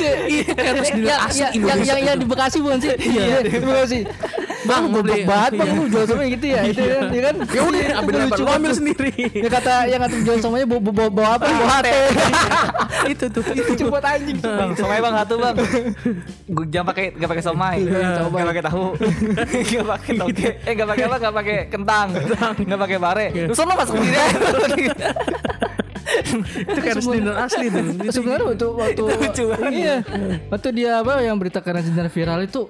Karen's 0.54 0.90
Dinner 0.94 1.18
asli 1.26 1.44
yang, 1.58 2.00
yang 2.14 2.18
di 2.18 2.26
Bekasi 2.26 2.58
bukan 2.62 2.78
sih? 2.78 2.94
Iya 3.00 3.42
di 3.42 3.50
Bekasi. 3.58 3.98
Bang, 4.68 4.82
mau 4.92 5.00
beli. 5.00 5.24
banget 5.24 5.52
bang 5.56 5.68
Iya. 5.70 5.78
lu 5.80 5.84
jual 5.88 6.04
somai 6.04 6.26
gitu 6.36 6.46
ya? 6.52 6.60
Itu 6.68 6.82
kan, 6.82 7.04
ya 7.08 7.22
kan? 7.30 7.34
Ya 7.56 7.60
udah, 7.64 7.86
ambil 8.00 8.12
lucu 8.26 8.42
Lu 8.42 8.50
ambil 8.50 8.72
sendiri. 8.76 9.12
Ya 9.32 9.48
kata 9.48 9.74
yang 9.88 10.00
kata 10.04 10.16
jual 10.20 10.38
somainya 10.40 10.66
bawa, 10.68 10.80
bawa, 10.84 11.10
bawa 11.10 11.28
apa? 11.40 11.44
Bawa 11.48 11.68
hati. 11.80 11.92
itu 13.12 13.24
tuh. 13.32 13.42
Itu 13.52 13.82
buat 13.88 14.04
anjing. 14.04 14.38
Bang, 14.40 14.70
somai 14.76 14.98
bang 15.00 15.14
satu 15.24 15.34
bang. 15.40 15.56
Gue 16.50 16.64
jangan 16.68 16.86
pakai 16.92 17.04
nggak 17.16 17.30
pakai 17.30 17.44
somai, 17.44 17.76
nggak 17.86 18.48
pakai 18.50 18.64
tahu, 18.64 18.84
nggak 19.70 19.86
pakai 19.86 20.12
toge, 20.18 20.50
eh 20.66 20.72
nggak 20.74 20.88
pakai 20.88 21.04
apa, 21.06 21.16
nggak 21.16 21.34
pakai 21.34 21.56
kentang, 21.70 22.06
nggak 22.58 22.80
pakai 22.80 22.96
bare. 22.98 23.26
Lu 23.48 23.54
sono 23.54 23.72
masuk 23.78 23.94
sendiri 23.96 24.18
itu 26.40 26.80
Karen's 26.82 27.06
Dinner 27.06 27.36
asli 27.38 27.66
tuh. 27.70 27.84
Itu 28.02 28.10
Sebenarnya 28.20 28.46
waktu 28.50 28.66
waktu 28.74 29.02
iya, 29.72 29.96
waktu 30.50 30.68
dia 30.74 30.90
apa 31.02 31.22
yang 31.22 31.36
berita 31.38 31.62
karena 31.62 31.80
sinar 31.84 32.10
viral 32.10 32.42
itu 32.44 32.66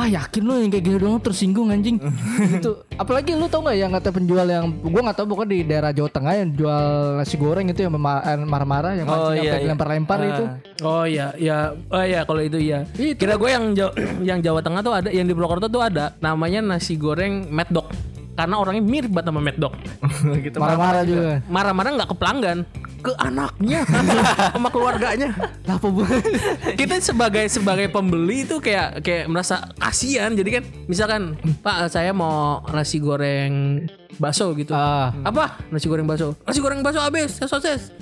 Wah 0.00 0.08
yakin 0.08 0.42
lu 0.48 0.56
yang 0.56 0.72
kayak 0.72 0.84
gini 0.88 0.96
doang 0.96 1.20
tersinggung 1.20 1.68
anjing 1.68 2.00
gitu. 2.56 2.80
Apalagi 2.96 3.36
lu 3.36 3.52
tau 3.52 3.60
nggak 3.60 3.76
yang 3.76 3.92
kata 3.92 4.08
penjual 4.16 4.48
yang 4.48 4.72
gua 4.80 5.00
nggak 5.04 5.16
tahu 5.20 5.36
pokoknya 5.36 5.52
di 5.52 5.58
daerah 5.68 5.92
Jawa 5.92 6.08
Tengah 6.08 6.32
yang 6.40 6.48
jual 6.56 6.84
nasi 7.20 7.36
goreng 7.36 7.68
itu 7.68 7.84
yang 7.84 7.92
eh, 7.92 8.40
marah-marah 8.48 8.96
yang 8.96 9.04
Oh, 9.04 9.12
mancing 9.12 9.36
iya, 9.36 9.40
sampai 9.44 9.52
iya. 9.52 9.64
dilempar-lempar 9.68 10.18
itu. 10.24 10.44
Oh 10.80 11.04
iya, 11.04 11.26
ya, 11.36 11.76
oh 11.92 12.00
iya 12.00 12.24
kalau 12.24 12.40
itu 12.40 12.56
iya. 12.56 12.88
Itu. 12.96 13.20
Kira 13.20 13.36
gue 13.36 13.50
yang 13.52 13.64
Jawa, 13.76 13.92
yang 14.24 14.38
Jawa 14.40 14.60
Tengah 14.64 14.80
tuh 14.80 14.92
ada, 14.96 15.08
yang 15.12 15.28
di 15.28 15.36
Purwokerto 15.36 15.68
tuh 15.68 15.84
ada, 15.84 16.16
namanya 16.24 16.64
nasi 16.64 16.96
goreng 16.96 17.52
Mad 17.52 17.68
Dog. 17.68 17.92
Karena 18.40 18.56
orangnya 18.56 18.80
mirip 18.80 19.12
banget 19.12 19.28
sama 19.28 19.40
Mad 19.44 19.56
Dog. 19.60 19.74
gitu. 20.48 20.56
Marah-marah 20.56 21.02
juga. 21.04 21.44
Marah-marah 21.44 21.90
nggak 22.00 22.08
ke 22.08 22.16
pelanggan, 22.16 22.58
ke 23.04 23.12
anaknya, 23.20 23.80
sama 24.56 24.68
keluarganya. 24.72 25.28
Lah 25.68 25.76
apa 25.76 25.86
bu? 25.92 26.00
Kita 26.80 26.96
sebagai 27.04 27.44
sebagai 27.52 27.92
pembeli 27.92 28.48
itu 28.48 28.56
kayak 28.64 29.04
kayak 29.04 29.28
merasa 29.28 29.68
kasihan. 29.76 30.32
Jadi 30.32 30.50
kan, 30.56 30.64
misalkan 30.88 31.36
Pak 31.60 31.92
saya 31.92 32.16
mau 32.16 32.64
nasi 32.72 32.96
goreng 32.96 33.84
bakso 34.16 34.56
gitu. 34.56 34.72
ah, 34.72 35.12
Apa? 35.20 35.60
Nasi 35.68 35.84
goreng 35.84 36.08
bakso. 36.08 36.32
Nasi 36.48 36.64
goreng 36.64 36.80
bakso 36.80 37.04
habis, 37.04 37.36
ya 37.36 37.44
sosis. 37.44 37.92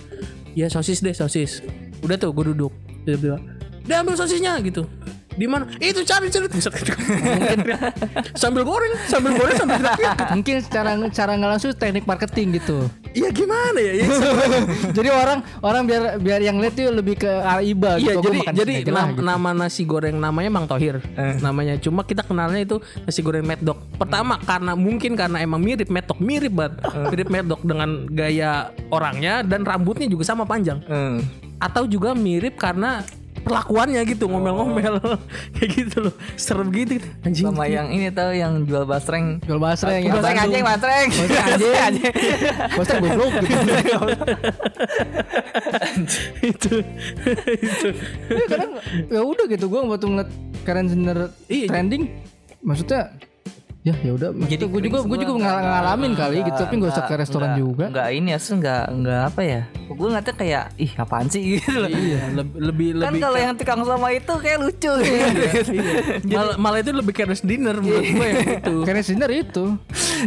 Ya 0.55 0.67
sosis 0.71 1.03
deh, 1.03 1.15
sosis. 1.15 1.67
Udah 2.03 2.15
tuh 2.15 2.31
gue 2.31 2.55
duduk. 2.55 2.71
Tiba-tiba, 3.03 3.43
dia 3.83 4.07
ambil 4.07 4.15
sosisnya 4.15 4.55
gitu. 4.63 4.87
Di 5.39 5.47
mana? 5.47 5.71
Itu 5.79 6.03
cari 6.03 6.27
cari 6.27 6.51
Buset. 6.51 6.75
sambil 8.35 8.63
goreng, 8.63 8.93
sambil 9.07 9.33
goreng 9.35 9.55
sambil 9.55 9.79
teriak. 9.79 10.17
mungkin 10.33 10.57
secara 10.59 10.91
cara 11.09 11.31
nggak 11.33 11.51
langsung 11.51 11.71
teknik 11.73 12.05
marketing 12.05 12.59
gitu. 12.59 12.91
Iya 13.11 13.31
gimana 13.31 13.79
ya? 13.79 13.93
Ya, 13.99 14.07
jadi 14.93 15.09
orang 15.11 15.39
orang 15.61 15.83
biar 15.85 16.03
biar 16.19 16.41
yang 16.41 16.59
lihat 16.59 16.73
tuh 16.73 16.89
lebih 16.89 17.19
ke 17.19 17.29
arah 17.29 17.61
iba 17.61 17.97
Iya 17.97 18.15
gitu. 18.15 18.31
Jadi 18.31 18.41
jadi 18.55 18.73
nam- 18.89 19.13
gitu. 19.13 19.23
nama 19.23 19.51
nasi 19.53 19.83
goreng 19.83 20.17
namanya 20.17 20.51
Mang 20.51 20.67
Tohir 20.67 20.99
namanya 21.39 21.79
cuma 21.79 22.03
kita 22.03 22.23
kenalnya 22.23 22.59
itu 22.59 22.77
nasi 23.01 23.21
goreng 23.21 23.43
Mad 23.43 23.61
Dog. 23.61 23.79
Pertama 23.95 24.39
karena 24.39 24.73
mungkin 24.73 25.15
karena 25.15 25.39
emang 25.39 25.59
mirip 25.59 25.89
Mad 25.89 26.07
Dog 26.07 26.19
mirip 26.19 26.51
banget 26.51 26.75
mirip 27.11 27.29
Mad 27.29 27.47
Dog 27.47 27.63
dengan 27.63 27.91
gaya 28.09 28.51
orangnya 28.89 29.43
dan 29.43 29.63
rambutnya 29.63 30.07
juga 30.07 30.25
sama 30.25 30.43
panjang 30.43 30.81
Hmm. 30.81 31.21
atau 31.59 31.85
juga 31.85 32.15
mirip 32.15 32.55
karena 32.55 33.03
perlakuannya 33.41 34.01
gitu 34.05 34.27
ngomel-ngomel. 34.27 34.95
Kayak 35.57 35.71
gitu 35.75 35.97
loh. 36.09 36.15
Serem 36.35 36.69
gitu. 36.71 36.99
Anjing. 37.23 37.45
Sama 37.49 37.65
yang 37.67 37.89
ini 37.91 38.11
tahu 38.11 38.33
yang 38.35 38.63
jual 38.65 38.85
basreng. 38.85 39.41
jual 39.43 39.59
basreng 39.59 40.05
yang 40.05 40.15
Basreng 40.19 40.39
anjing, 40.39 40.65
basreng. 40.65 41.09
Basreng 41.19 41.83
anjing. 41.83 42.13
Basreng 42.77 43.01
goblok 43.03 43.33
gitu. 43.43 43.59
itu. 46.51 46.75
Itu. 47.59 47.89
Ya, 48.29 48.45
kadang 48.49 48.71
ya 49.09 49.21
udah 49.23 49.45
gitu 49.49 49.65
gua 49.67 49.87
waktu 49.87 50.07
ngeliat 50.07 50.31
Karen 50.63 50.87
Jenner 50.89 51.33
Iya. 51.49 51.67
trending 51.71 52.03
maksudnya 52.61 53.15
ya 53.89 53.95
ya 53.99 54.13
udah 54.13 54.29
maksudnya 54.31 54.67
gue 54.67 54.81
juga 54.85 54.99
gue 55.01 55.19
juga 55.19 55.33
ngal- 55.39 55.65
ngalamin 55.65 56.13
kali 56.13 56.37
gitu 56.43 56.59
tapi 56.59 56.75
nggak 56.77 56.91
usah 56.91 57.05
ke 57.05 57.15
restoran 57.17 57.51
juga 57.55 57.85
Enggak 57.89 58.09
ini 58.11 58.29
ya, 58.29 58.39
enggak 58.39 58.83
enggak 58.89 59.21
apa 59.25 59.41
ya. 59.41 59.61
Gue 59.89 60.07
ngeliatnya 60.07 60.35
kayak 60.35 60.65
ih 60.77 60.93
apaan 60.95 61.27
sih 61.27 61.41
gitu 61.55 61.71
loh. 61.75 61.89
iya 61.89 62.21
lebih 62.31 62.59
lebih 62.61 62.89
Kan 62.95 63.09
lebih 63.09 63.21
kalau 63.21 63.39
yang 63.39 63.55
tukang 63.55 63.81
sama 63.83 64.09
itu 64.11 64.33
kayak 64.35 64.59
lucu 64.59 64.93
gitu. 65.03 65.41
malah, 66.29 66.55
malah 66.57 66.79
itu 66.79 66.91
lebih 66.91 67.13
kayak 67.13 67.29
dinner 67.41 67.77
menurut 67.77 68.05
gue 68.05 68.27
yang 68.27 68.41
itu 68.55 68.75
Karen 68.85 69.03
Jenner 69.03 69.31
itu 69.33 69.65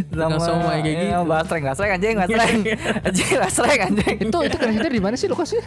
Tukang 0.08 0.32
somai 0.36 0.78
kayak 0.80 0.96
iya, 0.98 1.16
gitu. 1.16 1.28
Basreng, 1.28 1.62
basreng 1.62 1.90
anjing, 1.92 2.14
basreng. 2.16 2.58
anjing, 3.02 3.30
basreng 3.38 3.80
anjing. 3.82 4.16
itu 4.20 4.36
itu 4.42 4.56
Karen 4.56 4.74
Jenner 4.74 4.92
di 4.92 5.00
mana 5.00 5.14
sih 5.14 5.28
lokasinya 5.28 5.64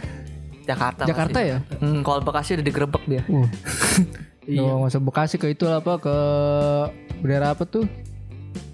Jakarta. 0.66 1.02
Jakarta 1.04 1.38
ya 1.40 1.58
Hmm, 1.78 2.02
kalau 2.02 2.20
Bekasi 2.20 2.58
udah 2.58 2.64
digerebek 2.64 3.02
dia. 3.06 3.22
Wah. 3.26 3.46
Iya. 4.46 4.62
nggak 4.62 4.90
usah 4.94 5.02
Bekasi 5.02 5.36
ke 5.42 5.50
itu 5.50 5.66
apa 5.66 5.98
ke 5.98 6.16
daerah 7.26 7.52
apa 7.52 7.66
tuh? 7.66 7.84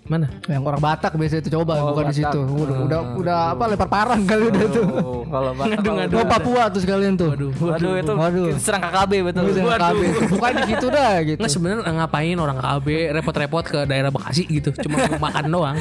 Mana 0.02 0.26
Yang 0.44 0.62
orang 0.64 0.82
Batak 0.82 1.14
biasanya 1.14 1.40
itu 1.40 1.50
coba 1.54 1.72
Oh, 1.78 1.94
bukan 1.94 2.04
di 2.08 2.16
situ. 2.16 2.40
Udah, 2.42 2.76
udah 2.82 3.00
udah 3.16 3.36
apa 3.54 3.64
lempar 3.66 3.88
parang 3.88 4.20
kali 4.22 4.50
udah 4.50 4.66
tuh. 4.68 4.84
Oh, 4.92 5.22
kalau 5.24 5.50
Batak. 5.52 5.78
Ngadu-ngadu. 5.78 6.14
Oh 6.14 6.26
Papua 6.26 6.62
tuh 6.68 6.80
sekalian 6.80 7.14
tuh. 7.14 7.30
waduh 7.30 7.50
Waduh, 7.54 7.92
itu 7.96 8.12
Waduh. 8.12 8.46
serang 8.58 8.82
KKB 8.82 9.12
betul. 9.24 9.42
Waduh. 9.56 9.78
KB. 9.80 10.00
Bukan 10.28 10.50
di 10.52 10.64
situ 10.68 10.86
dah 10.88 11.12
gitu. 11.22 11.38
Nggak 11.38 11.52
sebenarnya 11.52 11.82
ngapain 11.92 12.36
orang 12.36 12.58
KB 12.58 12.86
repot-repot 13.12 13.64
ke 13.64 13.78
daerah 13.84 14.10
Bekasi 14.10 14.42
gitu 14.44 14.74
cuma 14.76 14.96
mau 15.06 15.22
makan 15.22 15.44
doang 15.48 15.76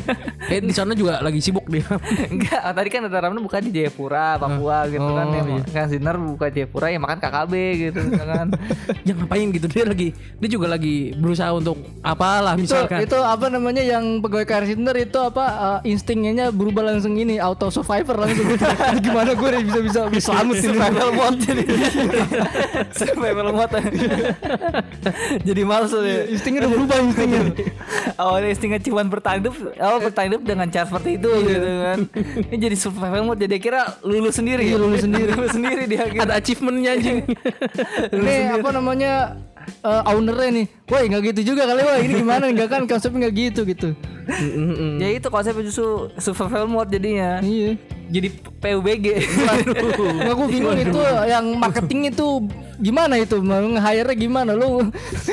eh 0.52 0.58
di 0.58 0.72
sana 0.72 0.92
juga 0.92 1.20
lagi 1.20 1.38
sibuk 1.38 1.66
dia 1.66 1.84
Enggak, 2.26 2.62
tadi 2.72 2.88
kan 2.88 3.00
ada 3.04 3.18
Ramdan 3.18 3.42
buka 3.42 3.58
di 3.58 3.70
Jayapura, 3.70 4.36
Papua 4.36 4.88
gitu 4.88 5.04
kan. 5.04 5.26
Oh, 5.26 5.34
Ya, 5.36 5.42
iya. 5.44 5.62
Kan 5.66 5.86
Sinar 5.86 6.16
buka 6.16 6.48
Jayapura 6.48 6.88
ya 6.88 6.96
makan 6.96 7.18
KKB 7.18 7.52
gitu 7.84 8.00
kan. 8.14 8.46
yang 9.06 9.16
ngapain 9.18 9.46
gitu 9.50 9.66
dia 9.66 9.84
lagi 9.84 10.08
dia 10.36 10.48
juga 10.48 10.66
lagi 10.66 11.12
berusaha 11.14 11.52
untuk 11.52 11.76
apalah 12.00 12.54
itu, 12.54 12.64
misalkan 12.64 12.98
itu 13.02 13.18
apa 13.18 13.46
namanya 13.46 13.65
yang 13.74 14.22
pegawai 14.22 14.46
Carsinder 14.46 14.94
itu 14.94 15.18
apa 15.18 15.44
eh, 15.82 15.90
instingnya 15.90 16.54
berubah 16.54 16.94
langsung 16.94 17.18
ini 17.18 17.42
auto 17.42 17.72
survivor 17.74 18.22
langsung 18.22 18.46
gimana 19.04 19.34
gue 19.34 19.48
bisa 19.66 19.80
bisa 19.82 20.00
bisa 20.12 20.30
selamat 20.30 20.54
Survival 20.62 21.10
mode 21.14 21.38
jadi. 21.42 21.64
Survival 23.00 23.48
mode. 23.50 23.80
jadi 25.48 25.62
males 25.66 25.92
ya. 25.92 26.30
instingnya 26.30 26.60
udah 26.66 26.72
berubah 26.72 26.96
instingnya 27.02 27.40
Awalnya 28.16 28.48
instingnya 28.54 28.80
cuma 28.82 29.02
bertahan 29.04 29.38
hidup, 29.42 29.54
awal 29.80 29.98
bertahan 30.00 30.26
hidup 30.32 30.42
dengan 30.46 30.66
cara 30.70 30.86
seperti 30.86 31.18
itu 31.18 31.30
gitu 31.46 31.68
kan. 31.82 31.98
Ini 32.52 32.56
jadi 32.70 32.76
survival 32.78 33.22
mode 33.26 33.40
jadi 33.42 33.56
kira 33.58 33.80
lulus 34.06 34.38
sendiri. 34.38 34.62
Iya, 34.66 34.76
lulus 34.78 35.02
sendiri. 35.02 35.30
lulus 35.36 35.52
sendiri 35.52 35.82
dia 35.88 36.04
kira. 36.06 36.22
ada 36.28 36.34
achievementnya 36.38 36.90
anjing 36.96 37.18
ini 38.12 38.34
apa 38.60 38.68
namanya 38.74 39.12
eh, 39.66 40.02
ownernya 40.10 40.50
nih 40.62 40.66
wah 40.86 41.02
nggak 41.02 41.22
gitu 41.34 41.40
juga 41.54 41.66
kali 41.66 41.82
wah 41.82 41.98
ini 41.98 42.14
gimana? 42.22 42.44
Nggak 42.50 42.68
kan 42.70 42.82
konsepnya 42.86 43.26
nggak 43.26 43.34
gitu 43.34 43.60
gitu. 43.66 43.88
Ya 44.98 45.08
itu 45.14 45.26
konsepnya 45.30 45.62
justru 45.66 46.10
survival 46.18 46.66
mode 46.66 46.90
jadinya. 46.90 47.38
iya. 47.42 47.78
Jadi 48.06 48.28
PUBG. 48.62 49.06
Nggak 49.98 50.34
gue 50.38 50.48
bingung 50.50 50.78
itu 50.78 50.98
yang 51.26 51.46
marketing 51.58 52.14
itu 52.14 52.26
gimana 52.78 53.18
itu? 53.18 53.42
Nge-hire 53.42 54.12
gimana? 54.14 54.54
Lu 54.54 54.90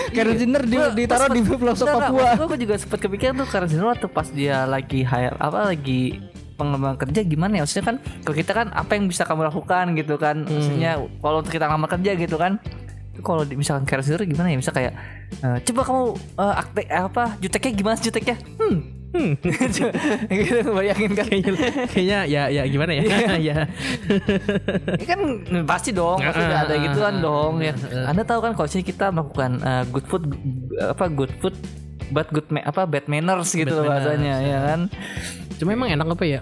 karena 0.10 0.34
dinner 0.34 0.64
di, 0.66 0.78
ditaruh 1.06 1.30
di 1.30 1.42
pelosok 1.46 1.86
Papua. 1.86 2.34
Gue 2.38 2.58
juga 2.58 2.76
sempat 2.82 2.98
kepikiran 3.02 3.46
tuh 3.46 3.48
karena 3.50 3.68
Zeno 3.70 3.86
waktu 3.94 4.10
pas 4.10 4.26
dia 4.34 4.66
lagi 4.66 5.06
hire 5.06 5.38
apa 5.38 5.70
lagi 5.70 6.18
pengembangan 6.58 6.98
kerja 6.98 7.22
gimana 7.26 7.62
ya? 7.62 7.62
Maksudnya 7.66 7.86
kan 7.94 7.96
kalau 8.26 8.36
kita 8.42 8.52
kan 8.58 8.68
apa 8.74 8.92
yang 8.98 9.06
bisa 9.06 9.22
kamu 9.26 9.42
lakukan 9.54 9.86
gitu 9.94 10.16
kan? 10.18 10.36
Maksudnya 10.42 10.92
kalau 11.22 11.46
untuk 11.46 11.54
kita 11.54 11.66
ngelamar 11.70 11.90
kerja 11.94 12.12
gitu 12.18 12.36
kan 12.42 12.58
kalau 13.22 13.46
misalkan 13.54 13.86
sendiri 14.02 14.26
gimana 14.26 14.50
ya? 14.50 14.58
Misal 14.58 14.74
kayak 14.74 14.94
eh, 15.38 15.58
coba 15.70 15.82
kamu 15.86 16.04
eh, 16.18 16.56
akte 16.58 16.82
eh, 16.90 17.04
apa 17.04 17.24
juteknya 17.38 17.72
gimana 17.78 17.96
sih 18.00 18.10
juteknya? 18.10 18.38
Hmm 18.58 19.04
hmm. 19.14 19.34
Gitu 20.42 20.60
bayangin 20.74 21.12
kan. 21.14 21.28
Kayaknya 21.30 22.20
ya 22.26 22.44
ya 22.50 22.64
gimana 22.66 22.92
ya? 22.98 23.04
Ya. 23.44 23.58
Ini 24.98 25.06
kan 25.12 25.20
pasti 25.70 25.94
dong 25.94 26.18
pasti 26.18 26.44
Ah, 26.44 26.66
ada 26.66 26.76
gituan 26.82 27.22
dong 27.22 27.62
ya. 27.62 27.74
anda 28.10 28.24
tahu 28.26 28.40
kan 28.42 28.52
kalau 28.58 28.68
kita 28.70 29.14
melakukan 29.14 29.52
eh, 29.62 29.84
good 29.94 30.06
food 30.10 30.24
apa 30.82 31.06
good 31.14 31.34
food 31.40 31.56
but 32.14 32.30
good 32.34 32.46
ma- 32.50 32.66
apa 32.66 32.86
bad 32.86 33.06
manners 33.10 33.54
gitu 33.54 33.70
loh 33.70 33.86
bahasanya 33.90 34.36
ya 34.42 34.60
kan? 34.74 34.80
Cuma 35.62 35.78
emang 35.78 35.90
enak 35.94 36.08
apa 36.10 36.26
ya 36.26 36.42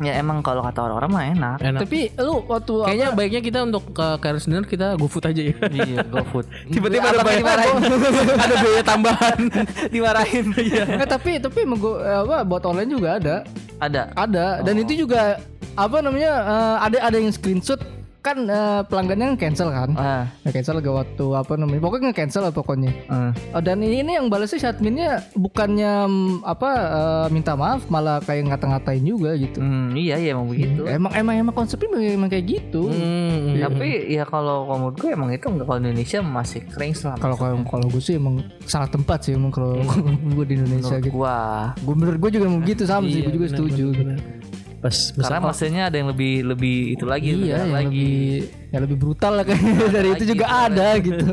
ya 0.00 0.16
emang 0.16 0.40
kalau 0.40 0.64
kata 0.64 0.88
orang-orang 0.88 1.10
mah 1.12 1.24
enak. 1.28 1.58
Enak. 1.60 1.80
Tapi 1.84 2.00
lu 2.16 2.40
waktu 2.48 2.74
kayaknya 2.88 3.08
baiknya 3.12 3.40
kita 3.44 3.58
untuk 3.68 3.84
ke 3.92 4.06
karir 4.24 4.40
sendiri 4.40 4.64
kita 4.64 4.96
GoFood 4.96 5.28
aja 5.28 5.42
ya. 5.44 5.54
Iya 5.68 5.96
go 6.08 6.24
food. 6.32 6.48
Tiba-tiba 6.74 7.06
ada 7.12 7.20
bayar 7.20 7.68
ada 8.44 8.54
biaya 8.64 8.82
tambahan. 8.82 9.40
Dimarahin. 9.92 10.46
Eh, 10.56 11.08
tapi 11.08 11.36
tapi 11.36 11.58
emang 11.68 11.78
gua, 11.78 12.24
apa 12.24 12.36
buat 12.48 12.64
online 12.64 12.90
juga 12.90 13.08
ada. 13.20 13.36
Ada. 13.76 14.02
Ada. 14.16 14.46
Dan 14.64 14.74
itu 14.80 15.04
juga 15.04 15.36
apa 15.76 15.96
namanya 16.00 16.32
eh, 16.48 16.76
ada 16.88 16.98
ada 17.12 17.16
yang 17.20 17.32
screenshot 17.32 17.80
kan 18.20 18.36
eh, 18.44 18.80
pelanggannya 18.84 19.36
cancel 19.40 19.72
kan? 19.72 19.90
Ah. 19.96 20.24
Ya 20.44 20.50
cancel 20.52 20.80
gak 20.84 20.92
waktu 20.92 21.24
apa 21.32 21.52
namanya? 21.56 21.80
Pokoknya 21.80 22.12
nge-cancel 22.12 22.42
lah 22.48 22.52
pokoknya. 22.52 22.92
Ah. 23.08 23.32
Oh, 23.56 23.64
dan 23.64 23.80
ini 23.80 24.12
yang 24.20 24.28
balasnya 24.28 24.60
si 24.60 24.66
adminnya 24.68 25.24
bukannya 25.32 26.04
mm, 26.06 26.44
apa 26.44 26.70
eh, 26.76 27.26
minta 27.32 27.56
maaf 27.56 27.88
malah 27.88 28.20
kayak 28.20 28.52
ngata-ngatain 28.52 29.00
juga 29.04 29.32
gitu. 29.40 29.64
Hmm, 29.64 29.96
iya 29.96 30.20
iya 30.20 30.36
emang 30.36 30.52
begitu. 30.52 30.84
Emang 30.84 31.12
emang 31.16 31.34
emang 31.40 31.54
konsepnya 31.56 31.88
memang, 31.88 32.24
emang 32.24 32.30
kayak 32.30 32.44
gitu. 32.46 32.92
Hmm, 32.92 33.56
tapi 33.56 34.12
ya 34.12 34.28
kalau 34.28 34.68
menurut 34.68 34.96
gue 35.00 35.10
emang 35.10 35.28
itu 35.32 35.46
nggak 35.48 35.66
kalau 35.66 35.80
Indonesia 35.80 36.18
masih 36.20 36.60
keren 36.68 36.92
lah 37.00 37.16
kalau 37.22 37.36
kalau 37.64 37.86
gue 37.86 38.02
sih 38.02 38.18
emang 38.18 38.42
salah 38.66 38.90
tempat 38.90 39.24
sih 39.24 39.32
emang 39.38 39.54
kalau 39.54 39.80
gue 40.36 40.44
di 40.44 40.54
Indonesia 40.60 40.98
menurut 40.98 41.06
gitu. 41.06 41.16
gua. 41.16 41.36
Gue 41.80 41.94
menurut 41.96 42.18
gue 42.20 42.30
juga 42.36 42.44
emang 42.50 42.62
gitu 42.66 42.84
sama 42.84 43.06
sih 43.08 43.20
Iya, 43.22 43.26
gue 43.30 43.34
juga 43.36 43.46
benar, 43.46 43.56
setuju 43.56 43.86
benar, 43.94 44.18
benar. 44.18 44.59
Pas 44.80 44.96
karena 45.12 45.38
maksudnya 45.44 45.82
ada 45.92 45.96
yang 46.00 46.08
lebih 46.08 46.40
lebih 46.40 46.96
itu 46.96 47.04
lagi 47.04 47.36
iya 47.36 47.68
yang 47.68 47.72
lagi. 47.76 48.08
lebih 48.08 48.60
yang 48.70 48.82
lebih 48.86 48.98
brutal 49.02 49.32
lah 49.34 49.44
kayaknya. 49.44 49.74
Dari 49.90 50.08
itu 50.14 50.24
lagi, 50.24 50.30
juga 50.32 50.46
benar. 50.46 50.66
ada 50.70 50.88
gitu. 51.02 51.24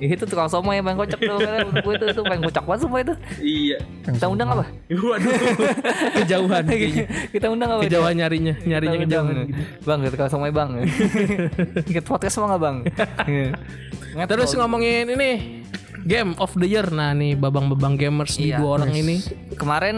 Itu 0.16 0.24
tukang 0.24 0.48
somai 0.48 0.80
yang 0.80 0.86
paling 0.88 1.00
kocak 1.04 1.20
tuh 1.20 1.38
kan 1.44 1.66
gue 1.76 1.92
itu 1.92 2.06
tuh 2.16 2.24
paling 2.24 2.40
kocak 2.40 2.64
banget 2.64 2.80
semua 2.80 2.98
itu. 3.04 3.14
Iya. 3.36 3.78
Kita 4.08 4.26
undang 4.32 4.48
apa? 4.48 4.64
Waduh. 4.88 5.34
Kejauhan 6.24 6.62
kayaknya. 6.64 7.04
Kita 7.28 7.46
undang 7.52 7.68
apa? 7.76 7.80
Kejauhan 7.84 8.14
nyarinya 8.16 8.54
nyarinya 8.64 8.98
kejauhan. 9.04 9.34
gitu. 9.44 9.60
bang 9.84 9.98
kita 10.00 10.12
tukang 10.16 10.30
somai 10.32 10.52
bang. 10.54 10.70
Ikut 11.90 12.04
podcast 12.08 12.32
semua 12.40 12.56
nggak 12.56 12.62
bang? 12.64 12.76
Nggak 14.16 14.28
terus 14.30 14.50
ngomongin 14.56 15.04
ini 15.10 15.30
game 16.02 16.32
of 16.36 16.52
the 16.54 16.66
year. 16.66 16.86
Nah 16.86 17.10
nih 17.10 17.34
babang-babang 17.34 17.94
gamers 17.94 18.34
di 18.34 18.48
Iya. 18.48 18.58
dua 18.58 18.76
orang 18.76 18.92
ini. 18.92 19.20
Kemarin 19.52 19.96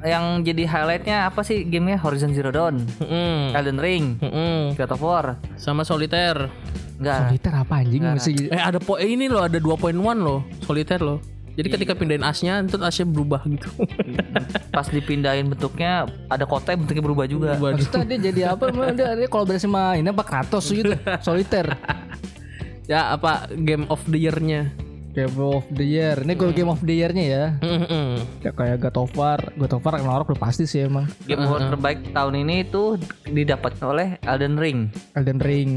yang 0.00 0.40
jadi 0.40 0.64
highlightnya 0.64 1.26
apa 1.26 1.40
sih 1.40 1.62
gamenya? 1.62 1.98
Horizon 1.98 2.30
Zero 2.30 2.48
Dawn 2.48 2.80
Mm-mm. 2.98 3.52
Elden 3.52 3.76
Ring 3.76 4.04
Mm-mm. 4.18 4.74
God 4.74 4.90
of 4.90 5.00
War. 5.00 5.26
Sama 5.54 5.82
solitaire. 5.82 6.48
Enggak. 6.96 7.32
Soliter 7.32 7.54
apa 7.54 7.74
anjing? 7.76 8.02
Masih 8.02 8.32
eh 8.48 8.60
ada 8.60 8.76
po 8.76 8.94
eh, 8.94 9.08
ini 9.08 9.24
loh 9.24 9.40
ada 9.40 9.56
2.1 9.56 9.96
loh 10.16 10.40
solitaire 10.60 11.00
loh. 11.00 11.20
Jadi 11.50 11.66
ketika 11.68 11.92
pindahin 11.92 12.22
asnya 12.22 12.62
itu 12.62 12.78
asnya 12.78 13.04
berubah 13.04 13.42
gitu. 13.44 13.68
Pas 14.70 14.86
dipindahin 14.86 15.44
bentuknya 15.46 16.04
ada 16.26 16.44
kota 16.44 16.72
yang 16.72 16.84
bentuknya 16.84 17.02
berubah 17.02 17.26
juga. 17.26 17.50
Waduh. 17.54 17.76
Maksudnya 17.76 18.06
dia 18.06 18.18
jadi 18.30 18.40
apa? 18.54 18.70
Dia, 18.92 19.12
dia 19.14 19.28
kolaborasi 19.28 19.64
sama 19.64 19.92
ini 19.94 20.08
apa 20.08 20.24
Kratos 20.24 20.70
gitu, 20.70 20.94
soliter. 21.26 21.74
ya 22.86 23.12
apa 23.12 23.46
game 23.52 23.86
of 23.86 24.02
the 24.06 24.18
year-nya 24.18 24.66
Game 25.10 25.34
of 25.36 25.66
the 25.68 25.82
Year. 25.82 26.22
Ini 26.22 26.32
gue 26.32 26.54
Game 26.54 26.70
of 26.70 26.78
the 26.80 26.94
Year-nya 26.94 27.24
ya. 27.24 27.44
Mm-mm. 27.58 28.22
Ya 28.40 28.54
kayak 28.54 28.78
God 28.80 28.96
of 29.00 29.10
War. 29.14 29.40
God 29.58 29.72
of 29.74 29.82
War 29.82 29.98
Ragnarok 29.98 30.30
udah 30.30 30.40
pasti 30.40 30.64
sih 30.64 30.86
emang. 30.86 31.10
game 31.26 31.42
horror 31.42 31.66
terbaik 31.68 32.14
tahun 32.14 32.46
ini 32.46 32.62
itu 32.64 32.94
didapat 33.26 33.74
oleh 33.82 34.22
Elden 34.22 34.54
Ring 34.54 34.78
Elden 35.14 35.38
Ring. 35.38 35.70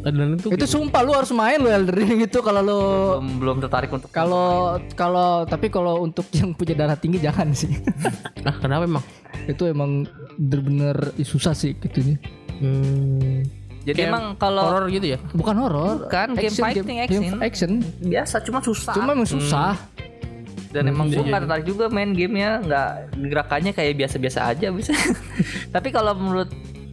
dan 0.00 0.16
itu 0.32 0.48
Itu 0.48 0.64
sumpah 0.64 1.04
lu 1.04 1.12
harus 1.12 1.28
main 1.28 1.60
lu 1.60 1.68
Elden 1.68 1.92
Ring 1.92 2.18
itu 2.24 2.40
kalau 2.40 2.64
lu 2.64 2.80
belum 3.20 3.26
belum 3.36 3.56
tertarik 3.60 3.92
untuk 3.92 4.08
kalau 4.08 4.80
kalau 4.96 5.44
tapi 5.44 5.68
kalau 5.68 6.00
untuk 6.00 6.24
yang 6.40 6.56
punya 6.56 6.72
darah 6.72 6.96
tinggi 6.96 7.20
jangan 7.20 7.52
sih. 7.52 7.68
ah 8.48 8.56
kenapa 8.56 8.88
emang 8.88 9.04
itu 9.44 9.68
emang 9.68 10.08
bener-bener 10.36 10.96
susah 11.20 11.52
sih 11.52 11.76
gitu 11.76 12.16
Hmm. 12.60 13.40
Jadi 13.80 13.96
Kayak 14.04 14.12
emang 14.12 14.24
kalau 14.36 14.62
horor 14.68 14.86
gitu 14.92 15.06
ya? 15.16 15.18
bukan 15.32 15.56
horor 15.56 16.04
Bukan, 16.04 16.28
game 16.36 16.52
fighting, 16.52 16.84
game 16.84 17.00
action. 17.00 17.38
action. 17.40 17.70
Biasa 18.04 18.36
cuma 18.44 18.60
susah. 18.60 18.92
cuma 18.92 19.10
emang 19.16 19.28
susah. 19.28 19.72
Dan 20.70 20.86
emang 20.86 21.10
gue 21.10 21.18
iya, 21.18 21.34
nggak 21.34 21.42
tertarik 21.48 21.66
juga 21.66 21.84
main 21.90 22.14
gamenya. 22.14 22.62
Nggak 22.62 22.88
gerakannya 23.26 23.72
kayak 23.74 23.92
biasa-biasa 23.98 24.40
aja 24.54 24.70
bisa. 24.70 24.94
Tapi 25.74 25.88
kalau 25.90 26.14
menurut 26.14 26.46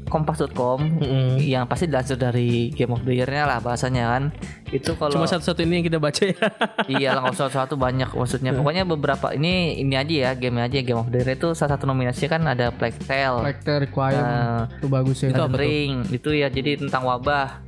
kompas.com 0.08 0.80
Mm-mm. 0.82 1.38
yang 1.39 1.68
pasti 1.68 1.86
dilansir 1.86 2.16
dari 2.16 2.72
Game 2.72 2.91
of 2.91 3.03
the 3.03 3.14
Year-nya 3.14 3.43
lah 3.43 3.60
bahasanya 3.60 4.10
kan 4.10 4.24
itu 4.68 4.95
kalau 4.95 5.16
Cuma 5.16 5.28
satu-satu 5.28 5.64
ini 5.64 5.80
yang 5.80 5.86
kita 5.86 5.99
baca 5.99 6.24
ya. 6.24 6.36
iya 6.93 7.10
lah 7.14 7.24
nggak 7.24 7.36
usah 7.36 7.47
satu 7.47 7.76
banyak 7.76 8.10
maksudnya 8.10 8.51
pokoknya 8.51 8.84
beberapa 8.84 9.32
ini 9.32 9.78
ini 9.78 9.95
aja 9.95 10.16
ya 10.28 10.32
game 10.34 10.60
aja 10.60 10.80
Game 10.80 10.97
of 10.97 11.08
the 11.08 11.20
Year 11.20 11.36
itu 11.36 11.53
salah 11.53 11.76
satu 11.76 11.86
nominasinya 11.86 12.30
kan 12.30 12.41
ada 12.43 12.72
Plague 12.72 12.99
Tale 13.03 13.43
like 13.43 13.64
the 13.64 13.80
requirement 13.80 14.26
Nah, 14.28 14.68
itu 14.74 14.88
bagus 14.88 15.18
ya 15.22 15.30
Elden 15.30 15.53
Ring 15.53 15.91
itu 16.10 16.30
ya 16.32 16.47
jadi 16.47 16.80
tentang 16.80 17.03
wabah 17.03 17.68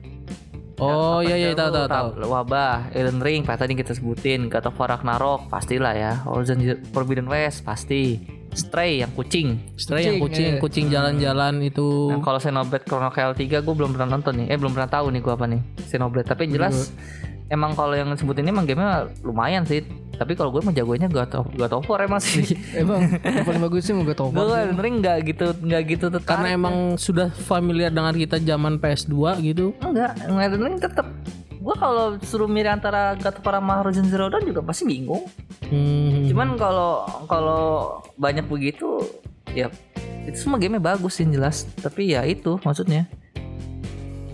Oh 0.79 1.19
iya 1.19 1.35
iya 1.35 1.51
Apa 1.51 1.59
tahu 1.59 1.67
itu? 1.67 1.75
tahu 1.75 1.87
tahu. 1.91 2.07
Wabah, 2.31 2.75
Elden 2.95 3.19
Ring, 3.19 3.43
kayak 3.43 3.59
tadi 3.59 3.75
kita 3.75 3.91
sebutin, 3.91 4.47
God 4.47 4.63
of 4.63 4.79
War 4.79 4.87
Ragnarok, 4.87 5.51
pastilah 5.51 5.91
ya. 5.91 6.23
Horizon 6.23 6.63
Forbidden 6.95 7.27
West, 7.27 7.67
pasti. 7.67 8.15
Stray 8.53 9.01
yang 9.05 9.11
kucing. 9.13 9.61
Stray 9.77 10.09
yang 10.09 10.17
Kucing, 10.17 10.25
kucing, 10.25 10.49
iya. 10.57 10.61
kucing 10.61 10.85
jalan-jalan 10.89 11.53
itu. 11.61 12.09
Nah, 12.09 12.21
kalau 12.25 12.39
Xenoblade 12.41 12.85
Chronicle 12.85 13.33
3 13.37 13.65
gue 13.65 13.75
belum 13.77 13.91
pernah 13.93 14.09
nonton 14.17 14.33
nih. 14.41 14.47
Eh 14.53 14.57
belum 14.57 14.73
pernah 14.73 14.89
tahu 14.89 15.13
nih 15.13 15.21
gue 15.21 15.33
apa 15.33 15.45
nih. 15.45 15.61
Xenoblade, 15.85 16.27
tapi 16.27 16.49
jelas 16.49 16.89
emang 17.49 17.73
kalau 17.73 17.97
yang 17.97 18.13
sebutin 18.13 18.45
ini 18.45 18.53
emang 18.53 18.65
gamenya 18.69 19.09
lumayan 19.25 19.65
sih. 19.65 19.81
Tapi 20.19 20.35
kalau 20.35 20.51
gue 20.51 20.59
mah 20.59 20.75
jagonya 20.75 21.07
God 21.07 21.31
of, 21.31 21.45
God 21.55 21.73
of 21.79 21.87
War 21.89 22.03
emang 22.03 22.21
sih. 22.21 22.53
emang 22.81 23.07
yang 23.23 23.45
paling 23.47 23.61
bagus 23.63 23.87
sih 23.87 23.93
mau 23.95 24.03
gue 24.03 24.15
tau 24.15 24.29
gue 24.29 24.43
Elden 24.43 24.79
Ring 24.79 24.95
nggak 24.99 25.17
gitu 25.25 25.45
nggak 25.57 25.81
gitu 25.87 26.05
tertarik. 26.11 26.27
Karena 26.29 26.47
emang 26.53 26.75
sudah 26.99 27.31
familiar 27.31 27.89
dengan 27.89 28.13
kita 28.13 28.37
zaman 28.43 28.77
PS2 28.77 29.15
gitu. 29.47 29.71
enggak, 29.81 30.13
Elden 30.27 30.61
Ring 30.61 30.77
tetap 30.77 31.07
gue 31.59 31.75
kalau 31.75 32.15
suruh 32.23 32.47
milih 32.47 32.71
antara 32.71 33.19
War 33.19 33.35
sama 33.35 33.83
Horizon 33.83 34.07
Zero 34.07 34.31
Dawn 34.31 34.47
juga 34.47 34.63
pasti 34.63 34.87
bingung. 34.87 35.27
Hmm. 35.67 36.23
Cuman 36.31 36.55
kalau 36.55 37.03
kalau 37.27 37.99
banyak 38.15 38.47
begitu 38.47 39.03
ya 39.51 39.67
itu 40.23 40.37
semua 40.39 40.55
game 40.55 40.79
bagus 40.79 41.19
sih 41.19 41.27
jelas. 41.27 41.67
Tapi 41.83 42.15
ya 42.15 42.23
itu 42.23 42.55
maksudnya. 42.63 43.11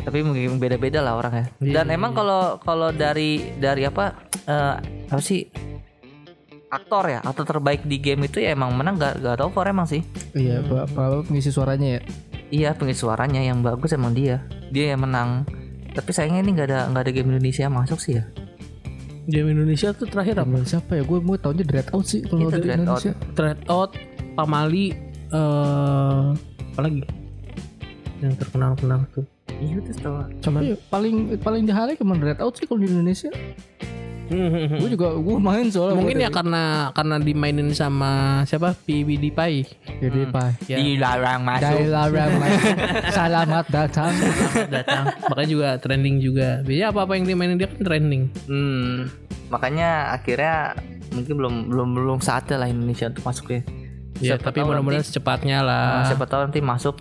Tapi 0.06 0.22
mungkin 0.22 0.62
beda-beda 0.62 1.02
lah 1.02 1.18
orangnya. 1.18 1.50
Dan 1.58 1.90
emang 1.90 2.14
kalau 2.14 2.62
kalau 2.62 2.94
dari 2.94 3.58
dari 3.58 3.90
apa 3.90 4.30
eh, 4.46 4.76
apa 5.10 5.22
sih 5.22 5.50
aktor 6.70 7.08
ya 7.08 7.20
aktor 7.24 7.46
terbaik 7.48 7.88
di 7.88 7.98
game 8.02 8.28
itu 8.28 8.44
ya 8.44 8.52
emang 8.52 8.76
menang 8.76 9.00
gak 9.00 9.24
gak 9.24 9.40
tau 9.40 9.50
for 9.54 9.64
emang 9.64 9.88
sih 9.88 10.04
iya 10.36 10.60
pak 10.60 10.92
apa 10.92 11.24
pengisi 11.24 11.48
suaranya 11.54 11.88
ya 11.88 12.02
iya 12.52 12.70
pengisi 12.76 13.06
suaranya 13.06 13.40
yang 13.40 13.64
bagus 13.64 13.96
emang 13.96 14.12
dia 14.12 14.44
dia 14.74 14.92
yang 14.92 15.08
menang 15.08 15.48
tapi 15.96 16.12
sayangnya 16.12 16.44
ini 16.44 16.52
nggak 16.60 16.68
ada 16.70 16.80
nggak 16.92 17.04
ada 17.08 17.12
game 17.16 17.30
Indonesia 17.32 17.66
masuk 17.72 18.00
sih 18.04 18.20
ya 18.20 18.26
Game 19.26 19.50
Indonesia 19.50 19.90
tuh 19.90 20.06
terakhir 20.06 20.38
apa? 20.38 20.62
Siapa 20.62 21.02
ya 21.02 21.04
gue 21.04 21.18
mau 21.18 21.34
tahunya 21.34 21.66
Dread 21.66 21.90
Out 21.98 22.06
sih 22.06 22.22
kalau 22.22 22.46
Itu 22.46 22.54
dari 22.54 22.62
Dread 22.62 22.78
Indonesia 22.78 23.12
Thread 23.34 23.60
Out, 23.66 23.92
Pamali, 24.38 24.94
eh 25.34 26.26
apa 26.46 26.80
lagi? 26.86 27.02
Yang 28.22 28.34
terkenal-kenal 28.46 29.02
tuh. 29.10 29.26
iya 29.58 29.82
tau 29.98 30.30
Cuman 30.46 30.62
Iya, 30.62 30.76
paling 30.94 31.42
paling 31.42 31.66
dihalai 31.66 31.98
cuma 31.98 32.14
Dread 32.22 32.38
Out 32.38 32.62
sih 32.62 32.70
kalau 32.70 32.86
di 32.86 32.88
Indonesia 32.94 33.34
gue 34.26 34.90
juga 34.90 35.14
gue 35.14 35.38
main 35.38 35.70
soalnya 35.70 35.96
Mungkin 35.96 36.18
ya 36.18 36.30
karena 36.30 36.64
karena 36.92 37.16
dimainin 37.18 37.70
sama 37.72 38.42
siapa? 38.44 38.74
PBD 38.76 39.30
Pai. 39.30 39.62
jadi 40.02 40.26
pak 40.28 40.66
Ya. 40.66 40.78
dilarang 40.78 41.46
dari 41.56 41.86
larang 41.86 42.32
selamat 43.16 43.66
datang 43.70 44.14
datang. 44.68 45.04
Makanya 45.30 45.50
juga 45.50 45.70
trending 45.78 46.18
juga. 46.20 46.62
Biasanya 46.62 46.88
apa-apa 46.90 47.14
yang 47.16 47.26
dimainin 47.26 47.56
dia 47.56 47.70
kan 47.70 47.82
trending. 47.82 48.24
Hmm, 48.46 49.14
makanya 49.48 49.90
akhirnya 50.12 50.74
mungkin 51.14 51.34
belum 51.38 51.54
belum 51.70 51.90
belum 51.94 52.18
saatnya 52.20 52.58
lah 52.58 52.68
Indonesia 52.68 53.08
untuk 53.08 53.24
masuk 53.24 53.46
ya. 53.52 53.62
Ya, 54.16 54.40
Siapa 54.40 54.48
tapi 54.48 54.64
mudah-mudahan 54.64 55.04
secepatnya 55.04 55.60
lah. 55.60 56.08
siapa 56.08 56.24
tahu 56.26 56.48
nanti 56.48 56.64
masuk 56.64 56.98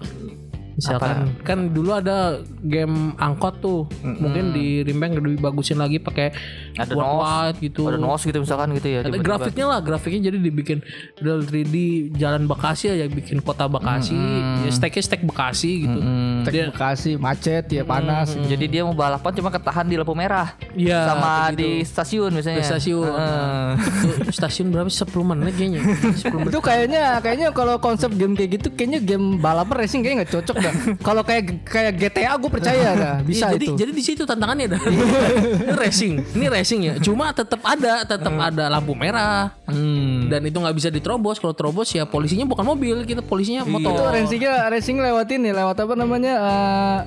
Misalkan 0.74 1.38
kan 1.46 1.70
dulu 1.70 1.94
ada 1.94 2.42
game 2.62 3.14
angkot 3.14 3.62
tuh, 3.62 3.86
mungkin 4.02 4.50
di 4.50 4.82
remake 4.82 5.22
lebih 5.22 5.38
bagusin 5.38 5.78
lagi 5.78 6.02
pakai 6.02 6.34
Ada 6.74 6.90
worldwide 6.90 7.62
gitu. 7.62 7.86
ada 7.86 7.98
nos 8.02 8.22
gitu 8.26 8.38
misalkan 8.42 8.74
gitu 8.74 8.88
ya. 8.90 9.00
Ada 9.06 9.14
tiba-tiba. 9.14 9.24
grafiknya 9.24 9.66
lah, 9.70 9.78
grafiknya 9.78 10.20
jadi 10.32 10.38
dibikin 10.42 10.78
real 11.22 11.46
3D 11.46 11.74
jalan 12.18 12.50
Bekasi 12.50 12.90
aja 12.90 13.06
bikin 13.06 13.38
kota 13.38 13.70
Bekasi, 13.70 14.18
ya 14.66 14.70
steknya 14.74 15.02
stek 15.06 15.22
Bekasi 15.22 15.86
gitu. 15.86 15.98
Hmm. 16.02 16.42
Tek 16.42 16.74
Bekasi 16.74 17.14
macet 17.16 17.70
ya 17.70 17.86
panas 17.86 18.34
Jadi 18.34 18.64
dia 18.66 18.82
mau 18.82 18.92
balapan 18.96 19.30
cuma 19.36 19.50
ketahan 19.54 19.86
di 19.86 19.94
lampu 19.94 20.12
merah. 20.18 20.58
Iya, 20.74 21.06
sama 21.06 21.54
kayak 21.54 21.58
di 21.58 21.70
stasiun 21.86 22.30
misalnya. 22.34 22.58
Di 22.58 22.66
stasiun. 22.66 23.06
Heeh. 23.06 23.70
Tuh, 24.26 24.34
stasiun 24.34 24.66
berapa 24.74 24.90
sih? 24.90 25.06
10 25.06 25.22
menit 25.22 25.54
kayaknya. 25.54 25.80
10 26.18 26.34
menit. 26.34 26.52
itu 26.54 26.60
kayaknya 26.62 27.18
kayaknya 27.18 27.48
kalau 27.50 27.74
konsep 27.82 28.10
game 28.14 28.34
kayak 28.38 28.60
gitu 28.60 28.68
kayaknya 28.74 29.00
game 29.02 29.42
balapan 29.42 29.74
racing 29.82 30.02
kayaknya 30.02 30.22
nggak 30.22 30.32
cocok 30.38 30.56
dah 30.68 30.74
kalau 31.06 31.22
kayak 31.22 31.64
kayak 31.64 31.92
GTA 31.96 32.34
gue 32.34 32.50
percaya 32.50 32.88
dah 32.92 33.16
bisa 33.22 33.44
Iya, 33.44 33.54
jadi 33.60 33.64
itu 33.66 33.72
jadi 33.76 33.92
di 33.92 34.02
situ 34.04 34.22
tantangannya 34.24 34.66
dah. 34.76 34.82
ini 35.64 35.72
racing, 35.76 36.12
ini 36.34 36.46
racing 36.48 36.80
ya. 36.82 36.94
Cuma 37.00 37.30
tetap 37.30 37.60
ada, 37.62 38.02
tetap 38.02 38.34
ada 38.34 38.64
lampu 38.72 38.96
merah. 38.96 39.52
Hmm. 39.68 40.26
Dan 40.26 40.40
itu 40.48 40.56
nggak 40.56 40.76
bisa 40.76 40.88
diterobos. 40.88 41.38
Kalau 41.38 41.52
terobos 41.52 41.92
ya 41.92 42.08
polisinya 42.08 42.48
bukan 42.48 42.64
mobil, 42.64 43.04
kita 43.04 43.20
polisinya 43.20 43.62
itu 43.66 43.70
motor. 43.70 44.10
racingnya 44.10 44.70
racing 44.70 44.98
lewat 45.00 45.28
ini 45.34 45.50
lewat 45.52 45.76
apa 45.84 45.94
namanya 45.94 46.34
eh, 46.40 46.98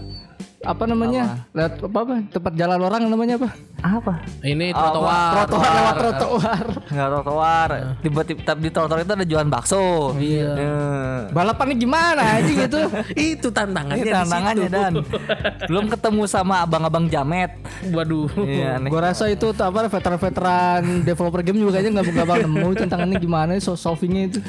apa 0.68 0.84
namanya 0.84 1.24
lewat 1.50 1.80
apa 1.82 1.98
apa 1.98 2.14
tempat 2.30 2.54
jalan 2.54 2.80
orang 2.82 3.02
namanya 3.06 3.36
apa 3.38 3.50
Apa? 3.78 4.26
Ini 4.42 4.74
Oh, 4.74 4.90
trotoar. 4.90 5.32
trotoar 5.38 5.70
lewat 5.72 5.96
trotoar 5.96 6.66
Nggak 6.88 7.08
trotoar. 7.14 7.70
Tiba-tiba 8.02 8.40
tapi 8.42 8.60
di 8.60 8.72
trotoar 8.72 9.00
itu 9.00 9.14
ada 9.14 9.22
jualan 9.24 9.46
bakso. 9.48 10.18
Iya. 10.18 10.50
Eh. 10.52 11.18
balapannya 11.30 11.78
gimana 11.78 12.24
anjing 12.36 12.58
itu 12.60 12.80
itu 13.38 13.48
tantangannya 13.48 14.02
Ini 14.02 14.10
di 14.10 14.18
tantangannya 14.18 14.66
situ. 14.66 14.74
dan 14.74 14.92
belum 15.70 15.86
ketemu 15.88 16.22
sama 16.26 16.56
abang-abang 16.60 17.06
jamet. 17.06 17.54
Waduh. 17.88 18.26
Iya, 18.36 18.82
gue 18.82 18.98
rasa 19.00 19.30
itu 19.30 19.46
tuh 19.48 19.64
apa 19.64 19.86
veteran-veteran 19.88 20.82
developer 21.04 21.42
game 21.42 21.60
juga 21.60 21.78
kayaknya 21.78 21.92
nggak 21.96 22.08
bakal 22.18 22.38
nemu 22.42 22.68
tantangannya 22.76 23.18
gimana 23.18 23.52
so 23.58 23.78
solvingnya 23.78 24.22
itu 24.28 24.40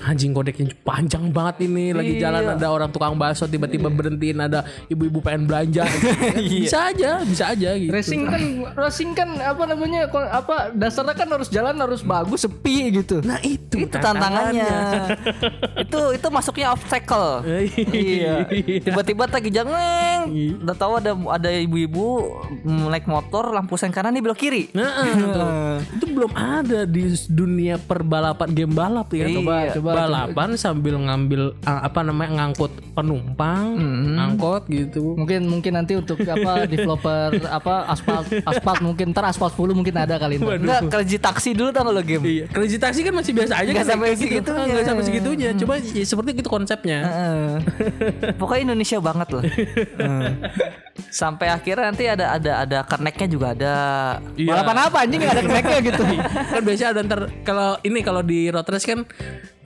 Anjing 0.00 0.30
kodeknya 0.30 0.70
panjang 0.80 1.28
banget 1.28 1.66
ini. 1.66 1.90
Lagi 1.90 2.12
Iya. 2.14 2.22
jalan 2.24 2.54
ada 2.54 2.66
orang 2.68 2.88
tukang 2.88 3.18
bakso 3.18 3.44
tiba-tiba 3.44 3.90
berhentiin 3.90 4.38
ada 4.40 4.62
ibu-ibu 4.86 5.18
pengen 5.18 5.44
belanja. 5.44 5.65
bisa 6.64 6.78
aja, 6.94 7.10
bisa 7.22 7.44
aja 7.52 7.70
gitu. 7.76 7.92
racing 7.92 8.22
kan 8.24 8.42
racing 8.74 9.10
kan 9.12 9.28
apa 9.40 9.62
namanya 9.68 10.08
apa 10.32 10.72
dasarnya 10.72 11.14
kan 11.14 11.28
harus 11.28 11.48
jalan 11.52 11.76
harus 11.76 12.00
bagus 12.00 12.48
sepi 12.48 13.02
gitu 13.02 13.26
Nah 13.26 13.42
itu, 13.42 13.76
itu 13.82 13.96
tantangannya. 13.98 14.76
itu 15.84 16.00
itu 16.14 16.26
masuknya 16.30 16.70
obstacle. 16.70 17.42
iya. 17.92 18.46
Tiba-tiba 18.80 19.26
lagi 19.26 19.50
jalan, 19.50 20.30
udah 20.62 20.76
tahu 20.78 20.92
ada 21.02 21.12
ada 21.34 21.50
ibu-ibu 21.50 22.06
mm, 22.62 22.86
naik 22.94 23.10
motor 23.10 23.50
lampu 23.50 23.74
sen 23.74 23.90
kanan 23.90 24.14
nih 24.14 24.22
belok 24.22 24.38
kiri. 24.38 24.70
Nah, 24.72 25.82
itu 25.82 26.06
belum 26.16 26.32
ada 26.32 26.88
di 26.88 27.12
dunia 27.28 27.76
perbalapan 27.76 28.48
game 28.56 28.72
balap 28.72 29.12
ya. 29.12 29.28
Iya. 29.28 29.36
Coba, 29.36 29.56
Coba, 29.76 29.90
balapan 29.92 30.48
sambil 30.56 30.96
ngambil 30.96 31.52
ah, 31.68 31.84
apa 31.84 32.00
namanya 32.00 32.42
ngangkut 32.42 32.72
penumpang, 32.96 33.76
angkot 34.16 34.64
gitu. 34.72 35.12
mungkin 35.12 35.44
mungkin 35.44 35.72
nanti 35.76 35.92
untuk 36.00 36.16
apa 36.24 36.64
developer 36.72 37.36
apa 37.52 37.92
aspal 37.92 38.24
aspal 38.24 38.74
mungkin 38.80 39.12
ntar 39.12 39.28
aspal 39.28 39.52
10 39.52 39.76
mungkin 39.76 39.94
ada 39.94 40.16
kali 40.16 40.40
ntar. 40.40 40.56
Enggak, 40.56 40.80
kerja 40.88 41.16
taksi 41.20 41.52
dulu 41.52 41.68
tau 41.70 41.92
lo 41.92 42.00
game. 42.00 42.24
Iya, 42.24 42.44
Crazy 42.48 42.80
Taxi 42.80 43.04
kan 43.04 43.12
masih 43.12 43.32
biasa 43.36 43.54
aja 43.60 43.70
Nggak 43.70 43.84
kan 43.84 43.92
sampai 43.92 44.08
gitu. 44.16 44.50
Ah, 44.56 44.64
nggak 44.64 44.84
sampai 44.88 45.04
segitunya. 45.04 45.48
Coba 45.52 45.74
ya, 45.78 46.04
seperti 46.08 46.28
itu 46.32 46.48
konsepnya. 46.48 46.98
Heeh. 47.04 47.50
Pokoknya 48.40 48.72
Indonesia 48.72 48.98
banget 49.04 49.28
loh. 49.36 49.44
Sampai 51.12 51.52
akhirnya 51.52 51.92
nanti 51.92 52.08
ada 52.08 52.40
ada 52.40 52.52
ada 52.64 52.78
kerneknya 52.88 53.28
juga 53.28 53.46
ada. 53.52 53.74
Iya. 54.36 54.48
balapan 54.52 54.76
apa 54.88 54.96
anjing 55.04 55.20
nggak 55.20 55.34
ada 55.34 55.42
tracknya 55.44 55.78
gitu 55.84 56.02
kan 56.52 56.62
biasanya 56.62 56.88
ada 56.92 57.00
ntar 57.04 57.20
kalau 57.42 57.76
ini 57.82 58.00
kalau 58.00 58.20
di 58.20 58.48
road 58.48 58.66
race 58.66 58.84
kan 58.84 59.04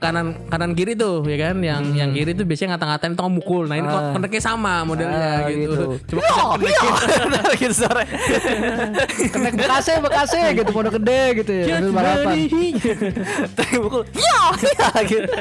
kanan 0.01 0.33
kanan 0.49 0.73
kiri 0.73 0.97
tuh 0.97 1.21
ya 1.23 1.37
kan 1.37 1.61
yang 1.61 1.93
yang 1.93 2.09
kiri 2.09 2.33
tuh 2.33 2.41
biasanya 2.41 2.73
ngata-ngatain 2.73 3.13
tuh 3.13 3.29
mukul 3.29 3.69
nah 3.69 3.77
ini 3.77 3.85
kok 3.85 4.03
koneknya 4.17 4.41
sama 4.41 4.81
modelnya 4.81 5.19
Ah, 5.21 5.45
gitu. 5.45 6.01
gitu. 6.01 6.17
coba 6.17 6.57
kita 6.57 7.53
gitu 7.61 7.75
sore. 7.77 8.03
kenek 9.29 9.53
bekasnya 9.55 9.97
bekasnya 10.01 10.45
gitu 10.57 10.69
pondok 10.73 10.97
gede 10.97 11.21
gitu 11.37 11.51
ya 11.53 11.77
ambil 11.77 11.91
balapan 11.93 12.35
Tapi 13.57 13.73
pukul. 13.77 14.01
Ya, 14.17 14.41
ya 14.73 14.89
gitu. 15.05 15.33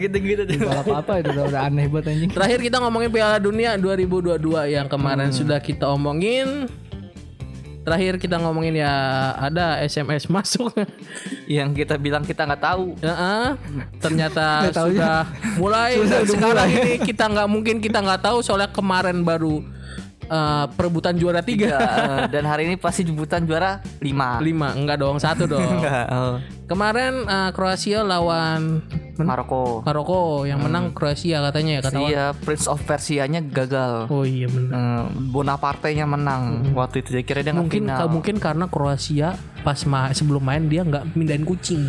Gitu-gitu 0.00 0.42
tuh. 0.44 0.56
balap 0.64 0.88
apa 0.96 1.12
itu 1.20 1.30
udah, 1.30 1.44
udah 1.46 1.60
aneh 1.68 1.86
banget 1.86 2.16
anjing 2.16 2.30
Terakhir 2.32 2.58
kita 2.62 2.76
ngomongin 2.80 3.10
Piala 3.12 3.36
Dunia 3.36 3.76
2022 3.76 4.40
yang 4.72 4.86
kemarin 4.88 5.28
sudah 5.30 5.60
kita 5.60 5.86
omongin. 5.88 6.72
Terakhir 7.86 8.18
kita 8.18 8.42
ngomongin 8.42 8.82
ya 8.82 8.90
ada 9.38 9.78
SMS 9.86 10.26
masuk. 10.34 10.74
Yang 11.46 11.86
kita 11.86 11.94
bilang 11.96 12.26
kita 12.26 12.42
nggak 12.42 12.62
tahu. 12.62 12.98
Heeh. 12.98 13.46
ternyata 14.02 14.44
Nggak 14.66 14.74
tahu 14.74 14.88
sudah 14.90 15.18
mulai 15.56 15.90
Sudah, 15.94 16.18
udah 16.18 16.20
sekarang 16.34 16.68
mulai. 16.68 16.82
ini 16.82 16.92
kita 17.06 17.24
nggak 17.30 17.48
mungkin 17.48 17.76
kita 17.78 17.98
nggak 18.02 18.22
tahu 18.26 18.38
soalnya 18.42 18.70
kemarin 18.74 19.22
baru 19.22 19.62
eh, 20.26 20.64
perebutan 20.70 21.14
juara 21.14 21.40
tiga 21.40 21.66
Ya, 21.68 21.80
dan 22.28 22.44
hari 22.44 22.66
ini 22.66 22.76
pasti 22.76 23.02
jemputan 23.02 23.42
juara 23.42 23.78
5. 23.98 24.40
lima 24.40 24.68
enggak 24.72 24.98
dong 24.98 25.16
satu 25.16 25.46
dong 25.52 25.62
oh. 26.08 26.36
kemarin 26.64 27.22
eh, 27.22 27.50
Kroasia 27.50 28.02
lawan 28.02 28.82
Maroko. 29.16 29.80
Maroko 29.80 30.20
yang 30.44 30.60
menang 30.60 30.92
Kroasia 30.92 31.40
katanya 31.40 31.72
ya 31.72 31.82
kata 31.82 31.98
Iya, 32.02 32.24
Prince 32.36 32.66
of 32.66 32.84
Persia-nya 32.84 33.40
gagal. 33.40 34.06
oh 34.06 34.22
iya 34.22 34.44
benar 34.44 34.70
Eh, 34.70 35.02
Bonaparte-nya 35.26 36.04
menang 36.04 36.72
waktu 36.72 37.00
itu. 37.00 37.10
Saya 37.10 37.24
kira 37.24 37.40
dia 37.40 37.50
mungkin 37.50 37.88
final. 37.88 38.08
mungkin 38.08 38.36
karena 38.36 38.64
Kroasia 38.66 39.32
pas 39.62 39.80
ma 39.84 40.12
sebelum 40.12 40.38
main 40.38 40.64
dia 40.64 40.82
nggak 40.82 41.12
mindahin 41.12 41.42
kucing 41.42 41.80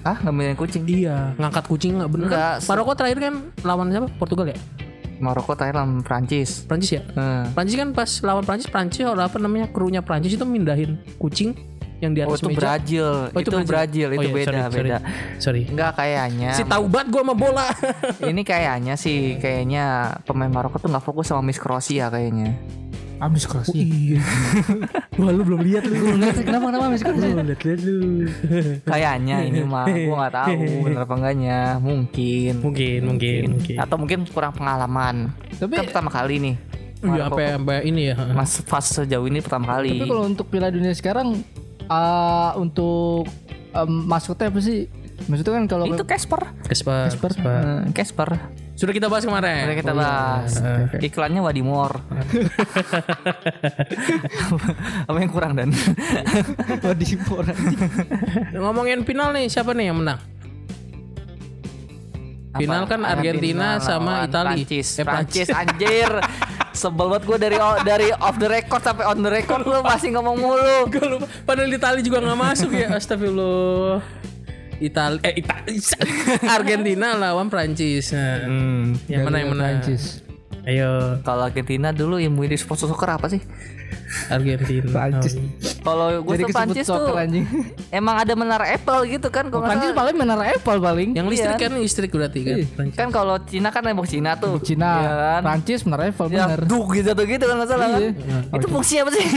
Ah, 0.00 0.16
nggak 0.16 0.32
main 0.32 0.52
kucing. 0.54 0.82
iya 0.84 1.32
ngangkat 1.34 1.64
kucing 1.64 1.96
nggak 1.96 2.10
bener 2.10 2.26
Nggak, 2.26 2.54
kan? 2.56 2.66
Maroko 2.66 2.92
terakhir 2.94 3.18
kan 3.20 3.34
lawan 3.60 3.86
siapa 3.88 4.08
Portugal 4.14 4.46
ya 4.46 4.58
Maroko 5.16 5.52
Thailand 5.52 6.02
Prancis. 6.02 6.64
Prancis 6.64 6.90
ya 6.92 7.02
Eh. 7.04 7.44
Prancis 7.50 7.74
kan 7.74 7.90
pas 7.90 8.10
lawan 8.20 8.42
Prancis 8.42 8.66
Prancis 8.66 9.02
atau 9.02 9.16
apa 9.16 9.36
namanya 9.36 9.66
krunya 9.66 10.00
Prancis 10.00 10.32
itu 10.32 10.42
mindahin 10.42 10.98
kucing 11.16 11.54
yang 11.98 12.10
di 12.10 12.20
Oh 12.20 12.28
atas 12.28 12.42
itu 12.42 12.48
meja 12.48 12.58
Brazil. 12.58 13.06
Oh, 13.30 13.40
itu, 13.40 13.50
Brazil, 13.64 14.06
Oh 14.08 14.14
itu 14.14 14.28
iya, 14.28 14.34
beda, 14.34 14.44
sorry, 14.44 14.60
sorry. 14.60 14.82
beda. 14.82 14.98
sorry 15.38 15.62
Enggak 15.66 15.90
kayaknya. 15.94 16.50
si 16.52 16.62
tahu 16.64 16.84
banget 16.86 17.08
gue 17.10 17.22
sama 17.22 17.34
bola 17.34 17.68
Ini 18.20 18.42
kayaknya 18.42 18.94
sih 18.94 19.38
kayaknya 19.38 19.84
pemain 20.22 20.50
Maroko 20.50 20.76
tuh 20.76 20.90
nggak 20.90 21.00
fokus 21.02 21.30
sama 21.30 21.40
Miss 21.40 21.56
Kroasia 21.56 22.08
kayaknya. 22.08 22.58
Abis 23.24 23.48
Kroasia. 23.48 23.72
iya 23.74 24.20
wah 25.18 25.30
lu 25.30 25.42
belum 25.42 25.60
lihat 25.62 25.88
lu 25.88 25.96
kenapa 26.36 26.68
kenapa 26.68 26.84
Abis 26.86 27.00
Kroasia? 27.00 27.32
lihat 27.32 27.62
lihat 27.62 27.80
lu 27.80 27.96
Kayaknya 28.90 29.36
ini 29.42 29.60
mah 29.62 29.86
gua 29.88 30.16
nggak 30.20 30.34
tahu 30.34 30.52
bener 30.84 31.00
apa 31.00 31.14
enggaknya. 31.14 31.58
Mungkin. 31.78 32.52
mungkin 32.60 33.00
mungkin 33.02 33.40
mungkin 33.50 33.76
Atau 33.78 33.96
mungkin 33.96 34.18
kurang 34.28 34.52
pengalaman. 34.52 35.32
Tapi 35.54 35.72
Kan 35.72 35.84
pertama 35.88 36.10
kali 36.10 36.36
nih. 36.38 36.56
iya 37.00 37.24
Maroko 37.24 37.36
apa 37.36 37.52
sampai 37.54 37.78
ini 37.84 38.02
ya 38.08 38.16
Mas 38.32 38.60
fase 38.60 38.90
sejauh 38.98 39.24
ini 39.24 39.40
pertama 39.40 39.66
kali. 39.70 39.92
tapi 39.94 40.04
kalau 40.06 40.24
untuk 40.24 40.46
Piala 40.48 40.68
Dunia 40.68 40.92
sekarang 40.92 41.40
eh, 41.80 42.50
untuk 42.56 43.28
em, 43.70 43.90
maskotnya 44.04 44.48
apa 44.48 44.60
sih? 44.60 44.88
Maksudnya 45.24 45.52
kan 45.54 45.64
kalau 45.66 45.84
itu 45.86 46.02
Casper. 46.02 46.42
Casper, 46.64 47.06
Kesper. 47.06 47.32
Eh, 47.32 47.92
Casper. 47.92 48.28
Sudah 48.74 48.90
kita 48.90 49.06
bahas 49.06 49.22
kemarin 49.22 49.70
Udah 49.70 49.78
kita 49.78 49.94
bahas. 49.94 50.58
Iklannya 50.98 51.40
Wadimor. 51.46 51.94
Apa 55.08 55.18
yang 55.22 55.30
kurang 55.30 55.54
dan? 55.54 55.70
Wadimor 56.86 57.44
ngomongin 58.54 59.06
final 59.06 59.30
nih 59.30 59.46
siapa 59.46 59.70
nih 59.74 59.94
yang 59.94 60.02
menang 60.02 60.18
Final 62.54 62.86
kan 62.86 63.02
Argentina 63.02 63.82
sama 63.82 64.30
lawan 64.30 64.30
Itali. 64.30 64.62
Prancis. 64.62 64.88
Eh, 65.02 65.04
Prancis 65.04 65.48
anjir. 65.50 66.10
Sebel 66.70 67.06
banget 67.10 67.24
gue 67.26 67.38
dari 67.38 67.56
dari 67.82 68.08
off 68.14 68.38
the 68.38 68.50
record 68.50 68.82
sampai 68.82 69.04
on 69.06 69.18
the 69.22 69.30
record 69.30 69.62
lu 69.66 69.82
masih 69.82 70.14
ngomong 70.14 70.36
mulu. 70.38 70.78
Gue 70.92 71.06
lupa. 71.06 71.26
Padahal 71.46 71.70
Itali 71.70 72.02
juga 72.02 72.18
nggak 72.22 72.38
masuk 72.38 72.70
ya. 72.74 72.94
Astagfirullah. 72.94 74.02
Itali 74.82 75.18
eh 75.22 75.34
Itali 75.38 75.78
Argentina 76.56 77.14
lawan 77.14 77.46
Prancis. 77.52 78.10
Nah, 78.10 78.46
yang 79.06 79.22
mana 79.26 79.36
yang 79.42 79.50
menang? 79.54 79.78
Prancis. 79.80 80.24
Ayo 80.64 81.20
Kalau 81.20 81.44
Argentina 81.44 81.92
dulu 81.92 82.16
yang 82.16 82.32
di 82.34 82.56
sport 82.56 82.80
soccer 82.80 83.10
apa 83.20 83.28
sih? 83.28 83.44
Argentina. 84.26 84.86
Prancis. 84.86 85.34
Kalau 85.80 86.06
gue 86.18 86.32
Jadi 86.32 86.42
tuh 86.42 86.48
Prancis 86.50 86.86
tuh 86.86 87.12
anjing. 87.12 87.44
emang 87.90 88.16
ada 88.16 88.32
menara 88.32 88.66
Apple 88.66 89.00
gitu 89.06 89.28
kan 89.28 89.46
kalau 89.46 89.62
Prancis 89.62 89.92
paling 89.92 90.16
menara 90.16 90.44
Apple 90.48 90.78
paling. 90.78 91.08
Yang 91.12 91.26
listrik 91.28 91.54
Iya. 91.54 91.60
kan 91.60 91.72
listrik 91.76 92.10
berarti 92.10 92.40
kan. 92.40 92.56
Iya. 92.56 92.66
Prancis. 92.70 92.96
Kan 92.96 93.08
kalau 93.10 93.36
Cina 93.40 93.68
kan 93.68 93.82
nembok 93.82 94.06
Cina 94.06 94.30
tuh. 94.34 94.56
Cina, 94.58 94.90
Iya 94.96 95.12
kan? 95.14 95.40
Prancis 95.42 95.80
menara 95.82 96.02
Eiffel 96.04 96.26
Ya, 96.28 96.44
bener. 96.46 96.60
duk 96.64 96.86
gitu 96.92 97.10
tuh 97.12 97.24
gitu 97.24 97.44
kan 97.44 97.54
nggak 97.54 97.68
salah 97.68 97.88
kan? 97.90 98.00
Iya. 98.00 98.10
Itu 98.52 98.66
fungsi 98.68 98.94
apa 98.98 99.10
sih? 99.10 99.24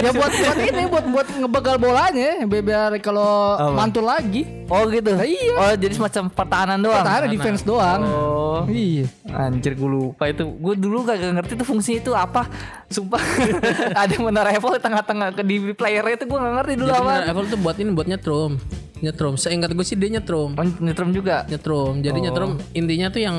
Ya 0.00 0.10
buat 0.12 0.32
buat 0.32 0.58
ini 0.58 0.82
buat 0.86 1.04
buat 1.06 1.28
ngebegal 1.30 1.76
bolanya 1.76 2.28
biar, 2.42 2.92
kalau 2.98 3.30
mantul 3.72 4.02
lagi. 4.02 4.44
oh 4.66 4.86
gitu. 4.86 5.12
Nah, 5.12 5.24
iya. 5.24 5.54
Oh 5.56 5.72
jadi 5.74 5.92
semacam 5.92 6.22
pertahanan 6.30 6.78
doang. 6.78 7.02
Tahan 7.02 7.28
defense 7.28 7.62
doang. 7.62 8.00
Oh. 8.02 8.62
Iya. 8.66 9.06
Anjir 9.30 9.72
gue 9.72 9.88
lupa 9.88 10.26
itu 10.26 10.42
Gue 10.42 10.74
dulu 10.74 11.00
gak 11.02 11.16
ngerti 11.16 11.52
tuh 11.54 11.64
fungsi 11.64 11.96
itu 11.96 12.10
apa 12.12 12.44
Sumpah 12.88 13.22
Ada 13.94 14.14
menara 14.18 14.50
Eiffel 14.50 14.76
di 14.76 14.82
tengah-tengah 14.82 15.28
ke 15.32 15.42
di 15.42 15.56
playernya 15.72 16.14
itu 16.16 16.24
gue 16.24 16.38
gak 16.38 16.54
ngerti 16.60 16.72
dulu 16.76 16.90
apa 16.90 17.02
bener, 17.02 17.30
Apple 17.30 17.46
tuh 17.48 17.58
buat 17.58 17.76
ini 17.76 17.90
buat 17.90 18.06
nyetrum. 18.06 18.52
Nyetrum. 19.00 19.34
Seingat 19.34 19.72
gue 19.72 19.80
sih 19.80 19.96
dia 19.96 20.12
nyetrum. 20.12 20.52
Oh, 20.52 20.66
Nyetrum 20.78 21.10
juga 21.10 21.48
Nyetrum. 21.48 22.04
Jadi 22.04 22.18
Oh. 22.20 22.24
nyetrum 22.24 22.50
intinya 22.72 23.08
tuh 23.08 23.22
yang 23.22 23.36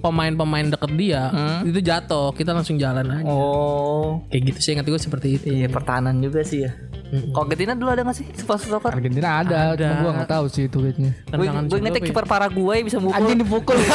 pemain-pemain 0.00 0.66
deket 0.66 0.92
dia 0.96 1.22
Hmm. 1.28 1.60
itu 1.64 1.78
jatuh, 1.78 2.32
kita 2.32 2.50
langsung 2.50 2.76
jalan 2.76 3.04
aja. 3.06 3.24
Oh 3.24 4.24
Kayak 4.28 4.42
gitu 4.50 4.58
sih 4.58 4.70
ingat 4.72 4.86
gue 4.86 4.96
seperti 4.96 5.28
itu. 5.36 5.44
Iya 5.48 5.68
pertahanan 5.68 6.18
juga 6.18 6.40
sih 6.42 6.64
ya 6.64 6.72
Kalau 7.12 7.44
Argentina 7.44 7.76
dulu 7.76 7.88
ada 7.88 8.02
gak 8.02 8.16
sih 8.16 8.26
Sport 8.32 8.58
soccer 8.58 8.88
Argentina 8.88 9.44
ada, 9.44 9.76
Ada. 9.76 9.84
cuma 9.84 10.00
gua 10.00 10.12
nggak 10.16 10.30
tahu 10.30 10.44
sih 10.48 10.64
itu 10.64 10.80
kayaknya. 10.80 11.10
Gue 11.28 11.44
gue 11.44 11.78
ingetnya 11.78 12.02
kiper 12.02 12.24
Paraguay 12.24 12.80
bisa 12.80 12.96
mukul 12.96 13.20
Anjing 13.20 13.38
dipukul. 13.38 13.76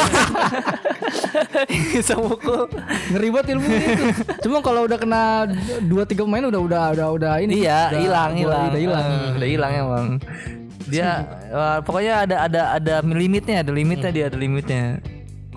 Bisa 1.68 2.14
mukul 2.14 2.66
Ngeri 3.10 3.28
banget 3.28 3.46
ilmu 3.54 3.66
itu. 3.68 4.04
Cuma 4.42 4.58
kalau 4.60 4.86
udah 4.86 4.98
kena 4.98 5.22
2 5.80 5.86
3 5.88 6.14
pemain 6.16 6.44
udah 6.46 6.60
udah 6.60 6.82
udah 6.94 7.08
udah 7.12 7.32
ini. 7.40 7.62
Iya 7.62 7.90
Udah- 7.90 8.00
hilang 8.00 8.30
udah 8.30 8.38
hilang 8.38 8.64
Udah 8.68 8.80
hilang. 8.80 9.04
Hmm, 9.04 9.36
Udah 9.36 9.48
hilang 9.48 9.72
emang 9.74 10.06
Dia 10.86 11.10
eh, 11.44 11.78
Pokoknya 11.82 12.14
ada 12.22 12.36
ada 12.46 12.62
ada 12.76 12.94
limitnya 13.04 13.56
Ada 13.60 13.72
limitnya 13.72 14.10
dia 14.10 14.24
ada 14.30 14.38
limitnya 14.38 15.02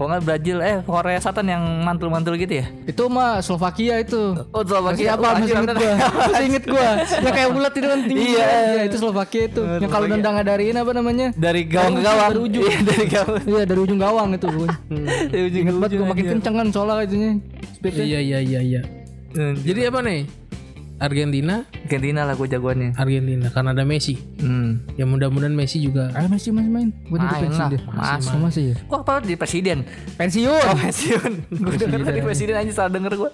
Kalau 0.01 0.17
nggak 0.17 0.25
Brazil 0.25 0.57
eh 0.65 0.81
Korea 0.81 1.21
Selatan 1.21 1.45
yang 1.45 1.61
mantul-mantul 1.85 2.33
gitu 2.41 2.57
ya 2.57 2.65
Itu 2.89 3.05
mah 3.05 3.37
Slovakia 3.45 4.01
itu. 4.01 4.33
Oh 4.49 4.65
Slovakia 4.65 5.13
Siapa 5.13 5.37
masih 5.37 5.53
inget 5.53 5.77
gua? 5.77 5.93
Masih 6.25 6.45
inget 6.49 6.65
gua. 6.65 6.89
Yang 7.29 7.33
kayak 7.37 7.49
bulat 7.53 7.73
itu 7.77 7.85
kan 7.85 7.99
tinggi. 8.09 8.25
Iya. 8.33 8.49
Iya, 8.49 8.81
itu 8.89 8.97
Slovakia 8.97 9.41
itu. 9.45 9.61
Yang 9.61 9.91
kalau 9.93 10.05
nendangnya 10.09 10.41
dari 10.41 10.73
ini 10.73 10.79
apa 10.81 10.91
namanya? 10.97 11.27
dari 11.37 11.61
gawang 11.69 11.93
ke 11.93 12.01
gawang 12.01 12.31
Dari 12.33 12.41
ujung. 12.41 12.65
Iya, 12.65 12.79
dari 12.81 13.05
gawang 13.05 13.41
Iya, 13.45 13.63
dari 13.69 13.79
ujung 13.85 13.99
gawang 14.01 14.29
itu. 14.33 14.47
dari 15.37 15.43
ujung 15.45 15.61
Ingat 15.69 15.75
banget 15.77 15.91
gua 16.01 16.07
makin 16.09 16.25
kenceng 16.33 16.55
kan 16.57 16.67
soalnya 16.73 17.05
itunya. 17.05 17.31
Speednya. 17.77 18.01
Iya 18.01 18.19
iya 18.25 18.39
iya 18.41 18.59
iya. 18.65 18.81
Jadi 19.37 19.79
apa 19.85 20.01
nih? 20.01 20.40
Argentina, 21.01 21.65
Argentina 21.81 22.21
lah 22.23 22.37
gue 22.37 22.45
jagoannya 22.45 22.93
Argentina 22.93 23.49
karena 23.49 23.73
ada 23.73 23.81
Messi. 23.81 24.13
hmm. 24.15 24.93
Ya 24.95 25.03
mudah-mudahan 25.03 25.51
Messi 25.51 25.81
juga. 25.81 26.13
Ayo 26.13 26.29
masih 26.29 26.53
masih 26.53 26.69
main. 26.69 26.89
Gua 27.09 27.17
jadi 27.17 27.35
Main 27.41 27.51
lah, 27.51 27.69
dia. 27.73 27.79
masih, 27.89 28.29
Oh, 28.29 28.39
masih 28.39 28.63
ya. 28.69 28.75
Kok 28.85 28.99
apa 29.01 29.13
di 29.25 29.33
presiden 29.33 29.77
Pensiun. 30.15 30.61
Oh 30.61 30.77
pensiun 30.77 31.31
Gue 31.49 31.75
denger 31.75 31.99
tadi 32.05 32.19
presiden 32.21 32.55
aja 32.55 32.71
salah 32.71 32.91
denger 32.93 33.17
gue 33.17 33.31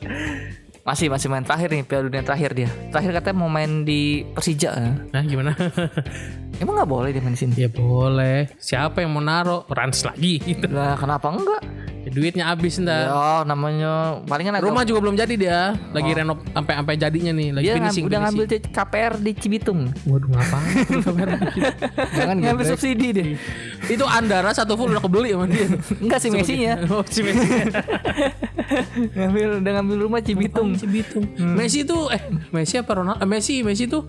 Masih 0.87 1.11
masih 1.11 1.27
main 1.27 1.43
terakhir 1.43 1.67
nih 1.67 1.83
Piala 1.83 2.07
Dunia 2.07 2.23
terakhir 2.23 2.55
dia 2.55 2.69
Terakhir 2.95 3.19
katanya 3.19 3.35
mau 3.35 3.51
main 3.51 3.83
di 3.83 4.23
Persija 4.31 4.71
ya. 4.71 4.91
Nah 5.11 5.21
gimana? 5.21 5.51
Emang 6.63 6.79
gak 6.79 6.87
boleh 6.87 7.11
dia 7.11 7.19
main 7.19 7.35
di 7.35 7.41
sini 7.43 7.53
ya 7.59 7.67
boleh. 7.67 8.47
Siapa 8.55 9.03
yang 9.03 9.11
mau 9.11 9.19
naro? 9.19 9.67
Rans 9.67 10.07
lagi 10.07 10.39
gitu. 10.39 10.71
Lah 10.71 10.95
kenapa 10.95 11.27
enggak 11.27 11.59
Ya, 12.07 12.15
duitnya 12.15 12.47
habis 12.47 12.79
ntar. 12.79 13.03
Ya 13.03 13.43
namanya 13.43 14.23
Palingan 14.23 14.55
agak 14.55 14.71
Rumah 14.71 14.87
juga 14.87 15.03
belum 15.03 15.19
jadi 15.19 15.35
dia. 15.35 15.59
Lagi 15.91 16.15
renov 16.15 16.39
sampai 16.55 16.73
sampai 16.79 16.95
jadinya 16.95 17.31
nih. 17.35 17.49
Lagi 17.51 17.65
Dia 17.67 17.75
finishing. 17.75 18.05
udah 18.07 18.19
ngambil 18.23 18.45
finishing. 18.47 18.71
KPR 18.71 19.13
di 19.19 19.31
Cibitung 19.35 19.79
Waduh 20.07 20.29
ngapain? 20.31 20.87
Jangan 22.15 22.35
Ngambil 22.39 22.63
gebrek. 22.63 22.71
subsidi 22.71 23.07
dia 23.11 23.25
Itu 23.91 24.07
Andara 24.07 24.55
satu 24.55 24.79
full 24.79 24.95
udah 24.95 25.03
kebeli 25.03 25.35
sama 25.35 25.51
dia. 25.51 25.67
Enggak 25.99 26.19
sih 26.23 26.29
Messi-nya 26.31 26.79
Oh 26.87 27.03
si 27.03 27.27
Messi. 27.27 27.43
ngambil 29.19 29.59
udah 29.59 29.71
ngambil 29.75 29.97
rumah 29.99 30.21
Cibitung 30.23 30.76
Cibitung. 30.77 31.25
Messi 31.35 31.83
tuh 31.83 32.13
eh 32.13 32.21
Messi 32.53 32.77
apa 32.77 32.91
Ronaldo? 32.93 33.19
Eh, 33.19 33.27
Messi 33.27 33.65
Messi 33.65 33.85
tuh 33.89 34.05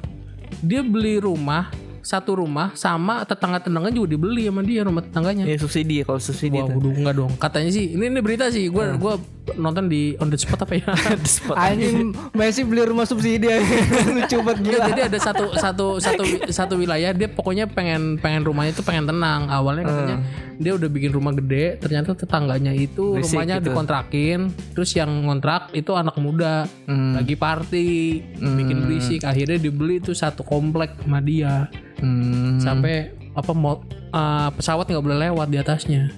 dia 0.63 0.81
beli 0.85 1.21
rumah 1.21 1.73
satu 2.09 2.41
rumah 2.41 2.73
sama 2.73 3.21
tetangga-tetangganya 3.29 3.93
juga 3.93 4.17
dibeli 4.17 4.49
sama 4.49 4.65
dia 4.65 4.81
rumah 4.81 5.05
tetangganya. 5.05 5.45
Ya 5.45 5.61
subsidi 5.61 6.01
kalau 6.09 6.17
subsidi 6.17 6.57
Wah, 6.57 6.65
itu 6.65 6.81
waduh, 6.81 6.95
enggak 6.97 7.15
dong. 7.21 7.33
Katanya 7.37 7.71
sih, 7.75 7.85
ini, 7.93 8.09
ini 8.09 8.21
berita 8.25 8.49
sih. 8.49 8.73
Gue 8.73 8.97
gua 8.97 9.21
nonton 9.55 9.87
di 9.87 10.19
on 10.19 10.29
the 10.29 10.37
spot 10.37 10.61
apa 10.61 10.75
ya? 10.75 10.91
Anjing 11.57 12.13
Messi 12.35 12.63
beli 12.63 12.85
rumah 12.85 13.05
subsidi 13.05 13.47
aja. 13.47 13.63
Lucu 14.17 14.37
banget 14.43 14.59
gila. 14.61 14.79
Jadi 14.89 15.01
ada 15.07 15.19
satu 15.19 15.55
satu 15.55 15.87
satu 15.97 16.23
satu 16.49 16.75
wilayah 16.75 17.11
dia 17.11 17.27
pokoknya 17.27 17.65
pengen 17.65 18.19
pengen 18.19 18.43
rumahnya 18.43 18.73
itu 18.73 18.83
pengen 18.83 19.07
tenang. 19.07 19.47
Awalnya 19.47 19.85
katanya 19.85 20.17
dia 20.59 20.73
udah 20.75 20.89
bikin 20.89 21.11
rumah 21.11 21.31
gede, 21.33 21.79
ternyata 21.79 22.13
tetangganya 22.13 22.75
itu 22.75 23.15
Berisik 23.15 23.31
rumahnya 23.33 23.63
gitu. 23.63 23.71
dikontrakin, 23.71 24.41
terus 24.75 24.91
yang 24.93 25.07
ngontrak 25.23 25.71
itu 25.71 25.95
anak 25.95 26.19
muda 26.19 26.67
Hmm. 26.85 27.15
lagi 27.15 27.39
party, 27.39 27.91
bikin 28.35 28.83
berisik. 28.83 29.23
Akhirnya 29.23 29.55
dibeli 29.55 30.03
tuh 30.03 30.19
satu 30.19 30.43
komplek 30.43 30.99
sama 30.99 31.23
dia 31.23 31.71
Hmm. 32.03 32.59
sampai 32.59 33.11
apa 33.35 33.55
mau 33.55 33.83
uh, 34.11 34.51
pesawat 34.51 34.87
nggak 34.87 35.05
boleh 35.05 35.19
lewat 35.31 35.47
di 35.47 35.59
atasnya. 35.59 36.11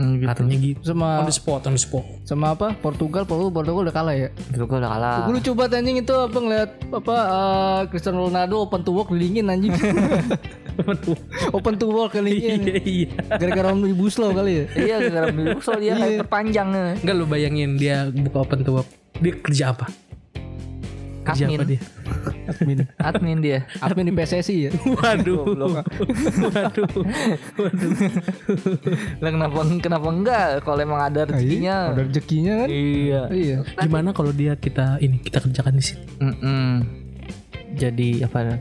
Mm, 0.00 0.12
gitu. 0.16 0.28
Katanya 0.32 0.56
gitu. 0.56 0.80
Sama 0.80 1.08
On 1.20 1.28
the 1.28 1.36
spot, 1.36 1.60
on 1.68 1.74
the 1.76 1.82
spot. 1.82 2.04
sama 2.24 2.56
apa? 2.56 2.72
Portugal, 2.80 3.28
Portugal, 3.28 3.52
Portugal 3.52 3.82
udah 3.84 3.94
kalah 3.94 4.14
ya. 4.16 4.28
Gua 4.56 4.80
udah 4.80 4.90
kalah. 4.96 5.16
Gue 5.28 5.34
lucu 5.36 5.52
banget 5.52 5.72
anjing 5.84 5.96
itu 6.00 6.14
apa 6.16 6.38
ngeliat 6.40 6.70
apa 6.88 7.16
eh, 7.20 7.80
Cristiano 7.92 8.18
Ronaldo 8.24 8.54
open 8.64 8.80
to 8.80 8.92
work 8.96 9.12
dingin 9.12 9.52
anjing. 9.52 9.76
open 11.56 11.74
to 11.76 11.86
work 11.92 12.16
dingin. 12.16 12.60
Iya, 12.64 12.80
iya. 12.80 13.08
Gara-gara 13.36 13.68
omnibus 13.76 14.16
law 14.16 14.32
kali 14.32 14.52
ya. 14.52 14.64
iya 14.80 14.96
gara-gara 15.04 15.28
dulu 15.28 15.60
soal 15.60 15.80
dia 15.84 15.92
kayak 16.00 16.24
perpanjang 16.24 16.68
Enggak 17.04 17.14
lu 17.14 17.24
bayangin 17.28 17.76
dia 17.76 18.08
buka 18.08 18.48
open 18.48 18.64
to 18.64 18.80
work. 18.80 18.88
Dia 19.20 19.36
kerja 19.36 19.76
apa? 19.76 19.86
Kerja 21.20 21.44
Admin. 21.46 21.58
apa 21.60 21.64
dia? 21.68 21.80
Admin. 22.48 22.78
admin 22.96 23.38
dia. 23.44 23.58
Admin 23.84 24.04
di 24.08 24.14
PSSI 24.16 24.56
ya. 24.56 24.70
Waduh. 24.72 25.42
Waduh. 25.52 26.88
Waduh. 27.60 27.92
Lah 29.20 29.30
kenapa 29.30 29.58
kenapa 29.84 30.06
enggak 30.08 30.46
kalau 30.64 30.80
emang 30.80 31.00
ada 31.04 31.28
rezekinya? 31.28 31.92
Ada 31.92 32.02
rezekinya 32.08 32.52
kan? 32.64 32.68
Iya. 32.72 33.22
Iya. 33.28 33.56
Gimana 33.84 34.08
kalau 34.16 34.32
dia 34.32 34.56
kita 34.56 34.96
ini 35.04 35.20
kita 35.20 35.44
kerjakan 35.44 35.76
di 35.76 35.84
sini? 35.84 36.04
Mm-mm. 36.24 36.70
Jadi 37.76 38.24
apa? 38.24 38.56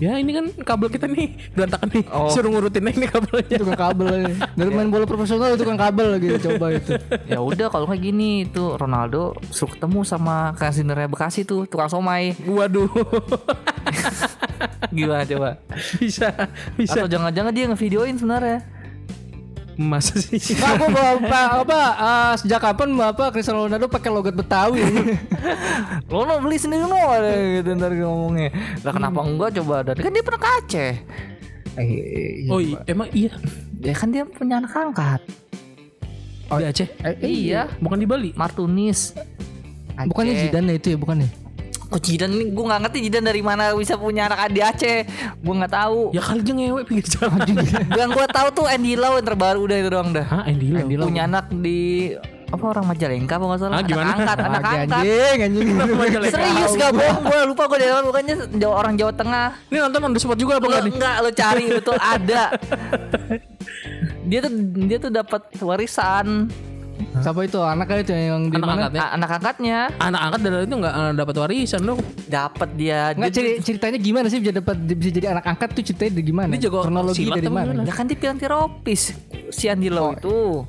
Ya 0.00 0.16
ini 0.16 0.32
kan 0.32 0.46
kabel 0.64 0.88
kita 0.88 1.06
nih 1.10 1.36
berantakan 1.52 1.88
nih. 1.92 2.04
Oh. 2.08 2.32
Suruh 2.32 2.48
ngurutin 2.48 2.82
nih 2.88 3.08
kabelnya. 3.10 3.56
Tukang 3.60 3.80
kabel 3.80 4.06
aja. 4.08 4.34
Dari 4.56 4.70
main 4.72 4.88
bola 4.88 5.04
profesional 5.04 5.52
itu 5.52 5.62
tukang 5.62 5.80
kabel 5.80 6.16
lagi 6.16 6.26
coba 6.40 6.66
itu. 6.72 6.90
ya 7.28 7.38
udah 7.40 7.66
kalau 7.68 7.86
kayak 7.86 8.02
gini 8.02 8.48
tuh 8.48 8.80
Ronaldo 8.80 9.36
suruh 9.52 9.76
ketemu 9.76 10.00
sama 10.06 10.56
Kasinernya 10.56 11.08
Bekasi 11.10 11.44
tuh 11.44 11.68
tukang 11.68 11.92
somai. 11.92 12.32
Waduh. 12.48 12.88
Gimana 14.96 15.24
coba? 15.26 15.60
bisa 16.00 16.28
bisa. 16.76 16.98
Atau 16.98 17.08
jangan-jangan 17.10 17.52
dia 17.52 17.64
ngevideoin 17.68 18.16
sebenarnya? 18.16 18.81
Masa 19.82 20.14
sih? 20.22 20.38
Pak, 20.38 20.78
aku 20.78 20.86
bapak 20.94 21.46
apa 21.66 21.80
eh, 21.98 22.32
sejak 22.38 22.60
kapan 22.62 22.94
bapak 22.94 23.34
Cristiano 23.34 23.66
Ronaldo 23.66 23.90
pakai 23.90 24.10
logat 24.14 24.38
Betawi? 24.38 24.78
Lo 26.12 26.22
no 26.22 26.38
beli 26.38 26.54
sendiri 26.54 26.86
ada 26.86 27.30
gitu 27.58 27.74
ntar 27.74 27.90
ngomongnya. 27.90 28.54
Lah 28.86 28.92
kenapa 28.94 29.18
enggak 29.26 29.50
coba 29.58 29.82
dari 29.82 30.06
kan 30.06 30.14
dia 30.14 30.22
pernah 30.22 30.40
ke 30.40 30.48
Aceh. 30.62 30.92
Oh 32.52 32.60
iya, 32.62 32.78
emang 32.86 33.08
iya. 33.10 33.32
Ya 33.82 33.94
kan 33.98 34.14
dia 34.14 34.22
punya 34.22 34.62
anak 34.62 34.70
angkat. 34.70 35.20
Di 36.52 36.64
Aceh. 36.68 36.88
Eh, 37.02 37.16
iya, 37.26 37.66
Bukan 37.82 37.98
di 37.98 38.06
Bali. 38.06 38.30
Martunis. 38.38 39.18
Bukannya 39.98 40.32
Aceh. 40.36 40.42
Zidane 40.52 40.72
itu 40.78 40.94
ya 40.94 40.98
bukan 41.00 41.26
Kok 41.92 42.00
Jidan 42.00 42.32
ini 42.32 42.48
gue 42.48 42.64
nggak 42.64 42.80
ngerti 42.88 42.98
Jidan 43.04 43.24
dari 43.28 43.44
mana 43.44 43.76
bisa 43.76 44.00
punya 44.00 44.24
anak 44.24 44.48
di 44.48 44.64
Aceh. 44.64 44.98
Gue 45.44 45.54
nggak 45.60 45.72
tahu. 45.76 46.16
Ya 46.16 46.24
kali 46.24 46.40
aja 46.40 46.52
ngewe 46.56 46.80
pinggir 46.88 47.04
jalan. 47.04 47.36
Yang 48.00 48.10
gue 48.16 48.26
tahu 48.32 48.48
tuh 48.56 48.64
Andy 48.64 48.96
Lau 48.96 49.20
yang 49.20 49.26
terbaru 49.28 49.60
udah 49.68 49.76
itu 49.76 49.90
doang 49.92 50.08
dah. 50.16 50.24
Hah, 50.24 50.42
Andy 50.48 50.72
Lau. 50.72 51.04
Punya 51.04 51.28
anak 51.28 51.52
di 51.52 52.16
apa 52.52 52.64
orang 52.68 52.84
Majalengka 52.84 53.34
apa 53.36 53.44
nggak 53.44 53.60
salah. 53.60 53.76
Ah, 53.76 53.84
gimana? 53.84 54.08
Anak 54.08 54.16
angkat, 54.24 54.38
anak 54.48 54.62
angkat. 54.64 55.02
anjing 55.04 55.38
anjing. 55.40 55.68
Serius 56.32 56.72
gak 56.76 56.92
bohong 56.92 57.22
gue 57.24 57.38
lupa 57.48 57.62
gue 57.68 57.78
dari 57.80 57.92
mana 57.92 58.04
bukannya 58.08 58.34
Jawa- 58.56 58.76
orang 58.80 58.94
Jawa 58.96 59.12
Tengah. 59.12 59.46
Ini 59.68 59.78
nonton 59.84 60.00
on 60.00 60.12
the 60.12 60.20
spot 60.20 60.38
juga 60.40 60.52
apa 60.56 60.66
enggak 60.68 60.82
nih? 60.88 60.92
enggak 60.96 61.16
lo 61.20 61.30
cari 61.32 61.64
betul 61.68 61.96
ada. 62.00 62.42
dia 64.22 64.38
tuh 64.40 64.52
dia 64.88 64.96
tuh 64.96 65.12
dapat 65.12 65.42
warisan 65.60 66.48
Siapa 67.14 67.40
itu 67.42 67.58
anaknya 67.58 67.96
itu 68.00 68.12
yang 68.12 68.42
di 68.44 68.54
Anak 68.54 68.64
mana? 68.64 68.76
angkatnya. 68.82 69.02
Anak 69.08 69.30
angkatnya 69.32 69.78
Anak 69.98 70.20
angkat 70.22 70.40
dari 70.40 70.56
itu 70.62 70.74
enggak 70.74 70.94
eh, 70.94 71.12
dapat 71.14 71.34
warisan 71.36 71.82
dong. 71.82 72.00
dapat 72.24 72.68
dia 72.72 73.00
Enggak 73.10 73.28
dia, 73.28 73.36
ceri- 73.36 73.58
ceritanya 73.60 73.98
gimana 73.98 74.26
sih 74.26 74.38
bisa 74.38 74.52
dapat 74.54 74.76
bisa 74.88 75.10
jadi 75.12 75.26
anak 75.30 75.44
angkat 75.46 75.68
tuh 75.72 75.82
ceritanya 75.84 76.12
dari 76.12 76.24
gimana? 76.24 76.50
Dia 76.50 76.60
jago 76.62 76.78
Kronologi 76.80 77.24
dari 77.24 77.46
mana? 77.46 77.66
gimana? 77.68 77.82
ya 77.82 77.92
kan 77.92 78.04
dia 78.04 78.16
filantropis 78.16 79.02
si 79.48 79.64
Andi 79.66 79.86
Lau 79.86 80.12
itu 80.12 80.64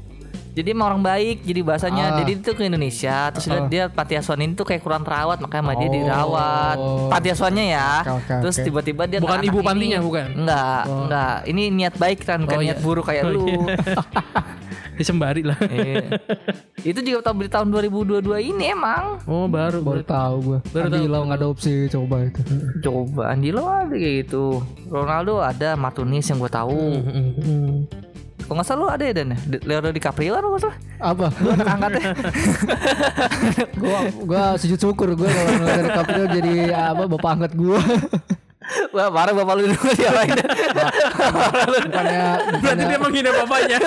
jadi 0.54 0.70
emang 0.70 0.86
orang 0.88 1.02
baik 1.04 1.42
jadi 1.42 1.60
bahasanya 1.62 2.04
Ah. 2.06 2.18
jadi 2.20 2.32
itu 2.36 2.52
ke 2.52 2.62
Indonesia 2.64 3.18
terus 3.28 3.46
lihat 3.48 3.68
dia 3.68 3.84
panti 3.88 4.14
asuhan 4.14 4.38
ini 4.40 4.54
tuh 4.54 4.62
kayak 4.64 4.80
kurang 4.80 5.02
terawat 5.02 5.40
makanya 5.40 5.64
sama 5.64 5.74
dia 5.74 5.88
Oh. 5.88 5.94
dirawat 5.96 6.78
panti 7.10 7.28
asuhannya 7.32 7.66
ya 7.72 7.90
Oke, 8.04 8.12
oke, 8.20 8.34
terus 8.40 8.56
tiba-tiba 8.60 9.04
dia 9.04 9.18
Bukan 9.18 9.34
anak 9.36 9.50
ibu 9.50 9.58
ini- 9.58 9.66
pantinya, 9.66 10.00
bukan? 10.00 10.26
enggak 10.36 10.82
enggak 10.86 11.36
ini 11.48 11.64
niat 11.72 11.96
baik 11.96 12.20
kan 12.22 12.38
bukan 12.40 12.54
Oh, 12.56 12.64
niat 12.64 12.78
iya. 12.78 12.84
buruk 12.84 13.02
kayak 13.04 13.24
Oh, 13.24 13.32
lu 13.32 13.42
iya. 13.42 13.58
Disembari 14.94 15.42
lah. 15.42 15.58
Iya. 15.64 16.22
itu 16.90 17.00
juga 17.00 17.20
tahun 17.24 17.38
di 17.40 17.50
tahun 17.50 17.68
2022 17.72 18.22
ini 18.46 18.70
emang 18.70 19.18
Oh, 19.24 19.46
baru. 19.46 19.80
Baru 19.80 20.02
tahu 20.02 20.36
gua. 20.44 20.60
Baru 20.68 20.86
Andi 20.88 21.00
tahu. 21.00 21.10
Lau 21.10 21.24
ngadopsi 21.26 21.74
coba 21.88 22.16
itu. 22.24 22.42
coba 22.82 23.24
Andi 23.30 23.50
Lau 23.50 23.66
ada 23.66 23.90
kayak 23.90 24.16
gitu 24.24 24.60
Ronaldo 24.88 25.40
ada 25.40 25.74
Martunis 25.74 26.26
yang 26.26 26.38
gue 26.38 26.50
tahu 26.50 26.78
Hmm, 26.94 27.04
hmm, 27.04 27.32
hmm. 27.38 27.76
Kalau 28.44 28.56
nggak 28.56 28.68
salah 28.68 28.78
lu 28.78 28.88
ada 28.90 29.04
ya 29.04 29.14
Dan 29.14 29.28
ya? 29.32 29.38
Di- 29.42 29.64
Leonardo 29.64 29.92
DiCaprio 29.92 30.32
kan 30.32 30.44
nggak 30.44 30.62
salah 30.62 30.78
Apa? 31.00 31.26
Lu 31.38 31.48
anak 31.50 31.68
angkatnya 31.70 32.04
gua 33.80 33.98
gua 34.22 34.44
sujud 34.56 34.78
syukur 34.78 35.08
gua 35.14 35.28
kalau 35.28 35.52
ngeliat 35.58 35.88
Caprio 35.94 36.26
jadi 36.30 36.54
apa 36.70 37.04
bapak 37.08 37.30
angkat 37.34 37.52
gua. 37.56 37.80
Wah 38.96 39.08
parah 39.12 39.34
bapak 39.36 39.54
lu 39.60 39.64
dulu 39.72 39.90
siapa 39.94 40.22
ini 40.28 40.44
bukannya 41.84 42.26
Berarti 42.64 42.84
dia 42.88 42.98
menghina 43.00 43.30
bapaknya. 43.44 43.78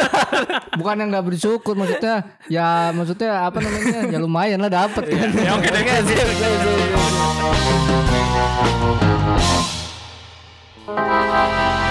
bukan 0.76 0.94
yang 1.00 1.08
nggak 1.12 1.26
bersyukur 1.26 1.74
maksudnya 1.74 2.24
ya 2.52 2.92
maksudnya 2.92 3.48
apa 3.48 3.58
namanya 3.62 3.98
ya 4.12 4.18
lumayan 4.20 4.60
lah 4.60 4.70
dapet 4.70 5.04
kan 5.08 5.30
ya 5.32 5.52
oke 5.56 5.68
deh. 5.68 5.82
Oke, 10.86 11.86